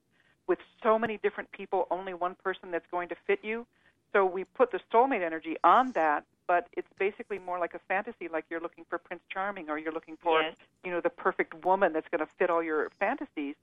with 0.46 0.58
so 0.82 0.98
many 0.98 1.18
different 1.22 1.50
people, 1.52 1.86
only 1.90 2.12
one 2.12 2.34
person 2.42 2.70
that's 2.70 2.86
going 2.90 3.08
to 3.08 3.16
fit 3.26 3.38
you. 3.42 3.66
So 4.12 4.26
we 4.26 4.44
put 4.44 4.72
the 4.72 4.80
soulmate 4.92 5.22
energy 5.24 5.56
on 5.64 5.92
that, 5.92 6.24
but 6.46 6.68
it's 6.76 6.88
basically 6.98 7.38
more 7.38 7.58
like 7.58 7.72
a 7.72 7.78
fantasy, 7.88 8.28
like 8.30 8.44
you're 8.50 8.60
looking 8.60 8.84
for 8.90 8.98
Prince 8.98 9.22
Charming 9.32 9.70
or 9.70 9.78
you're 9.78 9.92
looking 9.92 10.18
for, 10.22 10.42
Yes. 10.42 10.54
you 10.84 10.90
know, 10.90 11.00
the 11.00 11.08
perfect 11.10 11.64
woman 11.64 11.94
that's 11.94 12.08
going 12.10 12.18
to 12.18 12.30
fit 12.38 12.50
all 12.50 12.62
your 12.62 12.90
fantasies. 12.98 13.54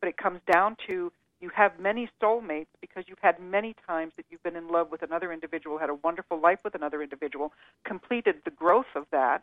But 0.00 0.08
it 0.08 0.16
comes 0.16 0.40
down 0.50 0.76
to 0.86 1.12
you 1.40 1.50
have 1.54 1.78
many 1.78 2.08
soulmates 2.20 2.66
because 2.80 3.04
you've 3.06 3.18
had 3.20 3.40
many 3.40 3.74
times 3.86 4.12
that 4.16 4.26
you've 4.30 4.42
been 4.42 4.56
in 4.56 4.68
love 4.68 4.90
with 4.90 5.02
another 5.02 5.32
individual, 5.32 5.78
had 5.78 5.90
a 5.90 5.94
wonderful 5.94 6.40
life 6.40 6.58
with 6.64 6.74
another 6.74 7.02
individual, 7.02 7.52
completed 7.84 8.36
the 8.44 8.50
growth 8.50 8.86
of 8.94 9.04
that. 9.12 9.42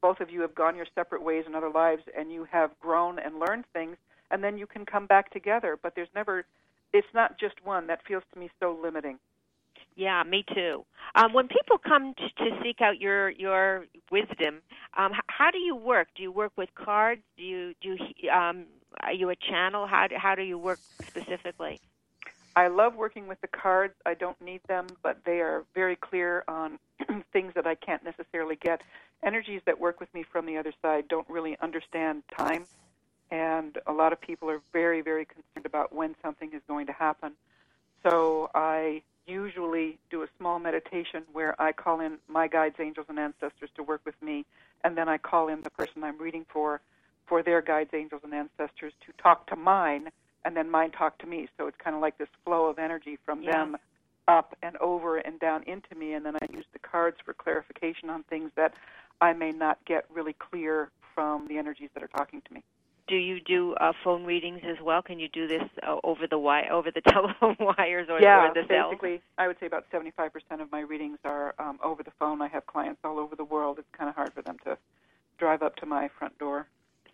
Both 0.00 0.20
of 0.20 0.30
you 0.30 0.40
have 0.42 0.54
gone 0.54 0.76
your 0.76 0.86
separate 0.94 1.22
ways 1.22 1.44
in 1.46 1.54
other 1.54 1.70
lives, 1.70 2.02
and 2.16 2.32
you 2.32 2.44
have 2.50 2.70
grown 2.80 3.18
and 3.18 3.38
learned 3.38 3.64
things, 3.72 3.96
and 4.30 4.42
then 4.42 4.58
you 4.58 4.66
can 4.66 4.84
come 4.84 5.06
back 5.06 5.30
together. 5.30 5.78
But 5.80 5.94
there's 5.94 6.08
never, 6.14 6.44
it's 6.92 7.06
not 7.14 7.38
just 7.38 7.54
one. 7.64 7.86
That 7.88 8.00
feels 8.06 8.22
to 8.32 8.38
me 8.38 8.50
so 8.60 8.78
limiting. 8.80 9.18
Yeah, 9.96 10.22
me 10.22 10.44
too. 10.54 10.84
Um, 11.16 11.32
when 11.32 11.48
people 11.48 11.78
come 11.78 12.14
to, 12.14 12.44
to 12.44 12.62
seek 12.62 12.80
out 12.80 13.00
your 13.00 13.30
your 13.30 13.86
wisdom, 14.12 14.62
um, 14.96 15.12
h- 15.12 15.20
how 15.26 15.50
do 15.50 15.58
you 15.58 15.74
work? 15.74 16.06
Do 16.14 16.22
you 16.22 16.30
work 16.30 16.52
with 16.56 16.68
cards? 16.76 17.22
Do 17.36 17.42
you 17.42 17.74
do 17.82 17.96
you 18.16 18.30
um, 18.30 18.66
are 19.00 19.12
you 19.12 19.30
a 19.30 19.36
channel? 19.36 19.86
How 19.86 20.06
do, 20.06 20.16
how 20.16 20.34
do 20.34 20.42
you 20.42 20.58
work 20.58 20.80
specifically? 21.06 21.80
I 22.56 22.66
love 22.66 22.96
working 22.96 23.28
with 23.28 23.40
the 23.40 23.46
cards. 23.46 23.94
I 24.04 24.14
don't 24.14 24.40
need 24.40 24.62
them, 24.66 24.88
but 25.02 25.18
they 25.24 25.40
are 25.40 25.64
very 25.74 25.94
clear 25.94 26.44
on 26.48 26.78
things 27.32 27.52
that 27.54 27.66
I 27.66 27.76
can't 27.76 28.02
necessarily 28.02 28.56
get. 28.56 28.82
Energies 29.22 29.60
that 29.66 29.78
work 29.78 30.00
with 30.00 30.12
me 30.12 30.24
from 30.24 30.46
the 30.46 30.56
other 30.56 30.72
side 30.82 31.06
don't 31.08 31.28
really 31.28 31.56
understand 31.60 32.22
time, 32.36 32.64
and 33.30 33.78
a 33.86 33.92
lot 33.92 34.12
of 34.12 34.20
people 34.20 34.50
are 34.50 34.60
very, 34.72 35.02
very 35.02 35.24
concerned 35.24 35.66
about 35.66 35.94
when 35.94 36.16
something 36.22 36.50
is 36.52 36.62
going 36.66 36.86
to 36.86 36.92
happen. 36.92 37.32
So 38.02 38.50
I 38.54 39.02
usually 39.26 39.98
do 40.10 40.22
a 40.22 40.26
small 40.38 40.58
meditation 40.58 41.22
where 41.32 41.60
I 41.60 41.72
call 41.72 42.00
in 42.00 42.18
my 42.26 42.48
guides, 42.48 42.76
angels, 42.80 43.06
and 43.08 43.18
ancestors 43.18 43.70
to 43.76 43.82
work 43.82 44.00
with 44.04 44.20
me, 44.22 44.46
and 44.82 44.96
then 44.96 45.08
I 45.08 45.18
call 45.18 45.48
in 45.48 45.62
the 45.62 45.70
person 45.70 46.02
I'm 46.02 46.18
reading 46.18 46.46
for 46.48 46.80
for 47.28 47.42
their 47.42 47.60
guides, 47.60 47.90
angels, 47.92 48.22
and 48.24 48.34
ancestors 48.34 48.92
to 49.06 49.12
talk 49.22 49.46
to 49.48 49.56
mine, 49.56 50.10
and 50.44 50.56
then 50.56 50.70
mine 50.70 50.90
talk 50.90 51.18
to 51.18 51.26
me. 51.26 51.48
So 51.58 51.66
it's 51.66 51.76
kind 51.82 51.94
of 51.94 52.02
like 52.02 52.18
this 52.18 52.28
flow 52.44 52.66
of 52.66 52.78
energy 52.78 53.18
from 53.24 53.42
Yeah. 53.42 53.52
them 53.52 53.76
up 54.26 54.56
and 54.62 54.76
over 54.78 55.18
and 55.18 55.38
down 55.40 55.62
into 55.64 55.94
me, 55.94 56.12
and 56.14 56.24
then 56.24 56.36
I 56.36 56.46
use 56.50 56.66
the 56.72 56.78
cards 56.78 57.18
for 57.24 57.34
clarification 57.34 58.10
on 58.10 58.22
things 58.24 58.50
that 58.56 58.74
I 59.20 59.32
may 59.32 59.52
not 59.52 59.78
get 59.84 60.04
really 60.10 60.34
clear 60.34 60.90
from 61.14 61.46
the 61.48 61.58
energies 61.58 61.90
that 61.94 62.02
are 62.02 62.08
talking 62.08 62.40
to 62.42 62.54
me. 62.54 62.62
Do 63.08 63.16
you 63.16 63.40
do 63.40 63.72
uh, 63.80 63.92
phone 64.04 64.24
readings 64.24 64.60
as 64.64 64.76
well? 64.82 65.00
Can 65.00 65.18
you 65.18 65.28
do 65.28 65.48
this 65.48 65.62
uh, 65.82 65.96
over 66.04 66.26
the 66.26 66.36
wi- 66.36 66.68
over 66.68 66.90
the 66.90 67.00
telephone 67.08 67.56
wires 67.58 68.06
or, 68.10 68.20
yeah, 68.20 68.50
or 68.50 68.54
the 68.54 68.64
cells? 68.68 68.90
basically, 68.90 69.22
I 69.38 69.46
would 69.46 69.58
say 69.58 69.66
about 69.66 69.86
75% 69.90 70.30
of 70.60 70.70
my 70.70 70.80
readings 70.80 71.18
are 71.24 71.54
um, 71.58 71.78
over 71.82 72.02
the 72.02 72.10
phone. 72.18 72.42
I 72.42 72.48
have 72.48 72.66
clients 72.66 73.00
all 73.04 73.18
over 73.18 73.34
the 73.34 73.44
world. 73.44 73.78
It's 73.78 73.88
kind 73.96 74.10
of 74.10 74.14
hard 74.14 74.34
for 74.34 74.42
them 74.42 74.58
to 74.64 74.76
drive 75.38 75.62
up 75.62 75.76
to 75.76 75.86
my 75.86 76.08
front 76.18 76.38
door. 76.38 76.68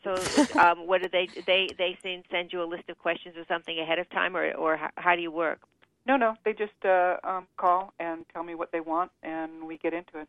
So, 0.04 0.14
um, 0.58 0.86
what 0.86 1.02
do 1.02 1.08
they 1.08 1.28
they 1.46 1.68
they 1.76 1.98
send 2.02 2.24
send 2.30 2.52
you 2.52 2.62
a 2.62 2.68
list 2.68 2.88
of 2.88 2.98
questions 2.98 3.34
or 3.36 3.44
something 3.48 3.78
ahead 3.78 3.98
of 3.98 4.08
time, 4.10 4.36
or 4.36 4.52
or 4.52 4.76
how, 4.76 4.90
how 4.96 5.16
do 5.16 5.22
you 5.22 5.30
work? 5.30 5.60
No, 6.06 6.16
no, 6.16 6.36
they 6.44 6.52
just 6.52 6.72
uh, 6.84 7.16
um, 7.24 7.46
call 7.56 7.94
and 7.98 8.26
tell 8.32 8.42
me 8.42 8.54
what 8.54 8.70
they 8.72 8.80
want, 8.80 9.10
and 9.22 9.64
we 9.64 9.78
get 9.78 9.94
into 9.94 10.20
it. 10.20 10.28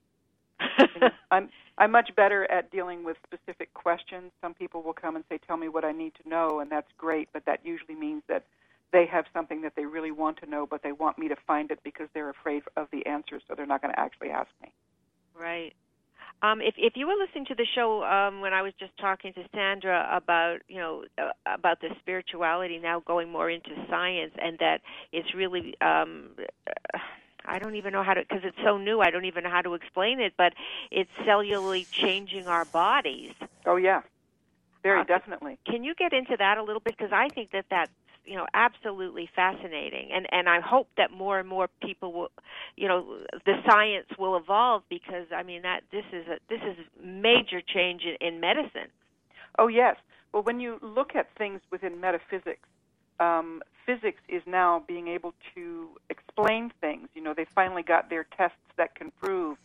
You 0.80 0.88
know, 1.02 1.10
I'm 1.32 1.50
I'm 1.78 1.92
much 1.92 2.16
better 2.16 2.50
at 2.50 2.72
dealing 2.72 3.04
with 3.04 3.18
specific 3.28 3.74
questions. 3.74 4.32
Some 4.42 4.54
people 4.54 4.82
will 4.82 4.94
come 4.94 5.16
and 5.16 5.26
say, 5.30 5.38
"Tell 5.46 5.58
me 5.58 5.68
what 5.68 5.84
I 5.84 5.92
need 5.92 6.14
to 6.24 6.30
know," 6.30 6.60
and 6.60 6.72
that's 6.72 6.92
great, 6.98 7.28
but 7.34 7.46
that 7.46 7.60
usually 7.66 7.96
means 7.96 8.24
that 8.30 8.46
they 8.94 9.06
have 9.06 9.26
something 9.34 9.62
that 9.62 9.74
they 9.76 9.86
really 9.86 10.12
want 10.12 10.38
to 10.38 10.50
know, 10.50 10.66
but 10.66 10.82
they 10.82 10.94
want 10.94 11.18
me 11.18 11.28
to 11.28 11.36
find 11.48 11.72
it 11.72 11.80
because 11.84 12.08
they're 12.14 12.30
afraid 12.30 12.64
of 12.78 12.88
the 12.92 13.06
answer, 13.06 13.42
so 13.46 13.54
they're 13.54 13.66
not 13.66 13.82
going 13.82 13.94
to 13.94 14.00
actually 14.00 14.30
ask 14.30 14.50
me. 14.62 14.72
Right. 15.38 15.74
Um, 16.42 16.62
if 16.62 16.76
if 16.78 16.94
you 16.96 17.08
were 17.08 17.16
listening 17.16 17.46
to 17.46 17.56
the 17.56 17.66
show 17.76 18.04
um, 18.04 18.42
when 18.42 18.54
I 18.54 18.62
was 18.62 18.74
just 18.80 18.92
talking 18.98 19.34
to 19.34 19.42
Sandra 19.54 20.08
about 20.12 20.60
you 20.68 20.78
know 20.78 21.04
uh, 21.18 21.32
about 21.46 21.82
the 21.82 21.90
spirituality 22.00 22.78
now 22.78 23.02
going 23.06 23.32
more 23.32 23.50
into 23.50 23.70
science 23.90 24.34
and 24.42 24.58
that 24.60 24.82
it's 25.12 25.34
really 25.34 25.76
um, 25.82 26.30
uh, 26.38 26.98
I 27.46 27.60
don't 27.60 27.76
even 27.76 27.94
know 27.94 28.04
how 28.04 28.14
to 28.14 28.22
because 28.22 28.44
it's 28.44 28.58
so 28.64 28.78
new 28.78 29.00
I 29.02 29.10
don't 29.12 29.26
even 29.26 29.44
know 29.44 29.50
how 29.50 29.62
to 29.62 29.74
explain 29.74 30.20
it 30.20 30.34
but 30.38 30.54
it's 30.92 31.10
cellularly 31.28 31.88
changing 31.92 32.48
our 32.48 32.66
bodies. 32.66 33.32
Oh 33.66 33.78
yeah, 33.78 34.02
very 34.84 35.02
Uh, 35.02 35.04
definitely. 35.06 35.58
Can 35.66 35.84
you 35.84 35.96
get 35.96 36.14
into 36.14 36.36
that 36.38 36.58
a 36.58 36.64
little 36.64 36.82
bit 36.82 36.96
because 36.98 37.14
I 37.14 37.30
think 37.34 37.52
that 37.52 37.66
that's 37.72 37.92
you 38.26 38.36
know 38.36 38.46
absolutely 38.54 39.30
fascinating 39.36 40.10
and 40.14 40.28
and 40.32 40.50
I 40.50 40.60
hope 40.60 40.90
that 40.98 41.12
more 41.12 41.40
and 41.40 41.48
more 41.48 41.70
people 41.82 42.12
will 42.14 42.32
you 42.76 42.88
know 42.88 43.20
the 43.46 43.56
science 43.70 44.08
will 44.18 44.36
evolve 44.36 44.84
because 44.90 45.28
I 45.36 45.44
mean 45.44 45.62
that 45.64 45.82
this 45.92 46.06
is 46.12 46.28
a 46.28 46.38
this 46.50 46.62
is 46.62 46.78
major 47.04 47.62
change 47.62 48.04
in, 48.04 48.16
in 48.28 48.40
medicine. 48.40 48.90
Oh, 49.58 49.68
yes. 49.68 49.96
Well, 50.34 50.44
when 50.44 50.60
you 50.60 50.80
look 50.82 51.16
at 51.16 51.30
things 51.38 51.62
within 51.72 52.00
metaphysics, 52.00 52.68
um, 53.20 53.62
physics 53.86 54.22
is 54.28 54.42
now 54.46 54.84
being 54.88 55.08
able 55.08 55.34
to 55.56 55.90
explain 56.10 56.72
things. 56.82 57.08
You 57.16 57.24
know, 57.24 57.34
they 57.34 57.46
finally 57.56 57.84
got 57.84 58.10
their 58.10 58.26
tests 58.36 58.58
that 58.78 58.96
can 58.96 59.12
prove 59.22 59.58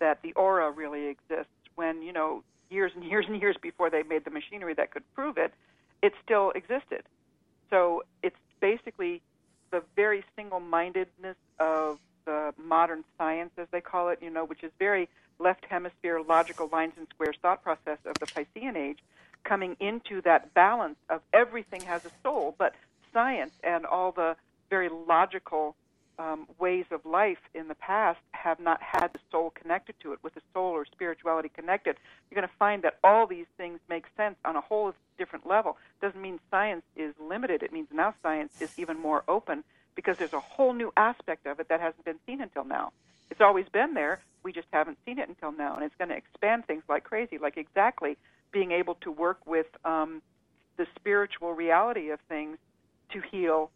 that 0.00 0.20
the 0.22 0.32
aura 0.34 0.70
really 0.70 1.06
exists. 1.06 1.52
When, 1.76 2.02
you 2.02 2.12
know, 2.12 2.42
years 2.70 2.92
and 2.94 3.04
years 3.04 3.24
and 3.28 3.40
years 3.40 3.56
before 3.62 3.88
they 3.88 4.02
made 4.02 4.24
the 4.24 4.30
machinery 4.30 4.74
that 4.74 4.90
could 4.90 5.04
prove 5.14 5.38
it, 5.38 5.54
it 6.02 6.12
still 6.22 6.50
existed. 6.54 7.02
So 7.70 8.04
it's 8.22 8.36
basically 8.60 9.22
the 9.70 9.82
very 9.96 10.24
single 10.36 10.60
mindedness 10.60 11.36
of 11.58 11.98
the 12.24 12.54
modern 12.56 13.04
science, 13.16 13.50
as 13.56 13.68
they 13.70 13.80
call 13.80 14.08
it, 14.08 14.18
you 14.22 14.30
know, 14.30 14.44
which 14.44 14.62
is 14.62 14.72
very 14.78 15.08
left 15.38 15.64
hemisphere 15.66 16.20
logical 16.20 16.68
lines 16.70 16.92
and 16.96 17.06
squares 17.08 17.36
thought 17.40 17.62
process 17.62 17.98
of 18.04 18.14
the 18.18 18.26
Piscean 18.26 18.76
age, 18.76 18.98
coming 19.44 19.76
into 19.80 20.20
that 20.22 20.52
balance 20.54 20.98
of 21.08 21.20
everything 21.32 21.82
has 21.82 22.04
a 22.04 22.10
soul, 22.22 22.54
but 22.58 22.74
science 23.12 23.52
and 23.62 23.86
all 23.86 24.12
the 24.12 24.36
very 24.68 24.88
logical 24.88 25.74
um, 26.18 26.46
ways 26.58 26.84
of 26.90 27.04
life 27.04 27.38
in 27.54 27.68
the 27.68 27.74
past 27.74 28.18
have 28.32 28.58
not 28.60 28.82
had 28.82 29.12
the 29.12 29.20
soul 29.30 29.50
connected 29.50 29.94
to 30.02 30.12
it. 30.12 30.18
With 30.22 30.34
the 30.34 30.42
soul 30.52 30.72
or 30.72 30.84
spirituality 30.84 31.48
connected, 31.48 31.96
you're 32.30 32.40
going 32.40 32.48
to 32.48 32.54
find 32.58 32.82
that 32.82 32.98
all 33.04 33.26
these 33.26 33.46
things 33.56 33.78
make 33.88 34.04
sense 34.16 34.36
on 34.44 34.56
a 34.56 34.60
whole 34.60 34.92
different 35.16 35.46
level. 35.46 35.76
Doesn't 36.00 36.20
mean 36.20 36.40
science 36.50 36.82
is 36.96 37.14
limited. 37.20 37.62
It 37.62 37.72
means 37.72 37.88
now 37.92 38.14
science 38.22 38.60
is 38.60 38.78
even 38.78 38.98
more 39.00 39.22
open 39.28 39.64
because 39.94 40.16
there's 40.18 40.32
a 40.32 40.40
whole 40.40 40.72
new 40.72 40.92
aspect 40.96 41.46
of 41.46 41.60
it 41.60 41.68
that 41.68 41.80
hasn't 41.80 42.04
been 42.04 42.18
seen 42.26 42.40
until 42.40 42.64
now. 42.64 42.92
It's 43.30 43.40
always 43.40 43.66
been 43.68 43.94
there. 43.94 44.20
We 44.42 44.52
just 44.52 44.68
haven't 44.72 44.98
seen 45.04 45.18
it 45.18 45.28
until 45.28 45.52
now, 45.52 45.74
and 45.74 45.84
it's 45.84 45.94
going 45.96 46.08
to 46.08 46.16
expand 46.16 46.66
things 46.66 46.82
like 46.88 47.04
crazy. 47.04 47.36
Like 47.38 47.56
exactly 47.56 48.16
being 48.52 48.72
able 48.72 48.94
to 48.96 49.10
work 49.10 49.44
with 49.46 49.66
um, 49.84 50.22
the 50.76 50.86
spiritual 50.96 51.52
reality 51.52 52.10
of 52.10 52.20
things 52.28 52.56
to 53.10 53.20
heal 53.20 53.70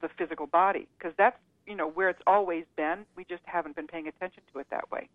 the 0.00 0.08
physical 0.08 0.46
body, 0.46 0.88
because 0.98 1.14
that's 1.16 1.38
you 1.66 1.74
know 1.74 1.88
where 1.88 2.08
it's 2.08 2.22
always 2.26 2.64
been. 2.76 3.04
We 3.16 3.24
just 3.24 3.42
haven't 3.44 3.76
been 3.76 3.86
paying 3.86 4.08
attention 4.08 4.42
to 4.52 4.58
it 4.60 4.66
that 4.70 4.90
way. 4.90 5.08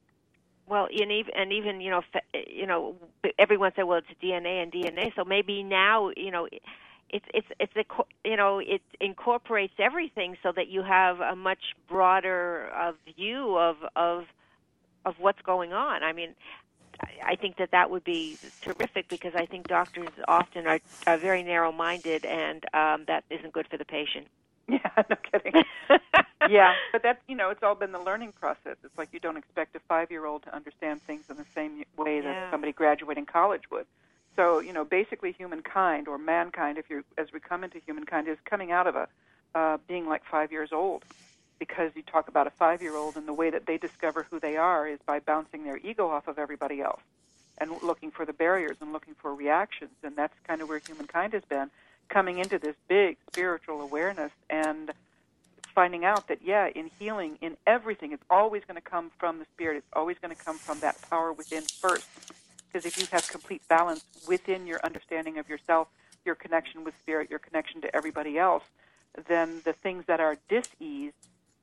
Well, 0.68 0.88
and 0.92 1.12
even 1.12 1.34
and 1.36 1.52
even 1.52 1.82
you 1.82 1.90
know 1.92 2.02
you 2.34 2.66
know 2.66 2.96
everyone 3.38 3.72
said 3.76 3.84
well 3.84 3.98
it's 4.00 4.08
DNA 4.22 4.62
and 4.64 4.72
DNA, 4.72 5.14
so 5.16 5.24
maybe 5.26 5.64
now 5.64 6.12
you 6.16 6.32
know 6.32 6.48
it's 7.10 7.26
it's 7.34 7.48
it's 7.60 7.76
a 7.76 7.84
you 8.24 8.38
know 8.38 8.60
it 8.60 8.82
incorporates 9.00 9.74
everything 9.80 10.38
so 10.42 10.52
that 10.56 10.68
you 10.70 10.82
have 10.84 11.20
a 11.20 11.36
much 11.36 11.76
broader 11.90 12.70
uh, 12.76 12.94
view 13.16 13.58
of 13.58 13.78
of 13.96 14.26
of 15.06 15.16
what's 15.20 15.42
going 15.42 15.74
on. 15.74 16.04
I 16.04 16.14
mean, 16.14 16.36
I- 17.24 17.36
think 17.36 17.58
that 17.58 17.72
that 17.72 17.90
would 17.90 18.04
be 18.04 18.38
terrific 18.62 19.08
because 19.10 19.34
I 19.36 19.46
think 19.48 19.68
doctors 19.68 20.10
often 20.28 20.68
are, 20.68 20.80
are 21.08 21.18
very 21.18 21.42
narrow-minded, 21.42 22.24
and 22.26 22.64
um, 22.74 23.06
that 23.08 23.24
isn't 23.32 23.52
good 23.52 23.68
for 23.68 23.78
the 23.78 23.86
patient. 23.86 24.28
Yeah, 24.98 25.04
no 25.10 25.16
kidding. 25.32 25.64
yeah, 26.50 26.74
but 26.92 27.04
that's 27.04 27.20
you 27.28 27.36
know 27.36 27.50
it's 27.50 27.62
all 27.62 27.76
been 27.76 27.92
the 27.92 28.00
learning 28.00 28.34
process. 28.40 28.78
It's 28.84 28.98
like 28.98 29.10
you 29.12 29.20
don't 29.20 29.38
expect 29.38 29.76
a 29.76 29.80
five-year-old 29.88 30.44
to 30.44 30.56
understand 30.56 31.02
things 31.06 31.24
in 31.30 31.36
the 31.38 31.46
same 31.54 31.84
way 31.98 32.22
that 32.22 32.36
Yeah. 32.36 32.52
somebody 32.52 32.72
graduating 32.72 33.26
college 33.26 33.64
would. 33.72 33.86
So 34.36 34.60
you 34.60 34.72
know, 34.72 34.86
basically, 34.86 35.34
humankind 35.34 36.08
or 36.08 36.18
mankind, 36.18 36.78
if 36.78 36.90
you 36.90 37.04
as 37.18 37.28
we 37.34 37.40
come 37.40 37.64
into 37.64 37.80
humankind, 37.86 38.28
is 38.28 38.38
coming 38.50 38.72
out 38.72 38.88
of 38.88 38.96
a 38.96 39.08
uh, 39.56 39.78
being 39.88 40.08
like 40.08 40.22
five 40.30 40.52
years 40.52 40.70
old. 40.72 41.04
Because 41.60 41.92
you 41.94 42.02
talk 42.02 42.28
about 42.28 42.48
a 42.48 42.52
five-year-old, 42.58 43.16
and 43.18 43.28
the 43.28 43.34
way 43.34 43.52
that 43.52 43.68
they 43.68 43.78
discover 43.78 44.26
who 44.32 44.40
they 44.40 44.58
are 44.58 44.88
is 44.88 44.98
by 45.06 45.20
bouncing 45.20 45.64
their 45.64 45.78
ego 45.78 46.10
off 46.10 46.28
of 46.28 46.40
everybody 46.40 46.82
else 46.82 47.02
and 47.60 47.70
looking 47.84 48.10
for 48.10 48.26
the 48.26 48.34
barriers 48.34 48.78
and 48.82 48.92
looking 48.92 49.14
for 49.22 49.36
reactions, 49.36 49.92
and 50.04 50.16
that's 50.16 50.34
kind 50.48 50.62
of 50.64 50.70
where 50.70 50.80
humankind 50.80 51.34
has 51.34 51.44
been 51.50 51.70
coming 52.12 52.38
into 52.38 52.60
this 52.60 52.76
big 52.88 53.18
spiritual 53.32 53.82
awareness 53.82 54.32
and 54.50 54.92
finding 55.74 56.04
out 56.04 56.28
that 56.28 56.40
yeah 56.44 56.68
in 56.68 56.92
healing 57.00 57.38
in 57.42 57.56
everything 57.66 58.12
it's 58.12 58.26
always 58.30 58.62
going 58.68 58.76
to 58.76 58.82
come 58.82 59.10
from 59.18 59.40
the 59.40 59.46
spirit. 59.46 59.78
It's 59.78 59.88
always 59.94 60.18
going 60.22 60.36
to 60.36 60.44
come 60.44 60.58
from 60.58 60.80
that 60.82 61.02
power 61.10 61.32
within 61.32 61.64
first. 61.64 62.08
Because 62.68 62.86
if 62.86 62.98
you 62.98 63.08
have 63.12 63.28
complete 63.30 63.66
balance 63.68 64.04
within 64.28 64.68
your 64.68 64.80
understanding 64.84 65.38
of 65.40 65.50
yourself 65.50 65.88
your 66.26 66.36
connection 66.36 66.84
with 66.84 66.94
spirit 67.02 67.30
your 67.30 67.40
connection 67.40 67.82
to 67.82 67.96
everybody 67.96 68.38
else 68.38 68.64
then 69.28 69.62
the 69.66 69.74
things 69.74 70.06
that 70.06 70.20
are 70.20 70.38
dis-ease 70.50 71.14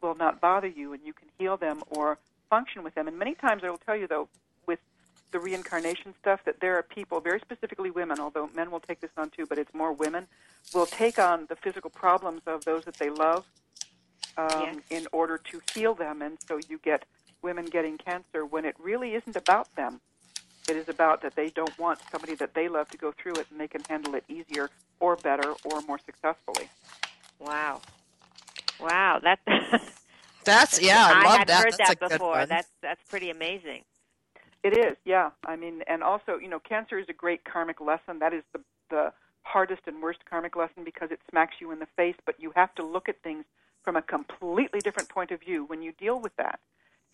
will 0.01 0.15
not 0.15 0.41
bother 0.41 0.67
you 0.67 0.93
and 0.93 1.03
you 1.05 1.13
can 1.13 1.29
heal 1.39 1.57
them 1.57 1.83
or 1.91 2.19
function 2.51 2.83
with 2.83 2.95
them. 2.95 3.07
And 3.07 3.19
many 3.19 3.35
times 3.35 3.63
i 3.65 3.71
will 3.71 3.79
tell 3.79 3.97
you 3.97 4.07
though 4.07 4.29
the 5.33 5.41
reincarnation 5.41 6.15
stuff 6.21 6.41
that 6.47 6.61
there 6.61 6.77
are 6.79 6.83
people, 6.83 7.21
very 7.21 7.41
specifically 7.41 7.91
women, 7.91 8.21
although 8.21 8.49
men 8.55 8.71
will 8.71 8.81
take 8.81 9.01
this 9.01 9.11
on 9.17 9.31
too, 9.31 9.47
but 9.47 9.59
it's 9.59 9.75
more 9.75 9.93
women, 9.93 10.27
will 10.75 10.87
take 10.87 11.19
on 11.19 11.47
the 11.49 11.57
physical 11.57 11.91
problems 11.91 12.43
of 12.47 12.65
those 12.65 12.85
that 12.85 12.99
they 12.99 13.11
love 13.11 13.47
um, 14.37 14.49
Yes. 14.61 14.77
in 14.91 15.07
order 15.13 15.39
to 15.39 15.61
heal 15.75 15.95
them. 15.95 16.23
And 16.23 16.39
so 16.49 16.61
you 16.69 16.79
get 16.79 17.05
women 17.43 17.67
getting 17.67 17.99
cancer 17.99 18.47
when 18.47 18.65
it 18.65 18.77
really 18.81 19.15
isn't 19.15 19.37
about 19.37 19.75
them. 19.77 20.01
It 20.69 20.77
is 20.77 20.89
about 20.89 21.23
that 21.23 21.37
they 21.37 21.51
don't 21.51 21.77
want 21.79 22.01
somebody 22.13 22.35
that 22.37 22.55
they 22.55 22.69
love 22.69 22.89
to 22.91 22.99
go 22.99 23.13
through 23.13 23.39
it 23.41 23.49
and 23.51 23.61
they 23.61 23.69
can 23.69 23.83
handle 23.89 24.15
it 24.15 24.25
easier 24.29 24.71
or 25.01 25.17
better 25.17 25.55
or 25.65 25.83
more 25.83 25.99
successfully. 25.99 26.71
Wow, 27.41 27.83
wow, 28.81 29.21
that 29.23 29.41
That's 30.45 30.81
yeah, 30.81 31.09
I, 31.11 31.25
love 31.25 31.41
hadn't 31.41 31.49
that. 31.49 31.65
heard 31.65 31.79
That's 31.79 31.79
that 31.79 31.99
before. 32.01 32.47
That's 32.47 32.69
that's 32.83 33.03
pretty 33.09 33.31
amazing. 33.31 33.83
It 34.63 34.77
is, 34.77 34.97
yeah. 35.05 35.31
I 35.47 35.57
mean, 35.57 35.83
and 35.87 36.03
also, 36.03 36.39
you 36.39 36.49
know, 36.49 36.59
cancer 36.59 36.99
is 36.99 37.07
a 37.09 37.13
great 37.13 37.45
karmic 37.45 37.81
lesson. 37.81 38.19
That 38.19 38.35
is 38.35 38.43
the 38.53 38.61
the 38.91 39.13
hardest 39.43 39.83
and 39.87 40.03
worst 40.03 40.21
karmic 40.29 40.57
lesson 40.57 40.85
because 40.85 41.11
it 41.11 41.21
smacks 41.31 41.57
you 41.61 41.71
in 41.71 41.79
the 41.79 41.89
face, 41.97 42.17
but 42.25 42.39
you 42.39 42.53
have 42.55 42.75
to 42.75 42.83
look 42.83 43.09
at 43.09 43.23
things 43.23 43.45
from 43.83 43.97
a 43.97 44.03
completely 44.03 44.81
different 44.81 45.09
point 45.09 45.31
of 45.31 45.41
view 45.41 45.65
when 45.65 45.83
you 45.83 45.93
deal 45.93 46.21
with 46.21 46.35
that. 46.37 46.61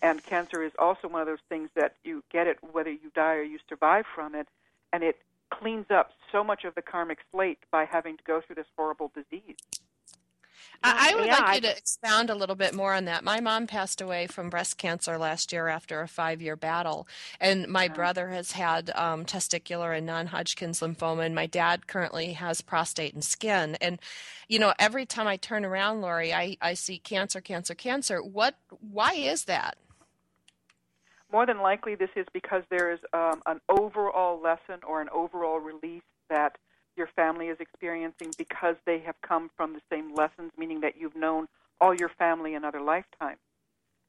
And 0.03 0.25
cancer 0.25 0.63
is 0.63 0.73
also 0.79 1.09
one 1.09 1.21
of 1.21 1.27
those 1.27 1.45
things 1.49 1.71
that 1.75 1.95
you 2.03 2.23
get 2.33 2.47
it 2.47 2.59
whether 2.73 2.91
you 2.91 3.11
die 3.15 3.35
or 3.35 3.43
you 3.43 3.59
survive 3.69 4.07
from 4.13 4.35
it, 4.35 4.49
and 4.93 5.03
it 5.03 5.19
cleans 5.51 5.87
up 5.91 6.13
so 6.33 6.43
much 6.43 6.65
of 6.65 6.75
the 6.75 6.83
karmic 6.83 7.19
slate 7.31 7.59
by 7.71 7.85
having 7.85 8.17
to 8.17 8.25
go 8.25 8.41
through 8.41 8.57
this 8.57 8.67
horrible 8.77 9.13
disease. 9.15 9.57
I, 10.85 11.13
I 11.13 11.15
would 11.17 11.27
Yeah, 11.27 11.33
like 11.33 11.45
I- 11.45 11.55
you 11.55 11.61
to 11.63 11.77
expound 11.77 12.29
a 12.29 12.35
little 12.35 12.55
bit 12.57 12.75
more 12.75 12.93
on 12.93 13.07
that. 13.07 13.25
My 13.25 13.41
mom 13.41 13.67
passed 13.67 14.01
away 14.03 14.27
from 14.27 14.51
breast 14.51 14.77
cancer 14.77 15.17
last 15.17 15.51
year 15.53 15.69
after 15.69 16.03
a 16.03 16.09
five 16.09 16.43
year 16.43 16.57
battle. 16.57 17.09
And 17.41 17.67
my 17.69 17.89
brother 17.89 18.29
has 18.29 18.53
had 18.53 18.91
um, 18.95 19.25
testicular 19.25 19.97
and 19.97 20.07
non 20.07 20.27
Hodgkin's 20.27 20.81
lymphoma. 20.81 21.25
And 21.25 21.35
my 21.35 21.47
dad 21.47 21.87
currently 21.87 22.35
has 22.35 22.61
prostate 22.61 23.15
and 23.15 23.25
skin. 23.25 23.77
And, 23.81 23.99
you 24.47 24.59
know, 24.59 24.75
every 24.79 25.07
time 25.07 25.27
I 25.27 25.39
turn 25.39 25.65
around, 25.65 26.03
Laurie, 26.03 26.35
I, 26.35 26.59
I 26.61 26.75
see 26.75 26.99
cancer, 26.99 27.41
cancer, 27.41 27.75
cancer. 27.75 28.23
What, 28.23 28.57
why 28.81 29.15
is 29.15 29.45
that? 29.45 29.79
More 31.33 31.47
than 31.47 31.61
likely, 31.63 31.95
this 31.95 32.11
is 32.15 32.27
because 32.33 32.63
there 32.71 32.93
is 32.93 33.01
um, 33.13 33.41
an 33.47 33.61
overall 33.69 34.41
lesson 34.41 34.81
or 34.87 35.01
an 35.01 35.09
overall 35.13 35.59
release 35.59 36.03
that 36.29 36.57
your 36.97 37.09
family 37.09 37.49
is 37.49 37.59
experiencing 37.61 38.33
because 38.37 38.77
they 38.87 38.99
have 39.01 39.17
come 39.23 39.51
from 39.57 39.73
the 39.73 39.81
same 39.91 40.15
lessons, 40.15 40.53
meaning 40.57 40.81
that 40.81 40.97
you've 40.99 41.17
known 41.17 41.49
all 41.81 41.95
your 41.95 42.09
family 42.09 42.55
in 42.55 42.65
other 42.65 42.81
lifetimes. 42.81 43.39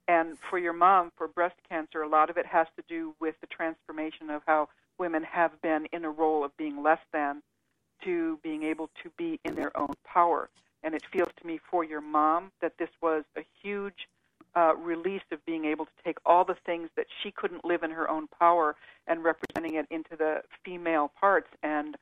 And 0.08 0.38
for 0.50 0.60
your 0.60 0.74
mom, 0.74 1.12
for 1.18 1.28
breast 1.28 1.56
cancer, 1.68 2.02
a 2.02 2.08
lot 2.08 2.30
of 2.30 2.38
it 2.38 2.46
has 2.46 2.68
to 2.78 2.84
do 2.88 3.16
with 3.20 3.36
the 3.42 3.48
transformation 3.48 4.30
of 4.30 4.44
how 4.46 4.70
women 5.00 5.24
have 5.24 5.60
been 5.62 5.88
in 5.92 6.06
a 6.06 6.10
role 6.10 6.44
of 6.44 6.56
being 6.58 6.84
less 6.84 7.00
than 7.12 7.42
to 8.04 8.40
being 8.44 8.64
able 8.64 8.90
to 9.04 9.10
be 9.18 9.40
in 9.44 9.56
their 9.56 9.76
own 9.78 9.94
power. 10.06 10.50
And 10.84 10.94
it 10.94 11.04
feels 11.12 11.30
to 11.42 11.48
me 11.48 11.60
for 11.72 11.84
your 11.84 12.02
mom 12.02 12.52
that 12.62 12.78
this 12.78 12.90
was 13.02 13.24
a 13.36 13.42
huge 13.64 14.08
uh, 14.56 14.76
release 14.76 15.24
of 15.32 15.44
being 15.46 15.66
able 15.66 15.86
to 15.86 15.92
take 16.04 16.18
all 16.26 16.46
the 16.46 16.56
things 16.66 16.90
that 16.96 17.08
she 17.22 17.32
couldn't 17.32 17.66
live 17.66 17.84
in 17.84 17.92
her 17.92 18.10
own 18.10 18.28
power 18.40 18.76
and 19.08 19.24
representing 19.24 19.76
it 19.76 19.88
into 19.90 20.16
the 20.16 20.42
female 20.64 21.12
parts. 21.20 21.50
And, 21.64 21.98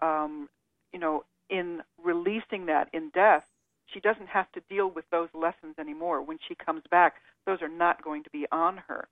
um, 0.00 0.48
you 0.92 0.98
know, 0.98 1.24
in 1.50 1.82
releasing 2.02 2.66
that 2.66 2.88
in 2.92 3.10
death, 3.10 3.46
she 3.86 4.00
doesn't 4.00 4.28
have 4.28 4.50
to 4.52 4.60
deal 4.68 4.90
with 4.90 5.04
those 5.10 5.28
lessons 5.34 5.74
anymore. 5.78 6.22
When 6.22 6.38
she 6.46 6.54
comes 6.54 6.82
back, 6.90 7.16
those 7.46 7.62
are 7.62 7.68
not 7.68 8.02
going 8.02 8.22
to 8.24 8.30
be 8.30 8.46
on 8.52 8.78
her. 8.88 9.08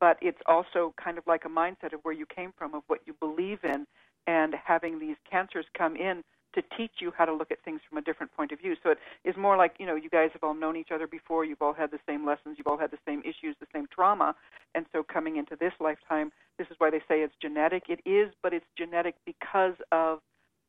But 0.00 0.18
it's 0.22 0.40
also 0.46 0.94
kind 1.02 1.18
of 1.18 1.26
like 1.26 1.44
a 1.44 1.48
mindset 1.48 1.92
of 1.92 2.00
where 2.02 2.14
you 2.14 2.26
came 2.26 2.52
from, 2.56 2.74
of 2.74 2.82
what 2.86 3.00
you 3.06 3.14
believe 3.20 3.58
in, 3.64 3.86
and 4.26 4.54
having 4.54 4.98
these 4.98 5.16
cancers 5.30 5.66
come 5.76 5.96
in 5.96 6.24
to 6.54 6.62
teach 6.76 6.92
you 7.00 7.12
how 7.16 7.24
to 7.24 7.32
look 7.32 7.50
at 7.50 7.62
things 7.64 7.80
from 7.88 7.98
a 7.98 8.02
different 8.02 8.32
point 8.32 8.52
of 8.52 8.58
view. 8.58 8.74
So 8.82 8.90
it 8.90 8.98
is 9.24 9.36
more 9.36 9.56
like, 9.56 9.74
you 9.78 9.86
know, 9.86 9.96
you 9.96 10.08
guys 10.08 10.30
have 10.32 10.42
all 10.42 10.54
known 10.54 10.76
each 10.76 10.90
other 10.92 11.06
before, 11.06 11.44
you've 11.44 11.62
all 11.62 11.72
had 11.72 11.90
the 11.90 11.98
same 12.08 12.24
lessons, 12.26 12.56
you've 12.58 12.66
all 12.66 12.78
had 12.78 12.90
the 12.90 12.98
same 13.06 13.20
issues, 13.20 13.56
the 13.60 13.66
same 13.72 13.86
trauma. 13.92 14.34
And 14.74 14.86
so 14.92 15.02
coming 15.02 15.36
into 15.36 15.56
this 15.58 15.72
lifetime, 15.80 16.32
this 16.58 16.68
is 16.70 16.76
why 16.78 16.90
they 16.90 17.00
say 17.08 17.20
it's 17.20 17.34
genetic. 17.40 17.84
It 17.88 18.00
is, 18.08 18.32
but 18.42 18.52
it's 18.52 18.66
genetic 18.78 19.16
because 19.26 19.74
of 19.92 20.20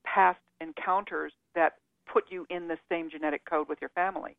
past 0.05 0.39
encounters 0.61 1.33
that 1.53 1.73
put 2.11 2.25
you 2.29 2.45
in 2.49 2.67
the 2.67 2.77
same 2.89 3.09
genetic 3.09 3.43
code 3.49 3.67
with 3.67 3.79
your 3.81 3.89
family. 3.89 4.36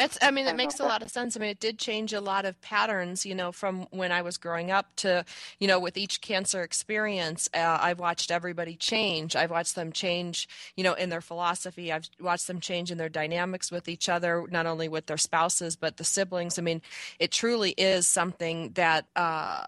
It's, 0.00 0.16
I 0.22 0.30
mean, 0.30 0.46
it 0.46 0.56
makes 0.56 0.80
a 0.80 0.84
lot 0.84 1.02
of 1.02 1.10
sense. 1.10 1.36
I 1.36 1.40
mean, 1.40 1.50
it 1.50 1.60
did 1.60 1.78
change 1.78 2.14
a 2.14 2.22
lot 2.22 2.46
of 2.46 2.58
patterns, 2.62 3.26
you 3.26 3.34
know, 3.34 3.52
from 3.52 3.86
when 3.90 4.12
I 4.12 4.22
was 4.22 4.38
growing 4.38 4.70
up 4.70 4.96
to, 4.96 5.26
you 5.58 5.68
know, 5.68 5.78
with 5.78 5.98
each 5.98 6.22
cancer 6.22 6.62
experience, 6.62 7.50
uh, 7.52 7.78
I've 7.80 8.00
watched 8.00 8.30
everybody 8.30 8.76
change. 8.76 9.36
I've 9.36 9.50
watched 9.50 9.74
them 9.74 9.92
change, 9.92 10.48
you 10.74 10.84
know, 10.84 10.94
in 10.94 11.10
their 11.10 11.20
philosophy. 11.20 11.92
I've 11.92 12.08
watched 12.18 12.46
them 12.46 12.60
change 12.60 12.90
in 12.90 12.96
their 12.96 13.10
dynamics 13.10 13.70
with 13.70 13.88
each 13.88 14.08
other, 14.08 14.46
not 14.50 14.64
only 14.64 14.88
with 14.88 15.04
their 15.04 15.18
spouses, 15.18 15.76
but 15.76 15.98
the 15.98 16.04
siblings. 16.04 16.58
I 16.58 16.62
mean, 16.62 16.80
it 17.18 17.30
truly 17.30 17.72
is 17.72 18.06
something 18.06 18.70
that, 18.72 19.06
uh, 19.16 19.66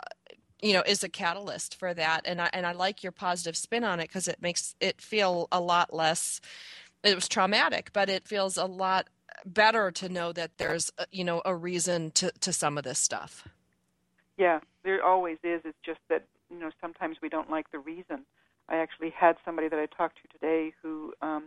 you 0.62 0.72
know, 0.72 0.82
is 0.86 1.04
a 1.04 1.10
catalyst 1.10 1.78
for 1.78 1.92
that. 1.92 2.22
And 2.24 2.40
I, 2.40 2.48
and 2.54 2.64
I 2.64 2.72
like 2.72 3.02
your 3.02 3.12
positive 3.12 3.56
spin 3.56 3.84
on 3.84 4.00
it 4.00 4.08
because 4.08 4.28
it 4.28 4.40
makes 4.40 4.76
it 4.80 4.98
feel 5.00 5.48
a 5.52 5.60
lot 5.60 5.92
less, 5.92 6.40
it 7.04 7.14
was 7.14 7.28
traumatic, 7.28 7.90
but 7.92 8.08
it 8.08 8.26
feels 8.26 8.56
a 8.56 8.64
lot 8.64 9.08
better 9.44 9.90
to 9.90 10.08
know 10.08 10.32
that 10.32 10.58
there's 10.58 10.90
you 11.10 11.24
know 11.24 11.42
a 11.44 11.54
reason 11.54 12.10
to 12.10 12.30
to 12.40 12.52
some 12.52 12.78
of 12.78 12.84
this 12.84 12.98
stuff 12.98 13.48
Yeah, 14.38 14.60
there 14.84 15.04
always 15.04 15.38
is. 15.42 15.60
It's 15.64 15.78
just 15.84 16.00
that 16.08 16.24
you 16.50 16.58
know 16.58 16.70
sometimes 16.80 17.18
we 17.22 17.28
don't 17.28 17.50
like 17.50 17.70
the 17.70 17.78
reason. 17.78 18.24
I 18.68 18.76
actually 18.76 19.10
had 19.10 19.36
somebody 19.44 19.68
that 19.68 19.78
I 19.78 19.86
talked 19.86 20.18
to 20.22 20.28
today 20.28 20.72
who 20.82 21.12
um, 21.22 21.44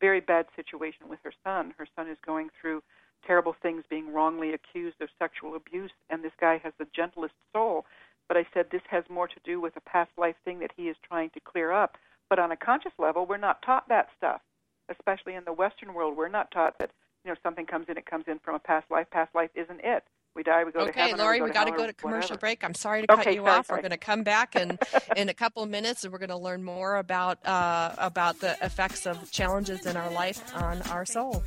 very 0.00 0.20
bad 0.20 0.46
situation 0.56 1.08
with 1.08 1.18
her 1.24 1.32
son. 1.44 1.74
Her 1.78 1.86
son 1.94 2.08
is 2.08 2.16
going 2.24 2.50
through 2.60 2.82
terrible 3.26 3.54
things, 3.62 3.84
being 3.88 4.12
wrongly 4.12 4.52
accused 4.52 5.00
of 5.00 5.08
sexual 5.18 5.54
abuse, 5.54 5.92
and 6.10 6.24
this 6.24 6.32
guy 6.40 6.58
has 6.64 6.72
the 6.78 6.86
gentlest 6.94 7.34
soul. 7.52 7.84
But 8.26 8.36
I 8.36 8.46
said 8.52 8.66
this 8.70 8.82
has 8.90 9.04
more 9.08 9.28
to 9.28 9.40
do 9.44 9.60
with 9.60 9.76
a 9.76 9.80
past 9.80 10.10
life 10.16 10.36
thing 10.44 10.60
that 10.60 10.72
he 10.76 10.88
is 10.88 10.96
trying 11.06 11.30
to 11.30 11.40
clear 11.40 11.70
up. 11.70 11.98
But 12.30 12.38
on 12.38 12.50
a 12.50 12.56
conscious 12.56 12.92
level, 12.98 13.26
we're 13.26 13.36
not 13.36 13.62
taught 13.62 13.88
that 13.88 14.08
stuff, 14.16 14.40
especially 14.88 15.34
in 15.34 15.44
the 15.44 15.52
Western 15.52 15.92
world. 15.92 16.16
We're 16.16 16.28
not 16.28 16.50
taught 16.50 16.78
that 16.78 16.90
you 17.24 17.30
know 17.30 17.36
something 17.42 17.66
comes 17.66 17.86
in, 17.88 17.96
it 17.96 18.06
comes 18.06 18.24
in 18.26 18.38
from 18.40 18.54
a 18.54 18.58
past 18.58 18.90
life. 18.90 19.06
Past 19.10 19.34
life 19.34 19.50
isn't 19.54 19.80
it. 19.82 20.04
We 20.34 20.42
die, 20.42 20.64
we 20.64 20.72
go 20.72 20.86
to 20.86 20.92
heaven. 20.92 21.16
or 21.20 21.24
laurie 21.24 21.42
we 21.42 21.48
we 21.48 21.52
got 21.52 21.64
to, 21.64 21.72
to 21.72 21.76
go 21.76 21.86
to 21.86 21.92
commercial 21.92 22.20
whatever. 22.30 22.38
break 22.38 22.64
i'm 22.64 22.72
sorry 22.74 23.02
to 23.02 23.06
cut 23.06 23.26
you 23.26 23.42
sorry, 23.42 23.48
off 23.50 23.66
sorry. 23.66 23.76
we're 23.78 23.82
going 23.82 23.90
to 23.90 23.98
come 23.98 24.22
back 24.22 24.54
and 24.54 24.78
in 25.16 25.28
a 25.28 25.34
couple 25.34 25.62
of 25.62 25.68
minutes 25.68 26.04
and 26.04 26.12
we're 26.12 26.18
going 26.18 26.30
to 26.30 26.38
learn 26.38 26.64
more 26.64 26.96
about 26.96 27.44
uh, 27.46 27.92
about 27.98 28.40
the 28.40 28.56
effects 28.62 29.06
of 29.06 29.30
challenges 29.30 29.84
in 29.84 29.94
our 29.94 30.10
life 30.10 30.40
on 30.56 30.80
our 30.90 31.04
soul 31.04 31.42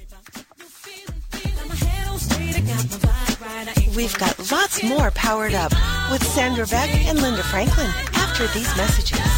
We've 3.96 4.18
got 4.18 4.52
lots 4.52 4.84
more 4.84 5.10
powered 5.12 5.54
up 5.54 5.72
with 6.12 6.24
Sandra 6.24 6.68
Beck 6.68 6.90
and 7.08 7.20
Linda 7.22 7.44
Franklin 7.44 7.88
after 8.14 8.46
these 8.48 8.76
messages. 8.78 9.35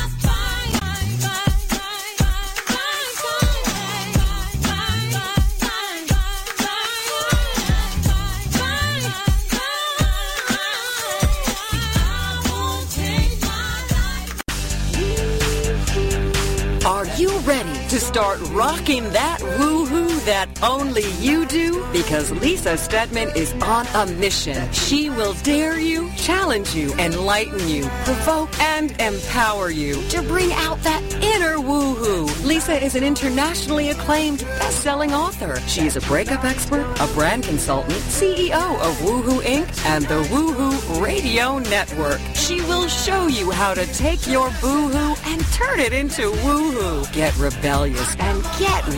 Ready 17.47 17.87
to 17.87 17.97
start 17.97 18.41
rocking 18.49 19.03
that 19.13 19.39
woohoo 19.39 20.06
that 20.27 20.49
only 20.61 21.09
you 21.21 21.45
do? 21.45 21.87
Because 21.93 22.31
Lisa 22.31 22.77
Steadman 22.77 23.29
is 23.33 23.53
on 23.63 23.87
a 23.95 24.11
mission. 24.19 24.69
She 24.73 25.09
will 25.09 25.33
dare 25.35 25.79
you, 25.79 26.11
challenge 26.17 26.75
you, 26.75 26.91
enlighten 26.95 27.65
you, 27.69 27.85
provoke 28.03 28.49
and 28.59 28.91
empower 28.99 29.69
you 29.69 29.93
to 30.09 30.21
bring 30.23 30.51
out 30.51 30.83
that 30.83 31.01
inner 31.23 31.55
woohoo. 31.55 32.27
Lisa 32.45 32.83
is 32.83 32.95
an 32.95 33.05
internationally 33.05 33.89
acclaimed 33.89 34.39
best-selling 34.59 35.13
author. 35.13 35.61
She 35.61 35.85
is 35.85 35.95
a 35.95 36.01
breakup 36.01 36.43
expert, 36.43 36.85
a 36.99 37.07
brand 37.13 37.43
consultant, 37.43 37.95
CEO 38.11 38.81
of 38.81 38.97
Woohoo 38.97 39.39
Inc. 39.43 39.85
and 39.85 40.03
the 40.07 40.23
Woohoo 40.23 41.01
Radio 41.01 41.59
Network. 41.59 42.19
She 42.33 42.59
will 42.63 42.89
show 42.89 43.27
you 43.27 43.49
how 43.51 43.73
to 43.73 43.85
take 43.93 44.27
your 44.27 44.49
boohoo 44.59 45.15
and 45.31 45.41
turn 45.53 45.79
it 45.79 45.93
into 45.93 46.31
woohoo. 46.31 47.13
Get 47.13 47.37
rebellious 47.37 48.13
and 48.17 48.43
get 48.59 48.76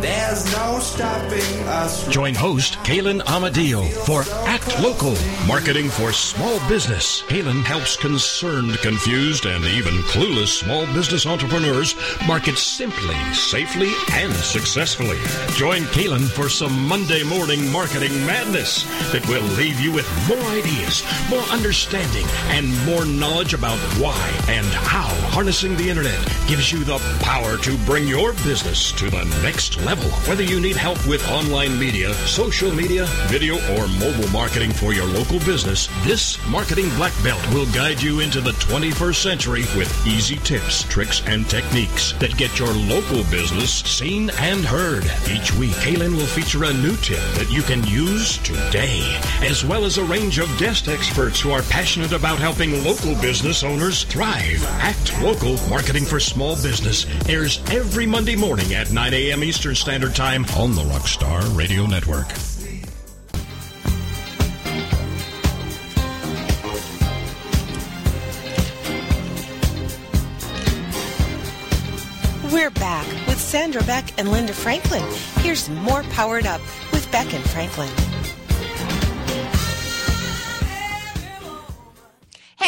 There's 0.00 0.50
no 0.56 0.78
stopping 0.78 1.68
us. 1.68 2.08
Join 2.08 2.34
host 2.34 2.74
Kalen 2.78 3.20
Amadio 3.20 3.86
for 4.06 4.22
Act 4.48 4.80
Local, 4.80 5.14
marketing 5.46 5.90
for 5.90 6.10
small 6.10 6.58
business. 6.70 7.20
Kalen 7.22 7.62
helps 7.64 7.96
concerned, 7.98 8.78
confused, 8.78 9.44
and 9.44 9.62
even 9.66 9.92
clueless 10.04 10.48
small 10.48 10.86
business 10.94 11.26
entrepreneurs 11.26 11.94
market 12.26 12.56
simply, 12.56 13.14
safely, 13.34 13.92
and 14.12 14.32
successfully. 14.32 15.18
Join 15.54 15.82
Kalen 15.92 16.26
for 16.30 16.48
some 16.48 16.88
Monday 16.88 17.22
morning 17.22 17.70
marketing 17.70 18.14
madness 18.24 18.84
that 19.12 19.26
will 19.28 19.44
leave 19.58 19.78
you 19.80 19.92
with 19.92 20.08
more 20.26 20.50
ideas, 20.52 21.04
more 21.28 21.42
understanding, 21.50 22.24
and 22.48 22.66
more 22.86 23.04
knowledge 23.04 23.52
about 23.52 23.78
why 24.00 24.32
and 24.48 24.66
how 24.66 25.08
harnessing 25.28 25.76
the 25.76 25.90
internet 25.90 26.24
gives 26.48 26.72
you 26.72 26.84
the 26.84 26.98
power 27.20 27.58
to 27.58 27.76
bring 27.84 28.08
your 28.08 28.32
business 28.44 28.92
to 28.92 29.10
the 29.10 29.24
next 29.42 29.76
level. 29.76 29.89
Level. 29.90 30.10
Whether 30.28 30.44
you 30.44 30.60
need 30.60 30.76
help 30.76 31.04
with 31.04 31.28
online 31.28 31.76
media, 31.76 32.14
social 32.14 32.72
media, 32.72 33.06
video, 33.26 33.56
or 33.74 33.88
mobile 33.88 34.28
marketing 34.28 34.70
for 34.70 34.92
your 34.92 35.06
local 35.06 35.40
business, 35.40 35.88
this 36.04 36.38
Marketing 36.46 36.88
Black 36.90 37.12
Belt 37.24 37.44
will 37.52 37.66
guide 37.72 38.00
you 38.00 38.20
into 38.20 38.40
the 38.40 38.52
21st 38.52 39.16
century 39.16 39.62
with 39.76 39.90
easy 40.06 40.36
tips, 40.36 40.84
tricks, 40.84 41.22
and 41.26 41.50
techniques 41.50 42.12
that 42.20 42.36
get 42.36 42.56
your 42.56 42.72
local 42.72 43.24
business 43.32 43.80
seen 43.80 44.30
and 44.38 44.64
heard. 44.64 45.10
Each 45.28 45.52
week, 45.54 45.72
Kalen 45.82 46.14
will 46.14 46.26
feature 46.38 46.62
a 46.62 46.72
new 46.72 46.94
tip 46.98 47.18
that 47.34 47.50
you 47.50 47.62
can 47.62 47.84
use 47.88 48.38
today, 48.38 49.02
as 49.40 49.64
well 49.64 49.84
as 49.84 49.98
a 49.98 50.04
range 50.04 50.38
of 50.38 50.56
guest 50.56 50.86
experts 50.86 51.40
who 51.40 51.50
are 51.50 51.62
passionate 51.62 52.12
about 52.12 52.38
helping 52.38 52.84
local 52.84 53.16
business 53.20 53.64
owners 53.64 54.04
thrive. 54.04 54.64
Act 54.82 55.20
Local 55.20 55.56
Marketing 55.68 56.04
for 56.04 56.20
Small 56.20 56.54
Business 56.54 57.06
airs 57.28 57.60
every 57.72 58.06
Monday 58.06 58.36
morning 58.36 58.72
at 58.74 58.92
9 58.92 59.14
a.m. 59.14 59.42
Eastern 59.42 59.74
Standard 59.80 60.14
Time 60.14 60.44
on 60.58 60.74
the 60.74 60.82
Rockstar 60.82 61.56
Radio 61.56 61.86
Network. 61.86 62.26
We're 72.52 72.68
back 72.72 73.06
with 73.26 73.40
Sandra 73.40 73.82
Beck 73.84 74.18
and 74.18 74.30
Linda 74.30 74.52
Franklin. 74.52 75.02
Here's 75.36 75.70
more 75.70 76.02
Powered 76.10 76.44
Up 76.44 76.60
with 76.92 77.10
Beck 77.10 77.32
and 77.32 77.42
Franklin. 77.48 77.88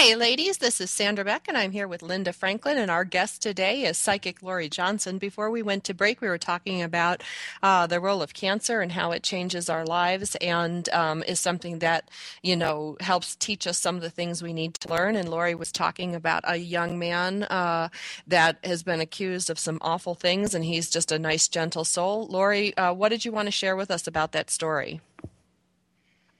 Hey, 0.02 0.16
ladies, 0.16 0.58
this 0.58 0.80
is 0.80 0.90
Sandra 0.90 1.24
Beck, 1.24 1.46
and 1.46 1.56
I'm 1.56 1.70
here 1.70 1.86
with 1.86 2.02
Linda 2.02 2.32
Franklin, 2.32 2.76
and 2.76 2.90
our 2.90 3.04
guest 3.04 3.40
today 3.40 3.84
is 3.84 3.96
psychic 3.96 4.42
Laurie 4.42 4.68
Johnson. 4.68 5.16
Before 5.16 5.48
we 5.48 5.62
went 5.62 5.84
to 5.84 5.94
break, 5.94 6.20
we 6.20 6.26
were 6.26 6.38
talking 6.38 6.82
about 6.82 7.22
uh, 7.62 7.86
the 7.86 8.00
role 8.00 8.20
of 8.20 8.34
cancer 8.34 8.80
and 8.80 8.90
how 8.90 9.12
it 9.12 9.22
changes 9.22 9.70
our 9.70 9.84
lives 9.84 10.34
and 10.40 10.88
um, 10.88 11.22
is 11.22 11.38
something 11.38 11.78
that, 11.78 12.10
you 12.42 12.56
know, 12.56 12.96
helps 12.98 13.36
teach 13.36 13.64
us 13.64 13.78
some 13.78 13.94
of 13.94 14.02
the 14.02 14.10
things 14.10 14.42
we 14.42 14.52
need 14.52 14.74
to 14.74 14.88
learn. 14.88 15.14
And 15.14 15.28
Laurie 15.28 15.54
was 15.54 15.70
talking 15.70 16.16
about 16.16 16.42
a 16.48 16.56
young 16.56 16.98
man 16.98 17.44
uh, 17.44 17.88
that 18.26 18.58
has 18.64 18.82
been 18.82 19.00
accused 19.00 19.50
of 19.50 19.58
some 19.60 19.78
awful 19.82 20.16
things, 20.16 20.52
and 20.52 20.64
he's 20.64 20.90
just 20.90 21.12
a 21.12 21.18
nice, 21.20 21.46
gentle 21.46 21.84
soul. 21.84 22.26
Laurie, 22.26 22.76
uh, 22.76 22.92
what 22.92 23.10
did 23.10 23.24
you 23.24 23.30
want 23.30 23.46
to 23.46 23.52
share 23.52 23.76
with 23.76 23.92
us 23.92 24.08
about 24.08 24.32
that 24.32 24.50
story? 24.50 25.00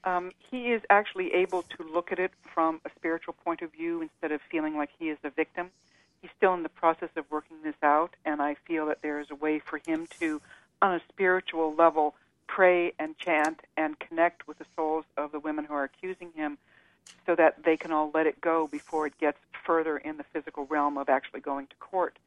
Um, 0.05 0.31
he 0.51 0.71
is 0.71 0.81
actually 0.89 1.33
able 1.33 1.63
to 1.77 1.83
look 1.83 2.11
at 2.11 2.19
it 2.19 2.31
from 2.53 2.81
a 2.85 2.89
spiritual 2.95 3.35
point 3.45 3.61
of 3.61 3.71
view 3.71 4.01
instead 4.01 4.31
of 4.31 4.41
feeling 4.51 4.75
like 4.75 4.89
he 4.99 5.09
is 5.09 5.17
a 5.23 5.29
victim. 5.29 5.69
He's 6.21 6.31
still 6.37 6.53
in 6.53 6.63
the 6.63 6.69
process 6.69 7.09
of 7.15 7.25
working 7.29 7.57
this 7.63 7.75
out, 7.81 8.15
and 8.25 8.41
I 8.41 8.55
feel 8.65 8.85
that 8.87 9.01
there 9.01 9.19
is 9.19 9.27
a 9.31 9.35
way 9.35 9.59
for 9.59 9.79
him 9.85 10.07
to, 10.19 10.41
on 10.81 10.93
a 10.95 11.01
spiritual 11.09 11.73
level, 11.73 12.15
pray 12.47 12.93
and 12.99 13.17
chant 13.17 13.61
and 13.77 13.97
connect 13.99 14.47
with 14.47 14.59
the 14.59 14.65
souls 14.75 15.05
of 15.17 15.31
the 15.31 15.39
women 15.39 15.65
who 15.65 15.73
are 15.73 15.83
accusing 15.83 16.31
him 16.35 16.57
so 17.25 17.35
that 17.35 17.63
they 17.63 17.77
can 17.77 17.91
all 17.91 18.11
let 18.13 18.27
it 18.27 18.41
go 18.41 18.67
before 18.67 19.07
it 19.07 19.17
gets 19.19 19.37
further 19.65 19.97
in 19.97 20.17
the 20.17 20.25
physical 20.33 20.65
realm 20.65 20.97
of 20.97 21.07
actually 21.09 21.39
going 21.39 21.67
to 21.67 21.75
court. 21.79 22.17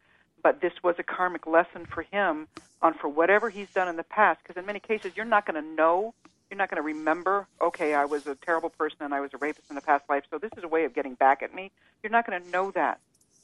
But 0.42 0.60
this 0.60 0.72
was 0.82 0.94
a 0.98 1.02
karmic 1.02 1.46
lesson 1.46 1.86
for 1.86 2.02
him 2.02 2.48
on 2.80 2.94
for 2.94 3.08
whatever 3.08 3.50
he's 3.50 3.68
done 3.74 3.88
in 3.88 3.96
the 3.96 4.02
past, 4.04 4.40
because 4.42 4.58
in 4.58 4.66
many 4.66 4.80
cases 4.80 5.12
you're 5.14 5.24
not 5.26 5.46
going 5.46 5.62
to 5.62 5.68
know 5.68 6.14
you're 6.50 6.58
not 6.58 6.70
going 6.70 6.82
to 6.82 6.86
remember, 6.86 7.46
okay, 7.60 7.94
I 7.94 8.04
was 8.04 8.26
a 8.26 8.34
terrible 8.34 8.70
person 8.70 8.98
and 9.00 9.14
I 9.14 9.20
was 9.20 9.30
a 9.34 9.38
rapist 9.38 9.68
in 9.68 9.74
the 9.74 9.82
past 9.82 10.04
life, 10.08 10.24
so 10.30 10.38
this 10.38 10.50
is 10.56 10.64
a 10.64 10.68
way 10.68 10.84
of 10.84 10.94
getting 10.94 11.14
back 11.14 11.42
at 11.42 11.54
me. 11.54 11.70
You're 12.02 12.12
not 12.12 12.26
going 12.26 12.42
to 12.42 12.48
know 12.50 12.70
that. 12.72 13.00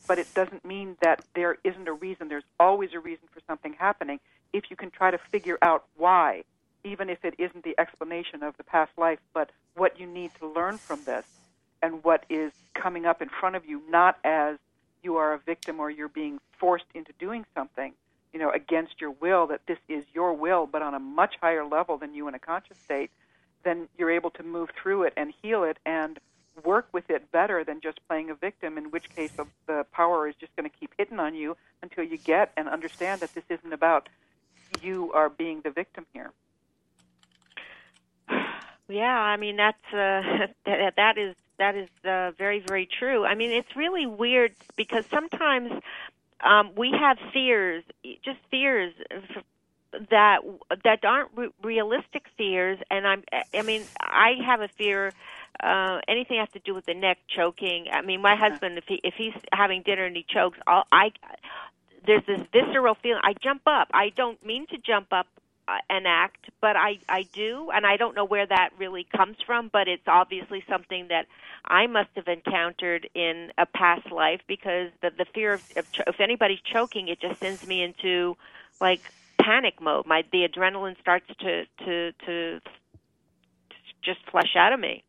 But 0.07 0.19
it 0.19 0.33
doesn't 0.35 0.65
mean 0.65 0.97
that 1.01 1.25
there 1.35 1.59
isn't 1.63 1.87
a 1.87 1.93
reason. 1.93 2.29
There's 2.29 2.43
always 2.59 2.93
a 2.93 2.99
reason 2.99 3.29
for 3.33 3.41
something 3.47 3.75
happening 3.75 4.19
if 4.53 4.65
you 4.69 4.77
can 4.77 4.91
try 4.91 5.11
to 5.11 5.19
figure 5.19 5.59
out 5.63 5.85
why, 5.97 6.43
even 6.85 7.09
if 7.09 7.25
it 7.25 7.35
isn't 7.39 7.65
the 7.65 7.75
explanation 7.79 8.43
of 8.43 8.57
the 8.57 8.65
past 8.65 8.91
life, 8.99 9.21
but 9.33 9.51
what 9.75 10.01
you 10.01 10.07
need 10.07 10.33
to 10.41 10.47
learn 10.47 10.79
from 10.79 11.05
this 11.05 11.25
and 11.83 12.03
what 12.05 12.25
is 12.29 12.53
coming 12.75 13.07
up 13.07 13.23
in 13.23 13.29
front 13.29 13.57
of 13.57 13.65
you, 13.65 13.83
not 13.89 14.19
as 14.25 14.59
you 15.03 15.17
are 15.17 15.33
a 15.33 15.39
victim 15.39 15.81
or 15.81 15.91
you're 15.91 16.09
being 16.09 16.41
forced 16.59 16.85
into 16.95 17.13
doing 17.19 17.45
something, 17.55 17.93
you 18.33 18.41
know, 18.41 18.51
against 18.51 19.01
your 19.01 19.11
will, 19.11 19.47
that 19.49 19.61
this 19.67 19.79
is 19.89 20.05
your 20.15 20.33
will, 20.33 20.67
but 20.67 20.83
on 20.83 20.95
a 20.95 20.99
much 20.99 21.35
higher 21.41 21.65
level 21.65 21.99
than 21.99 22.15
you 22.15 22.29
in 22.29 22.35
a 22.35 22.39
conscious 22.39 22.79
state, 22.79 23.11
then 23.65 23.89
you're 23.99 24.11
able 24.11 24.31
to 24.31 24.43
move 24.43 24.71
through 24.81 25.05
it 25.05 25.13
and 25.17 25.33
heal 25.43 25.65
it 25.65 25.79
and 25.85 26.19
work 26.65 26.87
with 26.93 27.09
it 27.11 27.31
better 27.33 27.65
than 27.65 27.81
just 27.81 27.99
playing 28.09 28.31
a 28.31 28.35
victim, 28.35 28.77
in 28.77 28.91
which 28.91 29.09
case 29.15 29.33
the, 29.33 29.47
the 29.67 29.87
power 29.93 30.29
is 30.29 30.35
just 30.37 30.55
going 30.57 30.69
to 30.69 30.77
keep 30.77 30.93
hitting 30.99 31.19
on 31.19 31.35
you 31.35 31.57
until 31.83 32.05
you 32.05 32.19
get 32.19 32.53
and 32.57 32.69
understand 32.69 33.21
that 33.21 33.35
this 33.35 33.45
isn't 33.49 33.73
about 33.73 34.09
you 34.83 35.13
are 35.13 35.29
being 35.29 35.61
the 35.63 35.71
victim 35.71 36.07
here. 36.13 36.33
Yeah, 38.89 39.19
I 39.19 39.37
mean 39.37 39.57
that's 39.57 39.85
uh, 39.93 40.47
that, 40.67 40.95
that 40.97 41.19
is 41.19 41.35
that 41.59 41.75
is 41.77 41.89
uh, 42.05 42.33
very 42.37 42.61
very 42.61 42.87
true. 42.87 43.25
I 43.25 43.35
mean 43.35 43.51
it's 43.51 43.75
really 43.77 44.07
weird 44.07 44.53
because 44.77 45.05
sometimes 45.11 45.73
um, 46.43 46.73
we 46.77 46.91
have 46.91 47.19
fears, 47.33 47.85
just 48.25 48.39
fears 48.51 48.93
that 50.11 50.41
that 50.85 51.05
aren't 51.05 51.31
re- 51.37 51.51
realistic 51.63 52.25
fears. 52.37 52.79
And 52.91 53.07
I'm, 53.07 53.25
I 53.55 53.63
mean, 53.63 53.85
I 54.01 54.35
have 54.45 54.61
a 54.61 54.69
fear. 54.69 55.13
Uh, 55.63 56.01
anything 56.09 56.39
has 56.39 56.49
to 56.51 56.59
do 56.61 56.75
with 56.75 56.87
the 56.87 56.95
neck 56.95 57.19
choking. 57.29 57.87
I 57.93 58.01
mean, 58.03 58.23
my 58.23 58.35
husband, 58.35 58.79
if 58.79 58.85
he 58.89 59.01
if 59.05 59.15
he's 59.17 59.35
having 59.53 59.83
dinner 59.83 60.05
and 60.05 60.17
he 60.17 60.25
chokes, 60.29 60.59
I'll, 60.67 60.85
I 60.91 61.13
there's 62.07 62.25
this 62.27 62.41
visceral 62.53 62.97
feeling. 63.03 63.21
I 63.23 63.35
jump 63.35 63.63
up. 63.67 63.89
I 63.93 64.11
don't 64.11 64.45
mean 64.45 64.67
to 64.69 64.79
jump 64.79 65.09
up 65.13 65.27
uh, 65.69 65.79
and 65.89 66.07
act, 66.07 66.51
but 66.61 66.77
I 66.77 66.99
I 67.09 67.23
do, 67.33 67.71
and 67.73 67.87
I 67.87 67.97
don't 67.97 68.15
know 68.15 68.25
where 68.25 68.47
that 68.47 68.71
really 68.79 69.07
comes 69.17 69.37
from. 69.47 69.69
But 69.73 69.89
it's 69.89 70.07
obviously 70.07 70.65
something 70.69 71.09
that 71.09 71.27
I 71.65 71.87
must 71.87 72.11
have 72.17 72.29
encountered 72.29 73.09
in 73.15 73.53
a 73.59 73.67
past 73.67 74.11
life 74.11 74.41
because 74.47 74.91
the 75.01 75.11
the 75.11 75.27
fear 75.35 75.55
of, 75.55 75.63
of 75.77 75.87
if 76.07 76.21
anybody's 76.21 76.61
choking, 76.61 77.09
it 77.09 77.21
just 77.21 77.41
sends 77.41 77.67
me 77.67 77.83
into 77.83 78.37
like 78.81 79.01
panic 79.41 79.81
mode. 79.81 80.07
My 80.07 80.25
the 80.33 80.49
adrenaline 80.49 80.99
starts 81.01 81.27
to 81.41 81.65
to 81.85 82.13
to 82.27 82.61
just 84.03 84.21
flush 84.31 84.57
out 84.57 84.73
of 84.73 84.81
me. 84.81 85.05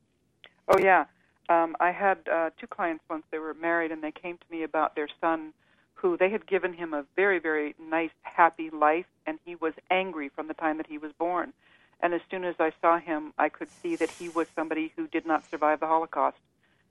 Oh 0.67 0.77
yeah, 0.77 1.05
um, 1.49 1.75
I 1.79 1.91
had 1.91 2.19
uh, 2.31 2.49
two 2.59 2.67
clients 2.67 3.03
once. 3.09 3.23
They 3.31 3.39
were 3.39 3.53
married, 3.53 3.91
and 3.91 4.01
they 4.03 4.11
came 4.11 4.37
to 4.37 4.45
me 4.49 4.63
about 4.63 4.95
their 4.95 5.09
son, 5.19 5.53
who 6.03 6.17
they 6.17 6.29
had 6.29 6.45
given 6.45 6.73
him 6.73 6.93
a 6.93 7.05
very 7.15 7.39
very 7.39 7.73
nice, 7.79 8.11
happy 8.21 8.69
life, 8.69 9.07
and 9.25 9.39
he 9.45 9.55
was 9.55 9.73
angry 9.89 10.29
from 10.29 10.47
the 10.47 10.53
time 10.53 10.77
that 10.77 10.85
he 10.85 10.99
was 10.99 11.13
born. 11.13 11.53
And 12.01 12.13
as 12.13 12.19
soon 12.29 12.43
as 12.43 12.55
I 12.59 12.73
saw 12.81 12.99
him, 12.99 13.33
I 13.37 13.47
could 13.47 13.69
see 13.81 13.95
that 13.95 14.11
he 14.11 14.27
was 14.27 14.47
somebody 14.53 14.91
who 14.97 15.07
did 15.07 15.25
not 15.25 15.49
survive 15.49 15.79
the 15.79 15.87
Holocaust. 15.87 16.37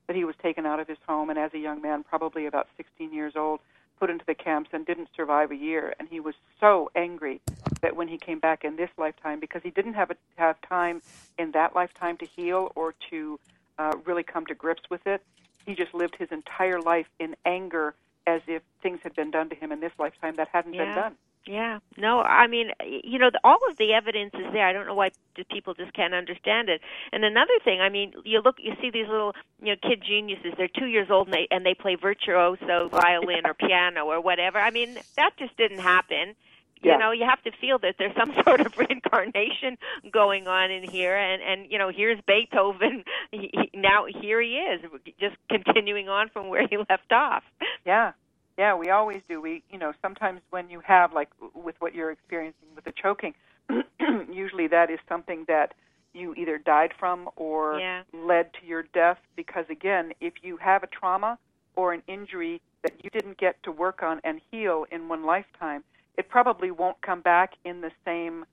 That 0.06 0.16
he 0.16 0.24
was 0.24 0.34
taken 0.42 0.64
out 0.64 0.80
of 0.80 0.88
his 0.88 0.98
home, 1.06 1.28
and 1.28 1.38
as 1.38 1.52
a 1.52 1.58
young 1.58 1.82
man, 1.82 2.02
probably 2.02 2.46
about 2.46 2.68
16 2.78 3.12
years 3.12 3.34
old, 3.36 3.60
put 4.00 4.08
into 4.08 4.24
the 4.24 4.34
camps 4.34 4.70
and 4.72 4.86
didn't 4.86 5.10
survive 5.14 5.50
a 5.50 5.56
year. 5.56 5.94
And 6.00 6.08
he 6.08 6.18
was 6.18 6.34
so 6.58 6.90
angry 6.94 7.40
that 7.82 7.94
when 7.94 8.08
he 8.08 8.16
came 8.16 8.38
back 8.38 8.64
in 8.64 8.76
this 8.76 8.90
lifetime, 8.96 9.38
because 9.38 9.62
he 9.62 9.70
didn't 9.70 9.94
have 9.94 10.10
a, 10.10 10.16
have 10.36 10.60
time 10.62 11.02
in 11.38 11.52
that 11.52 11.76
lifetime 11.76 12.16
to 12.16 12.26
heal 12.26 12.72
or 12.74 12.94
to 13.10 13.38
uh, 13.78 13.92
really 14.06 14.22
come 14.22 14.46
to 14.46 14.54
grips 14.54 14.82
with 14.88 15.06
it, 15.06 15.22
he 15.66 15.74
just 15.74 15.92
lived 15.92 16.16
his 16.16 16.32
entire 16.32 16.80
life 16.80 17.06
in 17.20 17.36
anger 17.44 17.94
as 18.26 18.40
if 18.46 18.62
things 18.82 19.00
had 19.02 19.14
been 19.14 19.30
done 19.30 19.48
to 19.50 19.54
him 19.54 19.72
in 19.72 19.80
this 19.80 19.92
lifetime 19.98 20.36
that 20.36 20.48
hadn't 20.52 20.72
been 20.72 20.94
done. 20.94 21.14
Yeah. 21.46 21.80
No, 21.96 22.20
I 22.20 22.46
mean, 22.46 22.70
you 22.86 23.18
know, 23.18 23.30
the, 23.30 23.40
all 23.42 23.58
of 23.68 23.76
the 23.76 23.92
evidence 23.94 24.32
is 24.34 24.52
there. 24.52 24.66
I 24.66 24.72
don't 24.72 24.86
know 24.86 24.94
why 24.94 25.10
the 25.36 25.44
people 25.44 25.74
just 25.74 25.92
can't 25.92 26.14
understand 26.14 26.68
it. 26.68 26.80
And 27.12 27.24
another 27.24 27.58
thing, 27.64 27.80
I 27.80 27.88
mean, 27.88 28.12
you 28.24 28.40
look, 28.40 28.56
you 28.58 28.74
see 28.80 28.90
these 28.90 29.08
little, 29.08 29.34
you 29.60 29.72
know, 29.72 29.76
kid 29.82 30.02
geniuses. 30.06 30.52
They're 30.56 30.68
two 30.68 30.86
years 30.86 31.08
old 31.10 31.26
and 31.26 31.34
they 31.34 31.48
and 31.50 31.66
they 31.66 31.74
play 31.74 31.96
virtuoso 31.96 32.88
violin 32.88 33.44
or 33.44 33.54
piano 33.54 34.04
or 34.04 34.20
whatever. 34.20 34.58
I 34.58 34.70
mean, 34.70 34.98
that 35.16 35.30
just 35.36 35.56
didn't 35.56 35.80
happen. 35.80 36.36
Yeah. 36.82 36.94
You 36.94 36.98
know, 36.98 37.10
you 37.12 37.24
have 37.24 37.42
to 37.44 37.52
feel 37.60 37.78
that 37.78 37.94
there's 37.98 38.14
some 38.16 38.32
sort 38.44 38.60
of 38.60 38.76
reincarnation 38.76 39.78
going 40.10 40.48
on 40.48 40.70
in 40.70 40.82
here, 40.88 41.16
and 41.16 41.40
and 41.42 41.70
you 41.70 41.78
know, 41.78 41.90
here's 41.90 42.20
Beethoven. 42.26 43.04
He, 43.30 43.50
he, 43.54 43.70
now 43.78 44.04
here 44.04 44.42
he 44.42 44.56
is, 44.56 44.82
just 45.18 45.36
continuing 45.48 46.08
on 46.10 46.28
from 46.28 46.48
where 46.48 46.66
he 46.68 46.76
left 46.76 47.10
off. 47.12 47.42
Yeah, 47.86 48.12
yeah, 48.58 48.74
we 48.74 48.90
always 48.90 49.22
do. 49.26 49.40
We, 49.40 49.62
you 49.70 49.78
know, 49.78 49.92
sometimes 50.02 50.40
when 50.50 50.68
you 50.68 50.80
have 50.80 51.14
like 51.14 51.30
with 51.54 51.76
what 51.78 51.94
you're 51.94 52.10
experiencing 52.10 52.68
with 52.74 52.84
the 52.84 52.92
choking, 52.92 53.34
usually 54.30 54.66
that 54.68 54.90
is 54.90 54.98
something 55.08 55.44
that 55.48 55.72
you 56.12 56.34
either 56.34 56.58
died 56.58 56.92
from 56.98 57.30
or 57.36 57.78
Yeah. 57.78 58.02
led 58.12 58.52
to 58.60 58.66
your 58.66 58.82
death. 58.82 59.18
Because 59.34 59.64
again, 59.70 60.12
if 60.20 60.34
you 60.42 60.58
have 60.58 60.82
a 60.82 60.86
trauma 60.88 61.38
or 61.74 61.94
an 61.94 62.02
injury 62.06 62.60
that 62.82 62.92
you 63.02 63.08
didn't 63.08 63.38
get 63.38 63.62
to 63.62 63.72
work 63.72 64.02
on 64.02 64.20
and 64.24 64.42
heal 64.50 64.84
in 64.90 65.08
one 65.08 65.24
lifetime, 65.24 65.84
it 66.18 66.28
probably 66.28 66.70
won't 66.70 67.00
come 67.02 67.20
back 67.20 67.52
in 67.64 67.80
the 67.80 67.90
same 68.04 68.44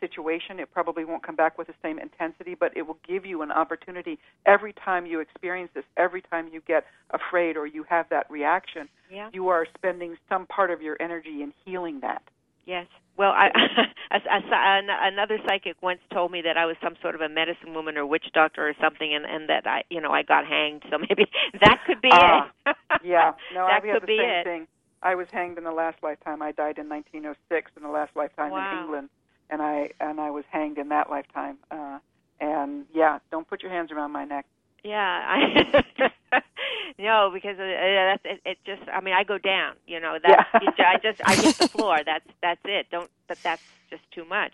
situation. 0.00 0.58
It 0.60 0.70
probably 0.72 1.04
won't 1.04 1.24
come 1.24 1.36
back 1.36 1.56
with 1.56 1.66
the 1.68 1.74
same 1.82 1.98
intensity, 1.98 2.54
but 2.58 2.76
it 2.76 2.82
will 2.82 2.98
give 3.06 3.24
you 3.24 3.42
an 3.42 3.50
opportunity 3.50 4.18
every 4.46 4.72
time 4.72 5.06
you 5.06 5.20
experience 5.20 5.70
this, 5.74 5.84
every 5.96 6.22
time 6.22 6.48
you 6.52 6.60
get 6.66 6.84
afraid 7.10 7.56
or 7.56 7.66
you 7.66 7.84
have 7.88 8.06
that 8.10 8.30
reaction. 8.30 8.88
Yeah. 9.10 9.30
You 9.32 9.48
are 9.48 9.66
spending 9.76 10.16
some 10.28 10.46
part 10.46 10.70
of 10.70 10.82
your 10.82 10.96
energy 11.00 11.42
in 11.42 11.52
healing 11.64 12.00
that. 12.00 12.22
Yes. 12.66 12.86
Well, 13.16 13.30
I, 13.30 13.48
a, 14.10 14.16
a, 14.16 14.80
another 15.08 15.38
psychic 15.46 15.76
once 15.82 16.00
told 16.12 16.32
me 16.32 16.42
that 16.42 16.56
I 16.56 16.66
was 16.66 16.76
some 16.82 16.94
sort 17.00 17.14
of 17.14 17.20
a 17.20 17.28
medicine 17.28 17.72
woman 17.74 17.96
or 17.96 18.06
witch 18.06 18.26
doctor 18.34 18.66
or 18.68 18.74
something, 18.82 19.14
and 19.14 19.24
and 19.24 19.48
that 19.48 19.66
I, 19.66 19.82
you 19.88 20.00
know, 20.00 20.10
I 20.10 20.22
got 20.22 20.46
hanged. 20.46 20.82
So 20.90 20.98
maybe 21.08 21.26
that 21.60 21.78
could 21.86 22.00
be 22.02 22.08
Ah, 22.12 22.50
it. 22.66 22.76
yeah. 23.04 23.32
No, 23.54 23.66
that 23.66 23.82
I 23.84 23.92
could 23.92 24.02
the 24.02 24.06
be 24.06 24.18
same 24.18 24.30
it. 24.30 24.44
thing. 24.44 24.66
I 25.04 25.14
was 25.14 25.28
hanged 25.30 25.58
in 25.58 25.64
the 25.64 25.72
last 25.72 25.98
lifetime. 26.02 26.42
I 26.42 26.52
died 26.52 26.78
in 26.78 26.88
1906 26.88 27.70
in 27.76 27.82
the 27.82 27.88
last 27.90 28.16
lifetime 28.16 28.50
Wow. 28.50 28.72
in 28.72 28.78
England, 28.84 29.10
and 29.50 29.62
I 29.62 29.90
and 30.00 30.20
I 30.20 30.30
was 30.30 30.44
hanged 30.50 30.78
in 30.78 30.88
that 30.88 31.10
lifetime. 31.10 31.58
Uh, 31.70 31.98
and 32.40 32.86
yeah, 32.92 33.18
don't 33.30 33.48
put 33.48 33.62
your 33.62 33.70
hands 33.70 33.92
around 33.92 34.12
my 34.12 34.24
neck. 34.24 34.46
Yeah, 34.82 34.98
I 35.00 35.82
no, 36.98 37.30
because 37.32 37.58
uh, 37.58 37.62
uh, 37.62 38.16
that's 38.16 38.22
it, 38.24 38.40
it. 38.44 38.58
Just, 38.66 38.82
I 38.90 39.00
mean, 39.00 39.14
I 39.14 39.24
go 39.24 39.38
down. 39.38 39.76
You 39.86 40.00
know, 40.00 40.18
that 40.22 40.46
Yeah. 40.52 40.86
I 40.86 40.98
just 41.02 41.20
I 41.24 41.36
hit 41.36 41.58
the 41.58 41.68
floor. 41.76 41.98
That's 42.04 42.26
that's 42.42 42.60
it. 42.64 42.86
Don't, 42.90 43.10
but 43.28 43.38
that's 43.44 43.62
just 43.90 44.02
too 44.12 44.24
much. 44.24 44.52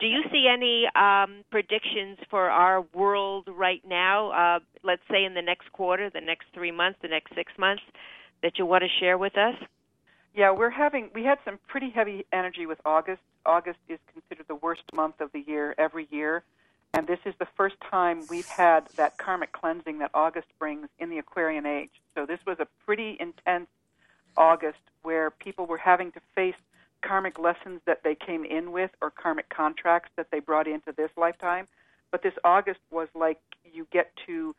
Do 0.00 0.06
you 0.06 0.22
see 0.32 0.46
any 0.52 0.86
um, 0.94 1.44
predictions 1.50 2.18
for 2.30 2.48
our 2.50 2.82
world 2.94 3.48
right 3.52 3.82
now? 3.86 4.30
Uh, 4.30 4.60
let's 4.84 5.02
say 5.10 5.24
in 5.24 5.34
the 5.34 5.42
next 5.42 5.72
quarter, 5.72 6.10
the 6.10 6.20
next 6.20 6.46
three 6.54 6.70
months, 6.72 6.98
the 7.02 7.08
next 7.08 7.34
six 7.34 7.52
months, 7.58 7.82
that 8.42 8.58
you 8.58 8.66
want 8.66 8.84
to 8.84 8.88
share 9.00 9.18
with 9.18 9.36
us? 9.36 9.54
Yeah, 10.38 10.52
we're 10.52 10.70
having 10.70 11.10
we 11.16 11.24
had 11.24 11.40
some 11.44 11.58
pretty 11.66 11.90
heavy 11.90 12.24
energy 12.32 12.64
with 12.64 12.80
August. 12.84 13.22
August 13.44 13.80
is 13.88 13.98
considered 14.12 14.46
the 14.46 14.54
worst 14.54 14.84
month 14.94 15.20
of 15.20 15.32
the 15.32 15.40
year 15.40 15.74
every 15.76 16.06
year, 16.12 16.44
and 16.94 17.08
this 17.08 17.18
is 17.24 17.34
the 17.40 17.48
first 17.56 17.74
time 17.80 18.22
we've 18.30 18.46
had 18.46 18.86
that 18.94 19.18
karmic 19.18 19.50
cleansing 19.50 19.98
that 19.98 20.12
August 20.14 20.46
brings 20.60 20.86
in 21.00 21.10
the 21.10 21.18
Aquarian 21.18 21.66
age. 21.66 21.90
So 22.14 22.24
this 22.24 22.38
was 22.46 22.60
a 22.60 22.68
pretty 22.86 23.16
intense 23.18 23.66
August 24.36 24.78
where 25.02 25.32
people 25.32 25.66
were 25.66 25.76
having 25.76 26.12
to 26.12 26.20
face 26.36 26.54
karmic 27.02 27.36
lessons 27.40 27.80
that 27.86 28.04
they 28.04 28.14
came 28.14 28.44
in 28.44 28.70
with 28.70 28.92
or 29.02 29.10
karmic 29.10 29.48
contracts 29.48 30.10
that 30.14 30.30
they 30.30 30.38
brought 30.38 30.68
into 30.68 30.92
this 30.92 31.10
lifetime. 31.16 31.66
But 32.12 32.22
this 32.22 32.34
August 32.44 32.78
was 32.92 33.08
like 33.12 33.40
you 33.64 33.88
get 33.90 34.12
to 34.28 34.54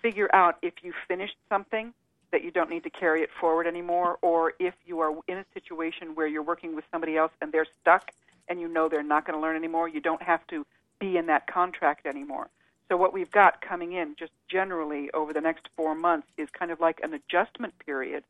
figure 0.00 0.30
out 0.34 0.56
if 0.62 0.72
you 0.82 0.94
finished 1.06 1.36
something 1.50 1.92
that 2.32 2.44
you 2.44 2.50
don't 2.50 2.70
need 2.70 2.84
to 2.84 2.90
carry 2.90 3.22
it 3.22 3.30
forward 3.30 3.66
anymore, 3.66 4.18
or 4.22 4.54
if 4.58 4.74
you 4.86 5.00
are 5.00 5.12
in 5.26 5.38
a 5.38 5.44
situation 5.54 6.14
where 6.14 6.26
you're 6.26 6.42
working 6.42 6.74
with 6.76 6.84
somebody 6.90 7.16
else 7.16 7.32
and 7.40 7.52
they're 7.52 7.66
stuck 7.80 8.10
and 8.48 8.60
you 8.60 8.68
know 8.68 8.88
they're 8.88 9.02
not 9.02 9.26
going 9.26 9.36
to 9.36 9.40
learn 9.40 9.56
anymore, 9.56 9.88
you 9.88 10.00
don't 10.00 10.22
have 10.22 10.46
to 10.48 10.66
be 10.98 11.16
in 11.16 11.26
that 11.26 11.46
contract 11.46 12.06
anymore. 12.06 12.48
So, 12.88 12.96
what 12.96 13.12
we've 13.12 13.30
got 13.30 13.60
coming 13.60 13.92
in 13.92 14.16
just 14.16 14.32
generally 14.48 15.10
over 15.12 15.32
the 15.32 15.40
next 15.40 15.68
four 15.76 15.94
months 15.94 16.26
is 16.36 16.50
kind 16.50 16.70
of 16.70 16.80
like 16.80 17.00
an 17.02 17.14
adjustment 17.14 17.74
period 17.78 18.24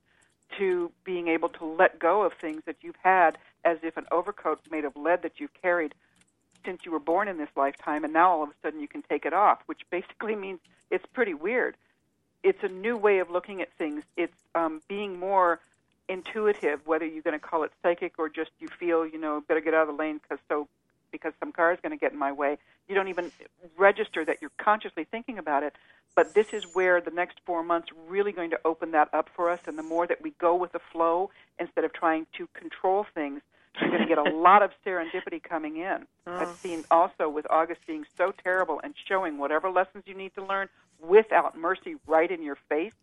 to 0.58 0.90
being 1.04 1.28
able 1.28 1.48
to 1.48 1.64
let 1.64 1.98
go 1.98 2.22
of 2.22 2.32
things 2.34 2.62
that 2.66 2.76
you've 2.82 2.96
had 3.02 3.38
as 3.64 3.78
if 3.82 3.96
an 3.96 4.06
overcoat 4.10 4.60
made 4.70 4.84
of 4.84 4.96
lead 4.96 5.22
that 5.22 5.38
you've 5.38 5.54
carried 5.62 5.94
since 6.64 6.84
you 6.84 6.92
were 6.92 6.98
born 6.98 7.28
in 7.28 7.38
this 7.38 7.48
lifetime, 7.56 8.04
and 8.04 8.12
now 8.12 8.30
all 8.30 8.42
of 8.42 8.50
a 8.50 8.54
sudden 8.62 8.80
you 8.80 8.88
can 8.88 9.02
take 9.02 9.24
it 9.24 9.32
off, 9.32 9.60
which 9.66 9.80
basically 9.90 10.36
means 10.46 10.60
it's 10.90 11.06
pretty 11.06 11.34
weird. 11.34 11.76
It's 12.42 12.62
a 12.62 12.68
new 12.68 12.96
way 12.96 13.18
of 13.18 13.30
looking 13.30 13.60
at 13.60 13.72
things. 13.74 14.04
It's 14.16 14.36
um, 14.54 14.80
being 14.88 15.18
more 15.18 15.60
intuitive, 16.08 16.86
whether 16.86 17.06
you're 17.06 17.22
going 17.22 17.38
to 17.38 17.44
call 17.44 17.62
it 17.62 17.72
psychic 17.82 18.14
or 18.18 18.28
just 18.28 18.50
you 18.58 18.68
feel, 18.68 19.06
you 19.06 19.18
know, 19.18 19.42
better 19.46 19.60
get 19.60 19.74
out 19.74 19.88
of 19.88 19.96
the 19.96 20.02
lane 20.02 20.20
because 20.22 20.38
so 20.48 20.68
because 21.12 21.32
some 21.40 21.52
car 21.52 21.72
is 21.72 21.78
going 21.82 21.90
to 21.90 21.96
get 21.98 22.12
in 22.12 22.18
my 22.18 22.32
way. 22.32 22.58
You 22.88 22.94
don't 22.94 23.08
even 23.08 23.32
register 23.76 24.24
that 24.24 24.40
you're 24.40 24.52
consciously 24.58 25.04
thinking 25.04 25.38
about 25.38 25.62
it. 25.62 25.74
But 26.16 26.34
this 26.34 26.52
is 26.52 26.64
where 26.74 27.00
the 27.00 27.10
next 27.10 27.38
four 27.44 27.62
months 27.62 27.88
really 28.08 28.32
going 28.32 28.50
to 28.50 28.60
open 28.64 28.90
that 28.92 29.12
up 29.14 29.28
for 29.34 29.48
us. 29.48 29.60
And 29.66 29.78
the 29.78 29.82
more 29.82 30.06
that 30.06 30.20
we 30.20 30.30
go 30.38 30.54
with 30.56 30.72
the 30.72 30.80
flow 30.92 31.30
instead 31.58 31.84
of 31.84 31.92
trying 31.92 32.26
to 32.36 32.48
control 32.54 33.06
things, 33.14 33.42
you're 33.80 33.90
going 33.90 34.02
to 34.02 34.08
get 34.08 34.18
a 34.18 34.22
lot 34.36 34.62
of 34.62 34.72
serendipity 34.84 35.42
coming 35.42 35.76
in. 35.76 36.06
I've 36.26 36.56
seen 36.56 36.84
also 36.90 37.28
with 37.28 37.46
August 37.48 37.80
being 37.86 38.04
so 38.16 38.32
terrible 38.42 38.80
and 38.82 38.94
showing 39.08 39.38
whatever 39.38 39.70
lessons 39.70 40.04
you 40.06 40.14
need 40.14 40.34
to 40.34 40.44
learn 40.44 40.68
without 41.02 41.56
mercy 41.58 41.96
right 42.06 42.30
in 42.30 42.42
your 42.42 42.58
face. 42.68 42.94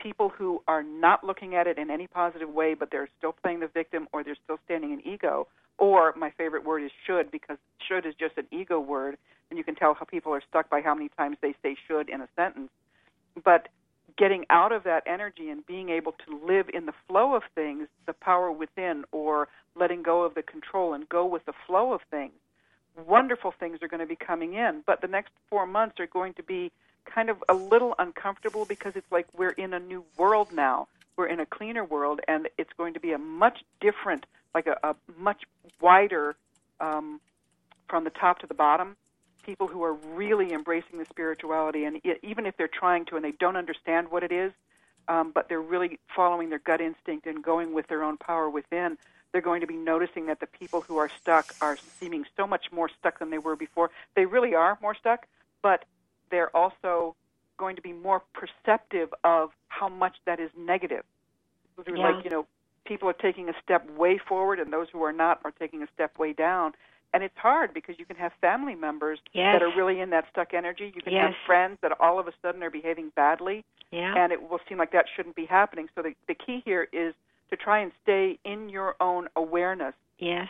People 0.00 0.28
who 0.28 0.62
are 0.66 0.82
not 0.82 1.24
looking 1.24 1.54
at 1.54 1.66
it 1.66 1.78
in 1.78 1.90
any 1.90 2.06
positive 2.06 2.48
way, 2.48 2.74
but 2.74 2.90
they're 2.90 3.08
still 3.18 3.32
playing 3.32 3.60
the 3.60 3.68
victim 3.68 4.08
or 4.12 4.24
they're 4.24 4.36
still 4.42 4.58
standing 4.64 4.92
in 4.92 5.06
ego. 5.06 5.46
Or 5.78 6.14
my 6.16 6.30
favorite 6.30 6.64
word 6.64 6.82
is 6.82 6.90
should, 7.06 7.30
because 7.30 7.56
should 7.86 8.04
is 8.06 8.14
just 8.14 8.36
an 8.36 8.46
ego 8.50 8.78
word, 8.78 9.16
and 9.50 9.58
you 9.58 9.64
can 9.64 9.74
tell 9.74 9.94
how 9.94 10.04
people 10.04 10.32
are 10.32 10.42
stuck 10.48 10.68
by 10.68 10.80
how 10.80 10.94
many 10.94 11.08
times 11.10 11.36
they 11.40 11.54
say 11.62 11.76
should 11.86 12.08
in 12.08 12.20
a 12.20 12.28
sentence. 12.36 12.70
But 13.44 13.68
getting 14.18 14.44
out 14.50 14.72
of 14.72 14.84
that 14.84 15.02
energy 15.06 15.48
and 15.48 15.64
being 15.66 15.88
able 15.88 16.12
to 16.26 16.46
live 16.46 16.68
in 16.72 16.86
the 16.86 16.92
flow 17.08 17.34
of 17.34 17.42
things, 17.54 17.88
the 18.06 18.12
power 18.12 18.52
within, 18.52 19.04
or 19.12 19.48
letting 19.74 20.02
go 20.02 20.22
of 20.22 20.34
the 20.34 20.42
control 20.42 20.92
and 20.92 21.08
go 21.08 21.24
with 21.24 21.44
the 21.46 21.54
flow 21.66 21.92
of 21.92 22.00
things, 22.10 22.34
wonderful 23.06 23.54
things 23.58 23.78
are 23.82 23.88
going 23.88 24.00
to 24.00 24.06
be 24.06 24.16
coming 24.16 24.54
in. 24.54 24.82
But 24.86 25.00
the 25.00 25.08
next 25.08 25.32
four 25.48 25.66
months 25.66 25.98
are 25.98 26.06
going 26.06 26.34
to 26.34 26.42
be 26.42 26.70
kind 27.04 27.30
of 27.30 27.42
a 27.48 27.54
little 27.54 27.94
uncomfortable 27.98 28.64
because 28.64 28.92
it's 28.96 29.10
like 29.10 29.26
we're 29.36 29.50
in 29.50 29.72
a 29.72 29.80
new 29.80 30.04
world 30.16 30.52
now. 30.52 30.88
We're 31.16 31.26
in 31.26 31.40
a 31.40 31.46
cleaner 31.46 31.84
world, 31.84 32.20
and 32.26 32.48
it's 32.56 32.72
going 32.76 32.94
to 32.94 33.00
be 33.00 33.12
a 33.12 33.18
much 33.18 33.58
different, 33.80 34.24
like 34.54 34.66
a, 34.66 34.78
a 34.82 34.96
much 35.18 35.42
wider, 35.80 36.36
um, 36.80 37.20
from 37.88 38.04
the 38.04 38.10
top 38.10 38.38
to 38.38 38.46
the 38.46 38.54
bottom. 38.54 38.96
People 39.42 39.66
who 39.66 39.82
are 39.82 39.92
really 39.92 40.52
embracing 40.52 40.98
the 40.98 41.04
spirituality, 41.04 41.84
and 41.84 42.00
even 42.22 42.46
if 42.46 42.56
they're 42.56 42.68
trying 42.68 43.04
to 43.06 43.16
and 43.16 43.24
they 43.24 43.32
don't 43.32 43.56
understand 43.56 44.10
what 44.10 44.22
it 44.22 44.32
is, 44.32 44.52
um, 45.08 45.32
but 45.32 45.48
they're 45.48 45.60
really 45.60 45.98
following 46.14 46.48
their 46.48 46.60
gut 46.60 46.80
instinct 46.80 47.26
and 47.26 47.42
going 47.42 47.74
with 47.74 47.88
their 47.88 48.02
own 48.04 48.16
power 48.16 48.48
within, 48.48 48.96
they're 49.32 49.40
going 49.40 49.60
to 49.60 49.66
be 49.66 49.76
noticing 49.76 50.26
that 50.26 50.40
the 50.40 50.46
people 50.46 50.80
who 50.82 50.96
are 50.96 51.10
stuck 51.20 51.54
are 51.60 51.76
seeming 51.98 52.24
so 52.36 52.46
much 52.46 52.70
more 52.70 52.88
stuck 52.88 53.18
than 53.18 53.30
they 53.30 53.38
were 53.38 53.56
before. 53.56 53.90
They 54.14 54.26
really 54.26 54.54
are 54.54 54.78
more 54.80 54.94
stuck, 54.94 55.26
but 55.62 55.84
they're 56.32 56.54
also 56.56 57.14
going 57.58 57.76
to 57.76 57.82
be 57.82 57.92
more 57.92 58.22
perceptive 58.34 59.14
of 59.22 59.50
how 59.68 59.88
much 59.88 60.16
that 60.26 60.40
is 60.40 60.50
negative. 60.58 61.04
Yeah. 61.86 61.94
Like, 62.10 62.24
you 62.24 62.30
know, 62.30 62.46
people 62.84 63.08
are 63.08 63.12
taking 63.14 63.48
a 63.48 63.52
step 63.62 63.88
way 63.96 64.18
forward, 64.18 64.58
and 64.58 64.72
those 64.72 64.88
who 64.92 65.02
are 65.04 65.12
not 65.12 65.40
are 65.44 65.52
taking 65.52 65.82
a 65.82 65.86
step 65.94 66.18
way 66.18 66.32
down. 66.32 66.72
And 67.14 67.22
it's 67.22 67.36
hard 67.36 67.72
because 67.74 67.96
you 67.98 68.06
can 68.06 68.16
have 68.16 68.32
family 68.40 68.74
members 68.74 69.18
Yes. 69.32 69.54
that 69.54 69.62
are 69.62 69.74
really 69.76 70.00
in 70.00 70.10
that 70.10 70.24
stuck 70.32 70.54
energy. 70.54 70.92
You 70.96 71.02
can 71.02 71.12
have 71.12 71.34
friends 71.46 71.78
that 71.82 71.92
all 72.00 72.18
of 72.18 72.26
a 72.26 72.32
sudden 72.42 72.62
are 72.62 72.70
behaving 72.70 73.12
badly 73.14 73.64
Yeah. 73.90 74.14
and 74.16 74.32
it 74.32 74.48
will 74.50 74.60
seem 74.68 74.78
like 74.78 74.92
that 74.92 75.04
shouldn't 75.14 75.36
be 75.36 75.44
happening. 75.44 75.88
So 75.94 76.00
the, 76.02 76.14
the 76.26 76.34
key 76.34 76.62
here 76.64 76.88
is 76.92 77.14
to 77.50 77.56
try 77.56 77.80
and 77.80 77.92
stay 78.02 78.38
in 78.44 78.70
your 78.70 78.96
own 79.00 79.28
awareness. 79.36 79.94
yes. 80.18 80.48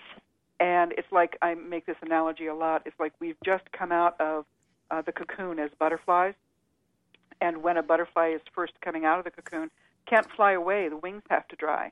And 0.61 0.93
it's 0.93 1.11
like 1.11 1.37
I 1.43 1.55
make 1.55 1.87
this 1.87 1.97
analogy 2.03 2.47
a 2.47 2.55
lot. 2.55 2.83
It's 2.87 2.99
like 3.01 3.13
we've 3.19 3.41
just 3.45 3.65
come 3.73 3.91
out 3.91 4.15
of 4.21 4.45
uh, 4.93 5.03
the 5.03 5.13
cocoon 5.13 5.59
as 5.59 5.71
butterflies, 5.79 6.35
and 7.41 7.63
when 7.63 7.77
a 7.77 7.83
butterfly 7.83 8.29
is 8.29 8.41
first 8.55 8.75
coming 8.83 9.05
out 9.05 9.19
of 9.19 9.25
the 9.25 9.31
cocoon, 9.31 9.71
can't 10.09 10.27
fly 10.37 10.53
away. 10.53 10.89
The 10.89 10.97
wings 10.97 11.23
have 11.31 11.49
to 11.49 11.57
dry. 11.57 11.91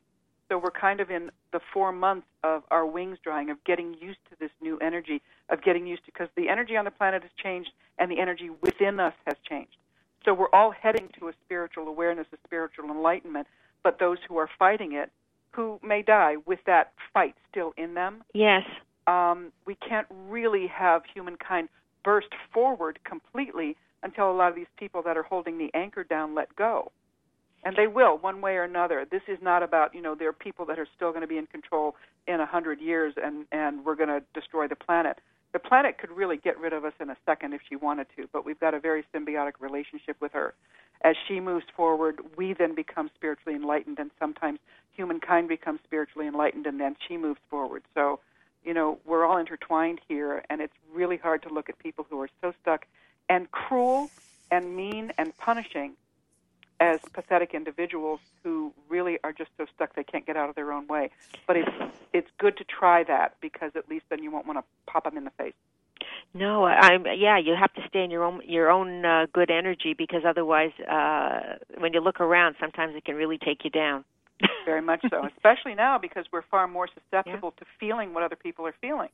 So 0.49 0.59
we're 0.59 0.71
kind 0.73 1.01
of 1.01 1.11
in 1.11 1.31
the 1.53 1.61
four 1.73 1.93
months 1.93 2.27
of 2.45 2.65
our 2.71 2.85
wings 2.85 3.19
drying, 3.23 3.51
of 3.51 3.63
getting 3.65 3.95
used 4.01 4.19
to 4.31 4.37
this 4.39 4.51
new 4.61 4.79
energy, 4.79 5.23
of 5.49 5.63
getting 5.63 5.87
used 5.87 6.05
to 6.07 6.13
because 6.13 6.29
the 6.37 6.49
energy 6.49 6.77
on 6.77 6.85
the 6.85 6.91
planet 6.91 7.23
has 7.23 7.31
changed 7.43 7.71
and 7.99 8.11
the 8.11 8.19
energy 8.21 8.51
within 8.61 9.01
us 9.01 9.15
has 9.27 9.37
changed. 9.49 9.77
So 10.25 10.35
we're 10.35 10.53
all 10.53 10.73
heading 10.73 11.09
to 11.19 11.29
a 11.29 11.33
spiritual 11.45 11.89
awareness, 11.89 12.27
a 12.33 12.37
spiritual 12.47 12.91
enlightenment. 12.91 13.47
But 13.83 13.99
those 13.99 14.19
who 14.29 14.37
are 14.37 14.51
fighting 14.59 14.93
it, 14.93 15.11
who 15.53 15.81
may 15.83 16.03
die 16.03 16.37
with 16.47 16.59
that 16.67 16.93
fight 17.15 17.35
still 17.51 17.73
in 17.77 17.95
them, 17.95 18.23
Yes. 18.35 18.65
um, 19.07 19.53
we 19.67 19.75
can't 19.77 20.07
really 20.11 20.67
have 20.67 21.03
humankind 21.15 21.69
burst 22.05 22.29
forward 22.53 22.99
completely 23.05 23.77
until 24.03 24.31
a 24.31 24.35
lot 24.35 24.49
of 24.49 24.55
these 24.55 24.67
people 24.77 25.03
that 25.03 25.17
are 25.17 25.23
holding 25.23 25.59
the 25.59 25.71
anchor 25.75 26.05
down 26.05 26.35
let 26.35 26.55
go. 26.57 26.91
And 27.63 27.77
they 27.77 27.87
will, 27.87 28.17
one 28.17 28.41
way 28.41 28.57
or 28.57 28.65
another. 28.65 29.07
This 29.11 29.23
is 29.29 29.39
not 29.43 29.63
about, 29.63 29.95
you 29.95 30.01
know, 30.01 30.15
there 30.15 30.29
are 30.29 30.33
people 30.33 30.65
that 30.67 30.79
are 30.79 30.89
still 30.97 31.11
going 31.11 31.21
to 31.21 31.27
be 31.27 31.37
in 31.37 31.47
control 31.47 31.95
in 32.27 32.41
a 32.41 32.47
hundred 32.47 32.81
years 32.81 33.15
and, 33.23 33.45
and 33.53 33.85
we're 33.85 33.97
going 33.97 34.09
to 34.09 34.23
destroy 34.33 34.67
the 34.67 34.77
planet. 34.77 35.19
The 35.53 35.59
planet 35.59 35.99
could 35.99 36.11
really 36.11 36.37
get 36.37 36.59
rid 36.59 36.73
of 36.73 36.85
us 36.85 36.93
in 37.01 37.11
a 37.11 37.17
second 37.27 37.55
if 37.55 37.61
she 37.69 37.77
wanted 37.77 38.07
to, 38.17 38.29
but 38.33 38.47
we've 38.47 38.61
got 38.61 38.73
a 38.73 38.81
very 38.81 39.05
symbiotic 39.15 39.55
relationship 39.59 40.17
with 40.21 40.33
her. 40.33 40.55
As 41.03 41.17
she 41.27 41.41
moves 41.41 41.65
forward, 41.77 42.21
we 42.37 42.55
then 42.55 42.75
become 42.75 43.11
spiritually 43.15 43.57
enlightened, 43.57 43.99
and 43.99 44.11
sometimes 44.19 44.61
humankind 44.93 45.49
becomes 45.49 45.81
spiritually 45.85 46.29
enlightened, 46.29 46.67
and 46.67 46.79
then 46.79 46.95
she 47.09 47.17
moves 47.17 47.41
forward. 47.49 47.83
So, 47.95 48.21
you 48.65 48.75
know, 48.75 48.99
we're 49.05 49.25
all 49.25 49.39
intertwined 49.39 50.01
here, 50.09 50.45
and 50.51 50.61
it's 50.61 50.75
really 50.93 51.17
hard 51.17 51.43
to 51.43 51.49
look 51.49 51.69
at 51.69 51.79
people 51.79 52.07
who 52.09 52.21
are 52.21 52.29
so 52.41 52.53
stuck 52.61 52.87
and 53.29 53.51
cruel 53.51 54.11
and 54.51 54.77
mean 54.77 55.13
and 55.19 55.37
punishing 55.39 55.95
as 56.81 56.99
pathetic 57.13 57.55
individuals 57.55 58.21
who 58.43 58.73
really 58.89 59.19
are 59.23 59.33
just 59.33 59.51
so 59.59 59.67
stuck 59.75 59.95
they 59.95 60.03
can't 60.03 60.27
get 60.27 60.37
out 60.37 60.49
of 60.49 60.55
their 60.55 60.73
own 60.73 60.87
way. 60.87 61.11
But 61.47 61.57
it's 61.57 61.71
it's 62.13 62.31
good 62.39 62.57
to 62.57 62.65
try 62.65 63.05
that 63.05 63.37
because 63.41 63.73
at 63.75 63.89
least 63.89 64.07
then 64.09 64.23
you 64.23 64.31
won't 64.31 64.47
want 64.47 64.59
to 64.59 64.65
pop 64.91 65.05
them 65.05 65.17
in 65.17 65.25
the 65.25 65.31
face. 65.31 65.55
No, 66.33 66.65
I'm. 66.65 67.07
Yeah, 67.07 67.39
you 67.39 67.55
have 67.59 67.73
to 67.75 67.83
stay 67.89 68.03
in 68.03 68.11
your 68.11 68.25
own 68.25 68.41
your 68.47 68.71
own 68.71 69.05
uh, 69.05 69.27
good 69.33 69.51
energy 69.51 69.95
because 69.97 70.23
otherwise, 70.27 70.73
uh, 70.91 71.57
when 71.79 71.93
you 71.93 72.01
look 72.01 72.21
around, 72.21 72.57
sometimes 72.59 72.95
it 72.97 73.05
can 73.05 73.17
really 73.17 73.39
take 73.39 73.65
you 73.65 73.71
down. 73.71 74.05
Very 74.65 74.83
much 74.83 75.05
so, 75.11 75.27
especially 75.37 75.75
now 75.75 75.99
because 75.99 76.25
we're 76.33 76.43
far 76.43 76.67
more 76.69 76.89
susceptible 76.89 77.53
to 77.53 77.65
feeling 77.79 78.15
what 78.15 78.23
other 78.23 78.37
people 78.37 78.67
are 78.67 78.75
feeling. 78.81 79.09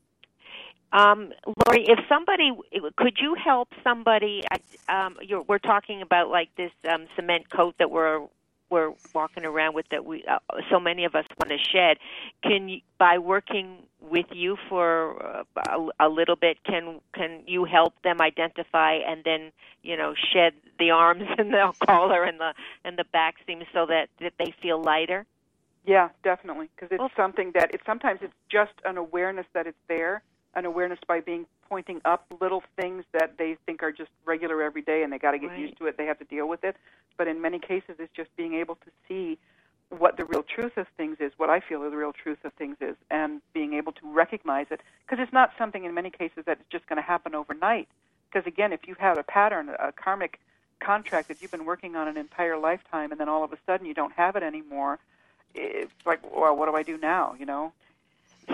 Um, 0.92 1.32
Laurie, 1.66 1.84
if 1.88 1.98
somebody 2.08 2.52
could 2.96 3.18
you 3.20 3.34
help 3.34 3.68
somebody? 3.82 4.42
Um, 4.88 5.16
you're, 5.20 5.42
we're 5.42 5.58
talking 5.58 6.00
about 6.02 6.28
like 6.28 6.48
this 6.56 6.70
um, 6.88 7.06
cement 7.16 7.50
coat 7.50 7.74
that 7.78 7.90
we're 7.90 8.26
we're 8.70 8.92
walking 9.14 9.44
around 9.44 9.74
with 9.74 9.86
that 9.90 10.04
we 10.04 10.24
uh, 10.24 10.38
so 10.70 10.80
many 10.80 11.04
of 11.04 11.14
us 11.14 11.24
want 11.38 11.50
to 11.50 11.58
shed. 11.58 11.98
Can 12.42 12.68
you, 12.68 12.80
by 12.98 13.18
working 13.18 13.78
with 14.00 14.26
you 14.32 14.56
for 14.68 15.44
uh, 15.56 15.88
a, 16.00 16.06
a 16.06 16.08
little 16.08 16.36
bit, 16.36 16.58
can 16.64 17.00
can 17.14 17.42
you 17.46 17.64
help 17.64 17.94
them 18.02 18.20
identify 18.20 18.94
and 18.94 19.22
then 19.24 19.52
you 19.82 19.96
know 19.96 20.14
shed 20.32 20.52
the 20.78 20.90
arms 20.90 21.24
and 21.38 21.52
the 21.52 21.72
collar 21.86 22.24
and 22.24 22.40
the 22.40 22.54
and 22.84 22.98
the 22.98 23.04
back 23.12 23.36
seams 23.46 23.64
so 23.72 23.86
that 23.86 24.08
that 24.20 24.34
they 24.38 24.54
feel 24.60 24.82
lighter? 24.82 25.26
Yeah, 25.84 26.08
definitely, 26.24 26.68
because 26.74 26.90
it's 26.90 26.98
well, 26.98 27.10
something 27.16 27.52
that 27.54 27.72
it's 27.72 27.86
sometimes 27.86 28.20
it's 28.22 28.34
just 28.50 28.72
an 28.84 28.96
awareness 28.96 29.46
that 29.54 29.68
it's 29.68 29.78
there 29.88 30.22
an 30.56 30.64
awareness 30.64 30.98
by 31.06 31.20
being 31.20 31.46
pointing 31.68 32.00
up 32.04 32.26
little 32.40 32.62
things 32.80 33.04
that 33.12 33.36
they 33.38 33.56
think 33.66 33.82
are 33.82 33.92
just 33.92 34.10
regular 34.24 34.62
every 34.62 34.82
day 34.82 35.02
and 35.02 35.12
they 35.12 35.18
got 35.18 35.32
to 35.32 35.38
get 35.38 35.50
right. 35.50 35.58
used 35.58 35.76
to 35.78 35.86
it 35.86 35.96
they 35.96 36.06
have 36.06 36.18
to 36.18 36.24
deal 36.24 36.48
with 36.48 36.64
it. 36.64 36.76
But 37.16 37.28
in 37.28 37.40
many 37.40 37.58
cases 37.58 37.96
it's 37.98 38.12
just 38.14 38.34
being 38.36 38.54
able 38.54 38.76
to 38.76 38.90
see 39.06 39.38
what 39.90 40.16
the 40.16 40.24
real 40.24 40.42
truth 40.42 40.76
of 40.76 40.88
things 40.96 41.16
is 41.20 41.30
what 41.36 41.48
i 41.48 41.60
feel 41.60 41.88
the 41.88 41.96
real 41.96 42.12
truth 42.12 42.38
of 42.44 42.52
things 42.54 42.76
is 42.80 42.96
and 43.08 43.40
being 43.52 43.74
able 43.74 43.92
to 43.92 44.00
recognize 44.04 44.66
it. 44.70 44.80
Because 45.06 45.22
it's 45.22 45.32
not 45.32 45.52
something 45.58 45.84
in 45.84 45.94
many 45.94 46.10
cases 46.10 46.44
that's 46.44 46.62
just 46.70 46.86
going 46.88 46.96
to 46.96 47.06
happen 47.06 47.34
overnight. 47.34 47.88
Because 48.30 48.46
again 48.46 48.72
if 48.72 48.88
you 48.88 48.96
have 48.98 49.18
a 49.18 49.22
pattern 49.22 49.68
a 49.68 49.92
karmic 49.92 50.40
contract 50.80 51.28
that 51.28 51.40
you've 51.40 51.50
been 51.50 51.64
working 51.64 51.96
on 51.96 52.08
an 52.08 52.16
entire 52.16 52.58
lifetime 52.58 53.10
and 53.12 53.20
then 53.20 53.28
all 53.28 53.44
of 53.44 53.52
a 53.52 53.58
sudden 53.66 53.86
you 53.86 53.94
don't 53.94 54.12
have 54.12 54.36
it 54.36 54.42
anymore 54.42 54.98
it's 55.54 55.90
like 56.04 56.20
well 56.36 56.54
what 56.54 56.66
do 56.68 56.76
i 56.76 56.82
do 56.82 56.98
now 56.98 57.34
you 57.38 57.46
know 57.46 57.72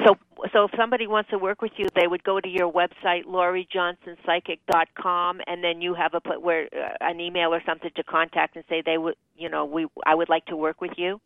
so, 0.04 0.16
so 0.52 0.64
if 0.64 0.72
somebody 0.76 1.06
wants 1.06 1.30
to 1.30 1.38
work 1.38 1.62
with 1.62 1.72
you, 1.76 1.86
they 1.94 2.06
would 2.06 2.22
go 2.24 2.40
to 2.40 2.48
your 2.48 2.72
website, 2.72 3.24
LaurieJohnsonPsychic.com, 3.26 5.40
and 5.46 5.62
then 5.62 5.80
you 5.80 5.94
have 5.94 6.14
a 6.14 6.20
put 6.20 6.42
where 6.42 6.68
uh, 6.74 6.96
an 7.00 7.20
email 7.20 7.54
or 7.54 7.62
something 7.66 7.92
to 7.96 8.02
contact 8.02 8.56
and 8.56 8.64
say 8.68 8.82
they 8.84 8.98
would, 8.98 9.14
you 9.36 9.48
know, 9.48 9.64
we 9.64 9.86
I 10.06 10.14
would 10.14 10.28
like 10.28 10.44
to 10.46 10.56
work 10.56 10.80
with 10.80 10.92
you. 10.96 11.20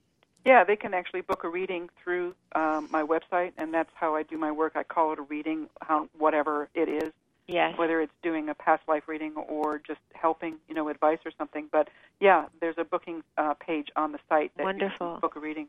Yeah, 0.45 0.65
they 0.65 0.77
can 0.77 0.93
actually 0.95 1.23
book 1.23 1.45
a 1.45 1.49
reading 1.49 1.89
through 2.03 2.35
um, 2.55 2.89
my 2.91 3.03
website, 3.03 3.53
and 3.59 3.73
that's 3.75 3.91
how 3.95 4.15
I 4.15 4.23
do 4.23 4.39
my 4.39 4.53
work. 4.53 4.75
I 4.77 4.85
call 4.85 5.13
it 5.13 5.19
a 5.19 5.23
reading, 5.23 5.69
how, 5.81 6.09
whatever 6.17 6.69
it 6.75 6.89
is. 6.89 7.13
Yes. 7.49 7.79
Whether 7.79 8.01
it's 8.01 8.13
doing 8.23 8.49
a 8.49 8.55
past 8.55 8.83
life 8.89 9.05
reading 9.07 9.37
or 9.37 9.79
just 9.79 10.01
helping, 10.15 10.57
you 10.69 10.75
know, 10.75 10.89
advice 10.89 11.21
or 11.25 11.31
something. 11.39 11.69
But 11.71 11.89
yeah, 12.19 12.47
there's 12.61 12.75
a 12.77 12.85
booking 12.85 13.23
uh, 13.39 13.55
page 13.55 13.87
on 13.95 14.11
the 14.11 14.19
site 14.29 14.51
that 14.57 14.65
Wonderful. 14.65 15.07
you 15.07 15.13
can 15.13 15.21
book 15.21 15.37
a 15.37 15.41
reading. 15.41 15.69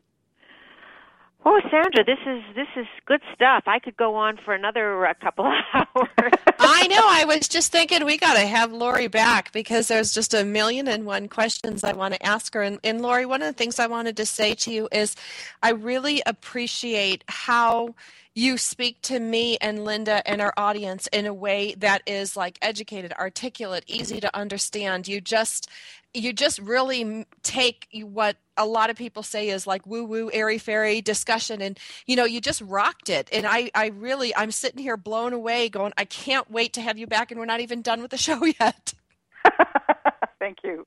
Oh, 1.44 1.60
Sandra, 1.70 2.04
this 2.04 2.18
is 2.26 2.42
this 2.56 2.66
is 2.76 2.86
good 3.06 3.20
stuff. 3.34 3.64
I 3.66 3.78
could 3.78 3.96
go 3.96 4.16
on 4.16 4.38
for 4.44 4.54
another 4.54 5.06
couple 5.22 5.46
of 5.46 5.52
hours. 5.74 6.32
I 6.58 6.86
know. 6.88 7.00
I 7.00 7.24
was 7.26 7.48
just 7.48 7.70
thinking 7.70 8.04
we 8.04 8.18
got 8.18 8.34
to 8.34 8.46
have 8.46 8.72
Laurie 8.72 9.08
back 9.08 9.52
because 9.52 9.88
there's 9.88 10.12
just 10.12 10.34
a 10.34 10.44
million 10.44 10.88
and 10.88 11.06
one 11.06 11.28
questions 11.28 11.84
I 11.84 11.92
want 11.92 12.14
to 12.14 12.26
ask 12.26 12.52
her. 12.54 12.62
And, 12.62 12.80
and 12.82 13.00
Laurie, 13.00 13.26
one 13.26 13.42
of 13.42 13.46
the 13.46 13.52
things 13.52 13.78
I 13.78 13.86
wanted 13.86 14.16
to 14.16 14.26
say 14.26 14.54
to 14.54 14.72
you 14.72 14.88
is, 14.90 15.14
I 15.62 15.70
really 15.70 16.22
appreciate 16.26 17.24
how 17.28 17.94
you 18.38 18.56
speak 18.56 19.02
to 19.02 19.18
me 19.18 19.56
and 19.60 19.84
Linda 19.84 20.22
and 20.24 20.40
our 20.40 20.54
audience 20.56 21.08
in 21.08 21.26
a 21.26 21.34
way 21.34 21.74
that 21.78 22.02
is 22.06 22.36
like 22.36 22.56
educated, 22.62 23.12
articulate, 23.14 23.82
easy 23.88 24.20
to 24.20 24.36
understand. 24.36 25.08
You 25.08 25.20
just 25.20 25.68
you 26.14 26.32
just 26.32 26.60
really 26.60 27.26
take 27.42 27.88
what 28.04 28.36
a 28.56 28.64
lot 28.64 28.90
of 28.90 28.96
people 28.96 29.24
say 29.24 29.48
is 29.48 29.66
like 29.66 29.84
woo 29.88 30.04
woo 30.04 30.30
airy 30.32 30.58
fairy 30.58 31.00
discussion 31.00 31.60
and 31.60 31.80
you 32.06 32.14
know 32.14 32.24
you 32.24 32.40
just 32.40 32.60
rocked 32.60 33.08
it. 33.10 33.28
And 33.32 33.44
i 33.44 33.72
i 33.74 33.88
really 33.88 34.32
i'm 34.36 34.52
sitting 34.52 34.80
here 34.80 34.96
blown 34.96 35.32
away 35.32 35.68
going 35.68 35.92
i 35.98 36.04
can't 36.04 36.48
wait 36.48 36.72
to 36.74 36.80
have 36.80 36.96
you 36.96 37.08
back 37.08 37.32
and 37.32 37.40
we're 37.40 37.46
not 37.46 37.60
even 37.60 37.82
done 37.82 38.00
with 38.00 38.12
the 38.12 38.16
show 38.28 38.44
yet. 38.44 38.94
Thank 40.38 40.58
you. 40.62 40.86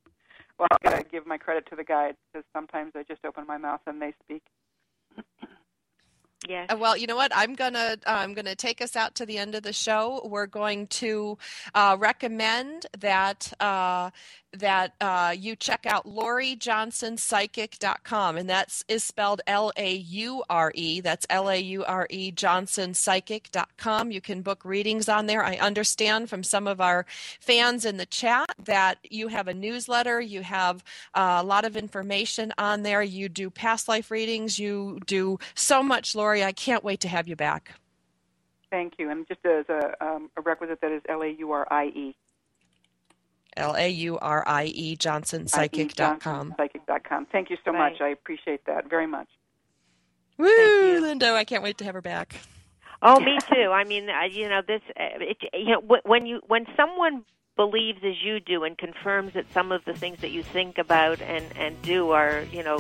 Well 0.57 0.69
i 0.71 0.89
gotta 0.89 1.03
give 1.03 1.27
my 1.27 1.37
credit 1.37 1.65
to 1.71 1.75
the 1.75 1.83
guide 1.83 2.15
because 2.31 2.45
sometimes 2.53 2.93
i 2.95 3.03
just 3.03 3.25
open 3.25 3.45
my 3.45 3.57
mouth 3.57 3.81
and 3.87 4.01
they 4.01 4.13
speak 4.23 4.43
Yes. 6.47 6.67
Uh, 6.71 6.77
well, 6.77 6.97
you 6.97 7.07
know 7.07 7.15
what? 7.15 7.31
I'm 7.35 7.53
gonna 7.55 7.97
I'm 8.05 8.33
gonna 8.33 8.55
take 8.55 8.81
us 8.81 8.95
out 8.95 9.15
to 9.15 9.25
the 9.25 9.37
end 9.37 9.55
of 9.55 9.63
the 9.63 9.73
show. 9.73 10.21
We're 10.25 10.47
going 10.47 10.87
to 10.87 11.37
uh, 11.75 11.97
recommend 11.99 12.87
that 12.99 13.53
uh, 13.59 14.09
that 14.53 14.93
uh, 14.99 15.33
you 15.37 15.55
check 15.55 15.85
out 15.85 16.05
LaurieJohnsonPsychic.com, 16.05 18.37
and 18.37 18.49
that's 18.49 18.83
is 18.87 19.03
spelled 19.03 19.41
L 19.47 19.71
A 19.77 19.95
U 19.95 20.43
R 20.49 20.71
E. 20.75 21.01
That's 21.01 21.25
L 21.29 21.49
A 21.49 21.57
U 21.57 21.83
R 21.85 22.07
E 22.09 22.31
JohnsonPsychic.com. 22.31 24.11
You 24.11 24.21
can 24.21 24.41
book 24.41 24.65
readings 24.65 25.07
on 25.07 25.27
there. 25.27 25.43
I 25.43 25.55
understand 25.55 26.29
from 26.29 26.43
some 26.43 26.67
of 26.67 26.81
our 26.81 27.05
fans 27.39 27.85
in 27.85 27.97
the 27.97 28.05
chat 28.05 28.49
that 28.63 28.97
you 29.03 29.29
have 29.29 29.47
a 29.47 29.53
newsletter. 29.53 30.19
You 30.19 30.41
have 30.41 30.83
uh, 31.13 31.39
a 31.41 31.43
lot 31.43 31.65
of 31.65 31.77
information 31.77 32.53
on 32.57 32.81
there. 32.83 33.03
You 33.03 33.29
do 33.29 33.49
past 33.49 33.87
life 33.87 34.11
readings. 34.11 34.59
You 34.59 34.99
do 35.05 35.39
so 35.55 35.81
much, 35.81 36.15
Laurie. 36.15 36.43
I 36.43 36.51
can't 36.51 36.83
wait 36.83 36.99
to 37.01 37.07
have 37.07 37.27
you 37.27 37.35
back. 37.35 37.73
Thank 38.69 38.93
you. 38.97 39.09
And 39.09 39.27
just 39.27 39.45
as 39.45 39.65
a, 39.69 40.05
um, 40.05 40.29
a 40.37 40.41
requisite, 40.41 40.79
that 40.81 40.91
is 40.91 41.01
L 41.09 41.21
A 41.21 41.27
U 41.27 41.51
R 41.51 41.67
I 41.69 41.85
E. 41.87 42.15
L 43.57 43.75
A 43.75 43.87
U 43.89 44.17
R 44.19 44.43
I 44.47 44.65
E 44.65 44.95
JohnsonPsychic.com. 44.97 46.55
Psychic.com. 46.57 47.25
Thank 47.31 47.49
you 47.49 47.57
so 47.65 47.71
Right. 47.71 47.91
much. 47.91 48.01
I 48.01 48.09
appreciate 48.09 48.65
that 48.65 48.89
very 48.89 49.07
much. 49.07 49.27
Woo, 50.37 50.99
Linda! 51.01 51.33
I 51.33 51.43
can't 51.43 51.61
wait 51.63 51.77
to 51.79 51.83
have 51.85 51.93
her 51.93 52.01
back. 52.01 52.35
Oh, 53.03 53.19
me 53.19 53.37
too. 53.51 53.71
I 53.71 53.83
mean, 53.83 54.09
you 54.31 54.47
know, 54.49 54.61
this. 54.65 54.81
Uh, 54.99 55.19
it, 55.19 55.37
you 55.53 55.71
know, 55.71 55.99
when 56.05 56.25
you 56.25 56.41
when 56.47 56.65
someone 56.75 57.23
believes 57.55 57.99
as 58.03 58.15
you 58.23 58.39
do 58.39 58.63
and 58.63 58.77
confirms 58.77 59.33
that 59.33 59.45
some 59.53 59.71
of 59.71 59.83
the 59.85 59.93
things 59.93 60.19
that 60.21 60.31
you 60.31 60.41
think 60.43 60.77
about 60.77 61.21
and 61.21 61.45
and 61.55 61.79
do 61.81 62.11
are, 62.11 62.43
you 62.51 62.63
know, 62.63 62.79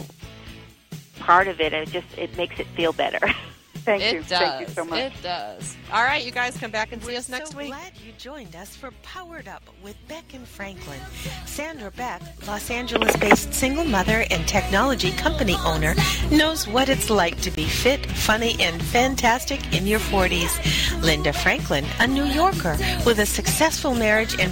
part 1.19 1.47
of 1.47 1.59
it, 1.59 1.73
and 1.73 1.87
it 1.87 1.91
just 1.91 2.17
it 2.17 2.35
makes 2.37 2.59
it 2.59 2.67
feel 2.67 2.93
better. 2.93 3.19
Thank 3.83 4.03
it 4.03 4.13
you. 4.13 4.19
does. 4.21 4.29
Thank 4.29 4.67
you 4.67 4.73
so 4.73 4.85
much. 4.85 4.99
It 4.99 5.13
does. 5.21 5.75
All 5.91 6.03
right, 6.03 6.23
you 6.23 6.31
guys 6.31 6.55
come 6.57 6.71
back 6.71 6.91
and 6.91 7.01
see 7.03 7.11
We're 7.11 7.17
us 7.17 7.29
next 7.29 7.51
so 7.51 7.57
week. 7.57 7.67
glad 7.67 7.91
you 8.05 8.13
joined 8.17 8.55
us 8.55 8.75
for 8.75 8.91
Powered 9.03 9.47
Up 9.47 9.63
with 9.83 9.95
Beck 10.07 10.33
and 10.33 10.47
Franklin. 10.47 10.99
Sandra 11.45 11.91
Beck, 11.91 12.21
Los 12.47 12.69
Angeles-based 12.69 13.53
single 13.53 13.83
mother 13.83 14.23
and 14.31 14.47
technology 14.47 15.11
company 15.11 15.55
owner, 15.65 15.95
knows 16.31 16.67
what 16.67 16.87
it's 16.89 17.09
like 17.09 17.39
to 17.41 17.51
be 17.51 17.65
fit, 17.65 18.05
funny, 18.05 18.55
and 18.59 18.81
fantastic 18.81 19.73
in 19.73 19.85
your 19.85 19.99
40s. 19.99 21.01
Linda 21.01 21.33
Franklin, 21.33 21.85
a 21.99 22.07
New 22.07 22.25
Yorker 22.25 22.77
with 23.05 23.19
a 23.19 23.25
successful 23.25 23.93
marriage 23.93 24.33
and 24.33 24.39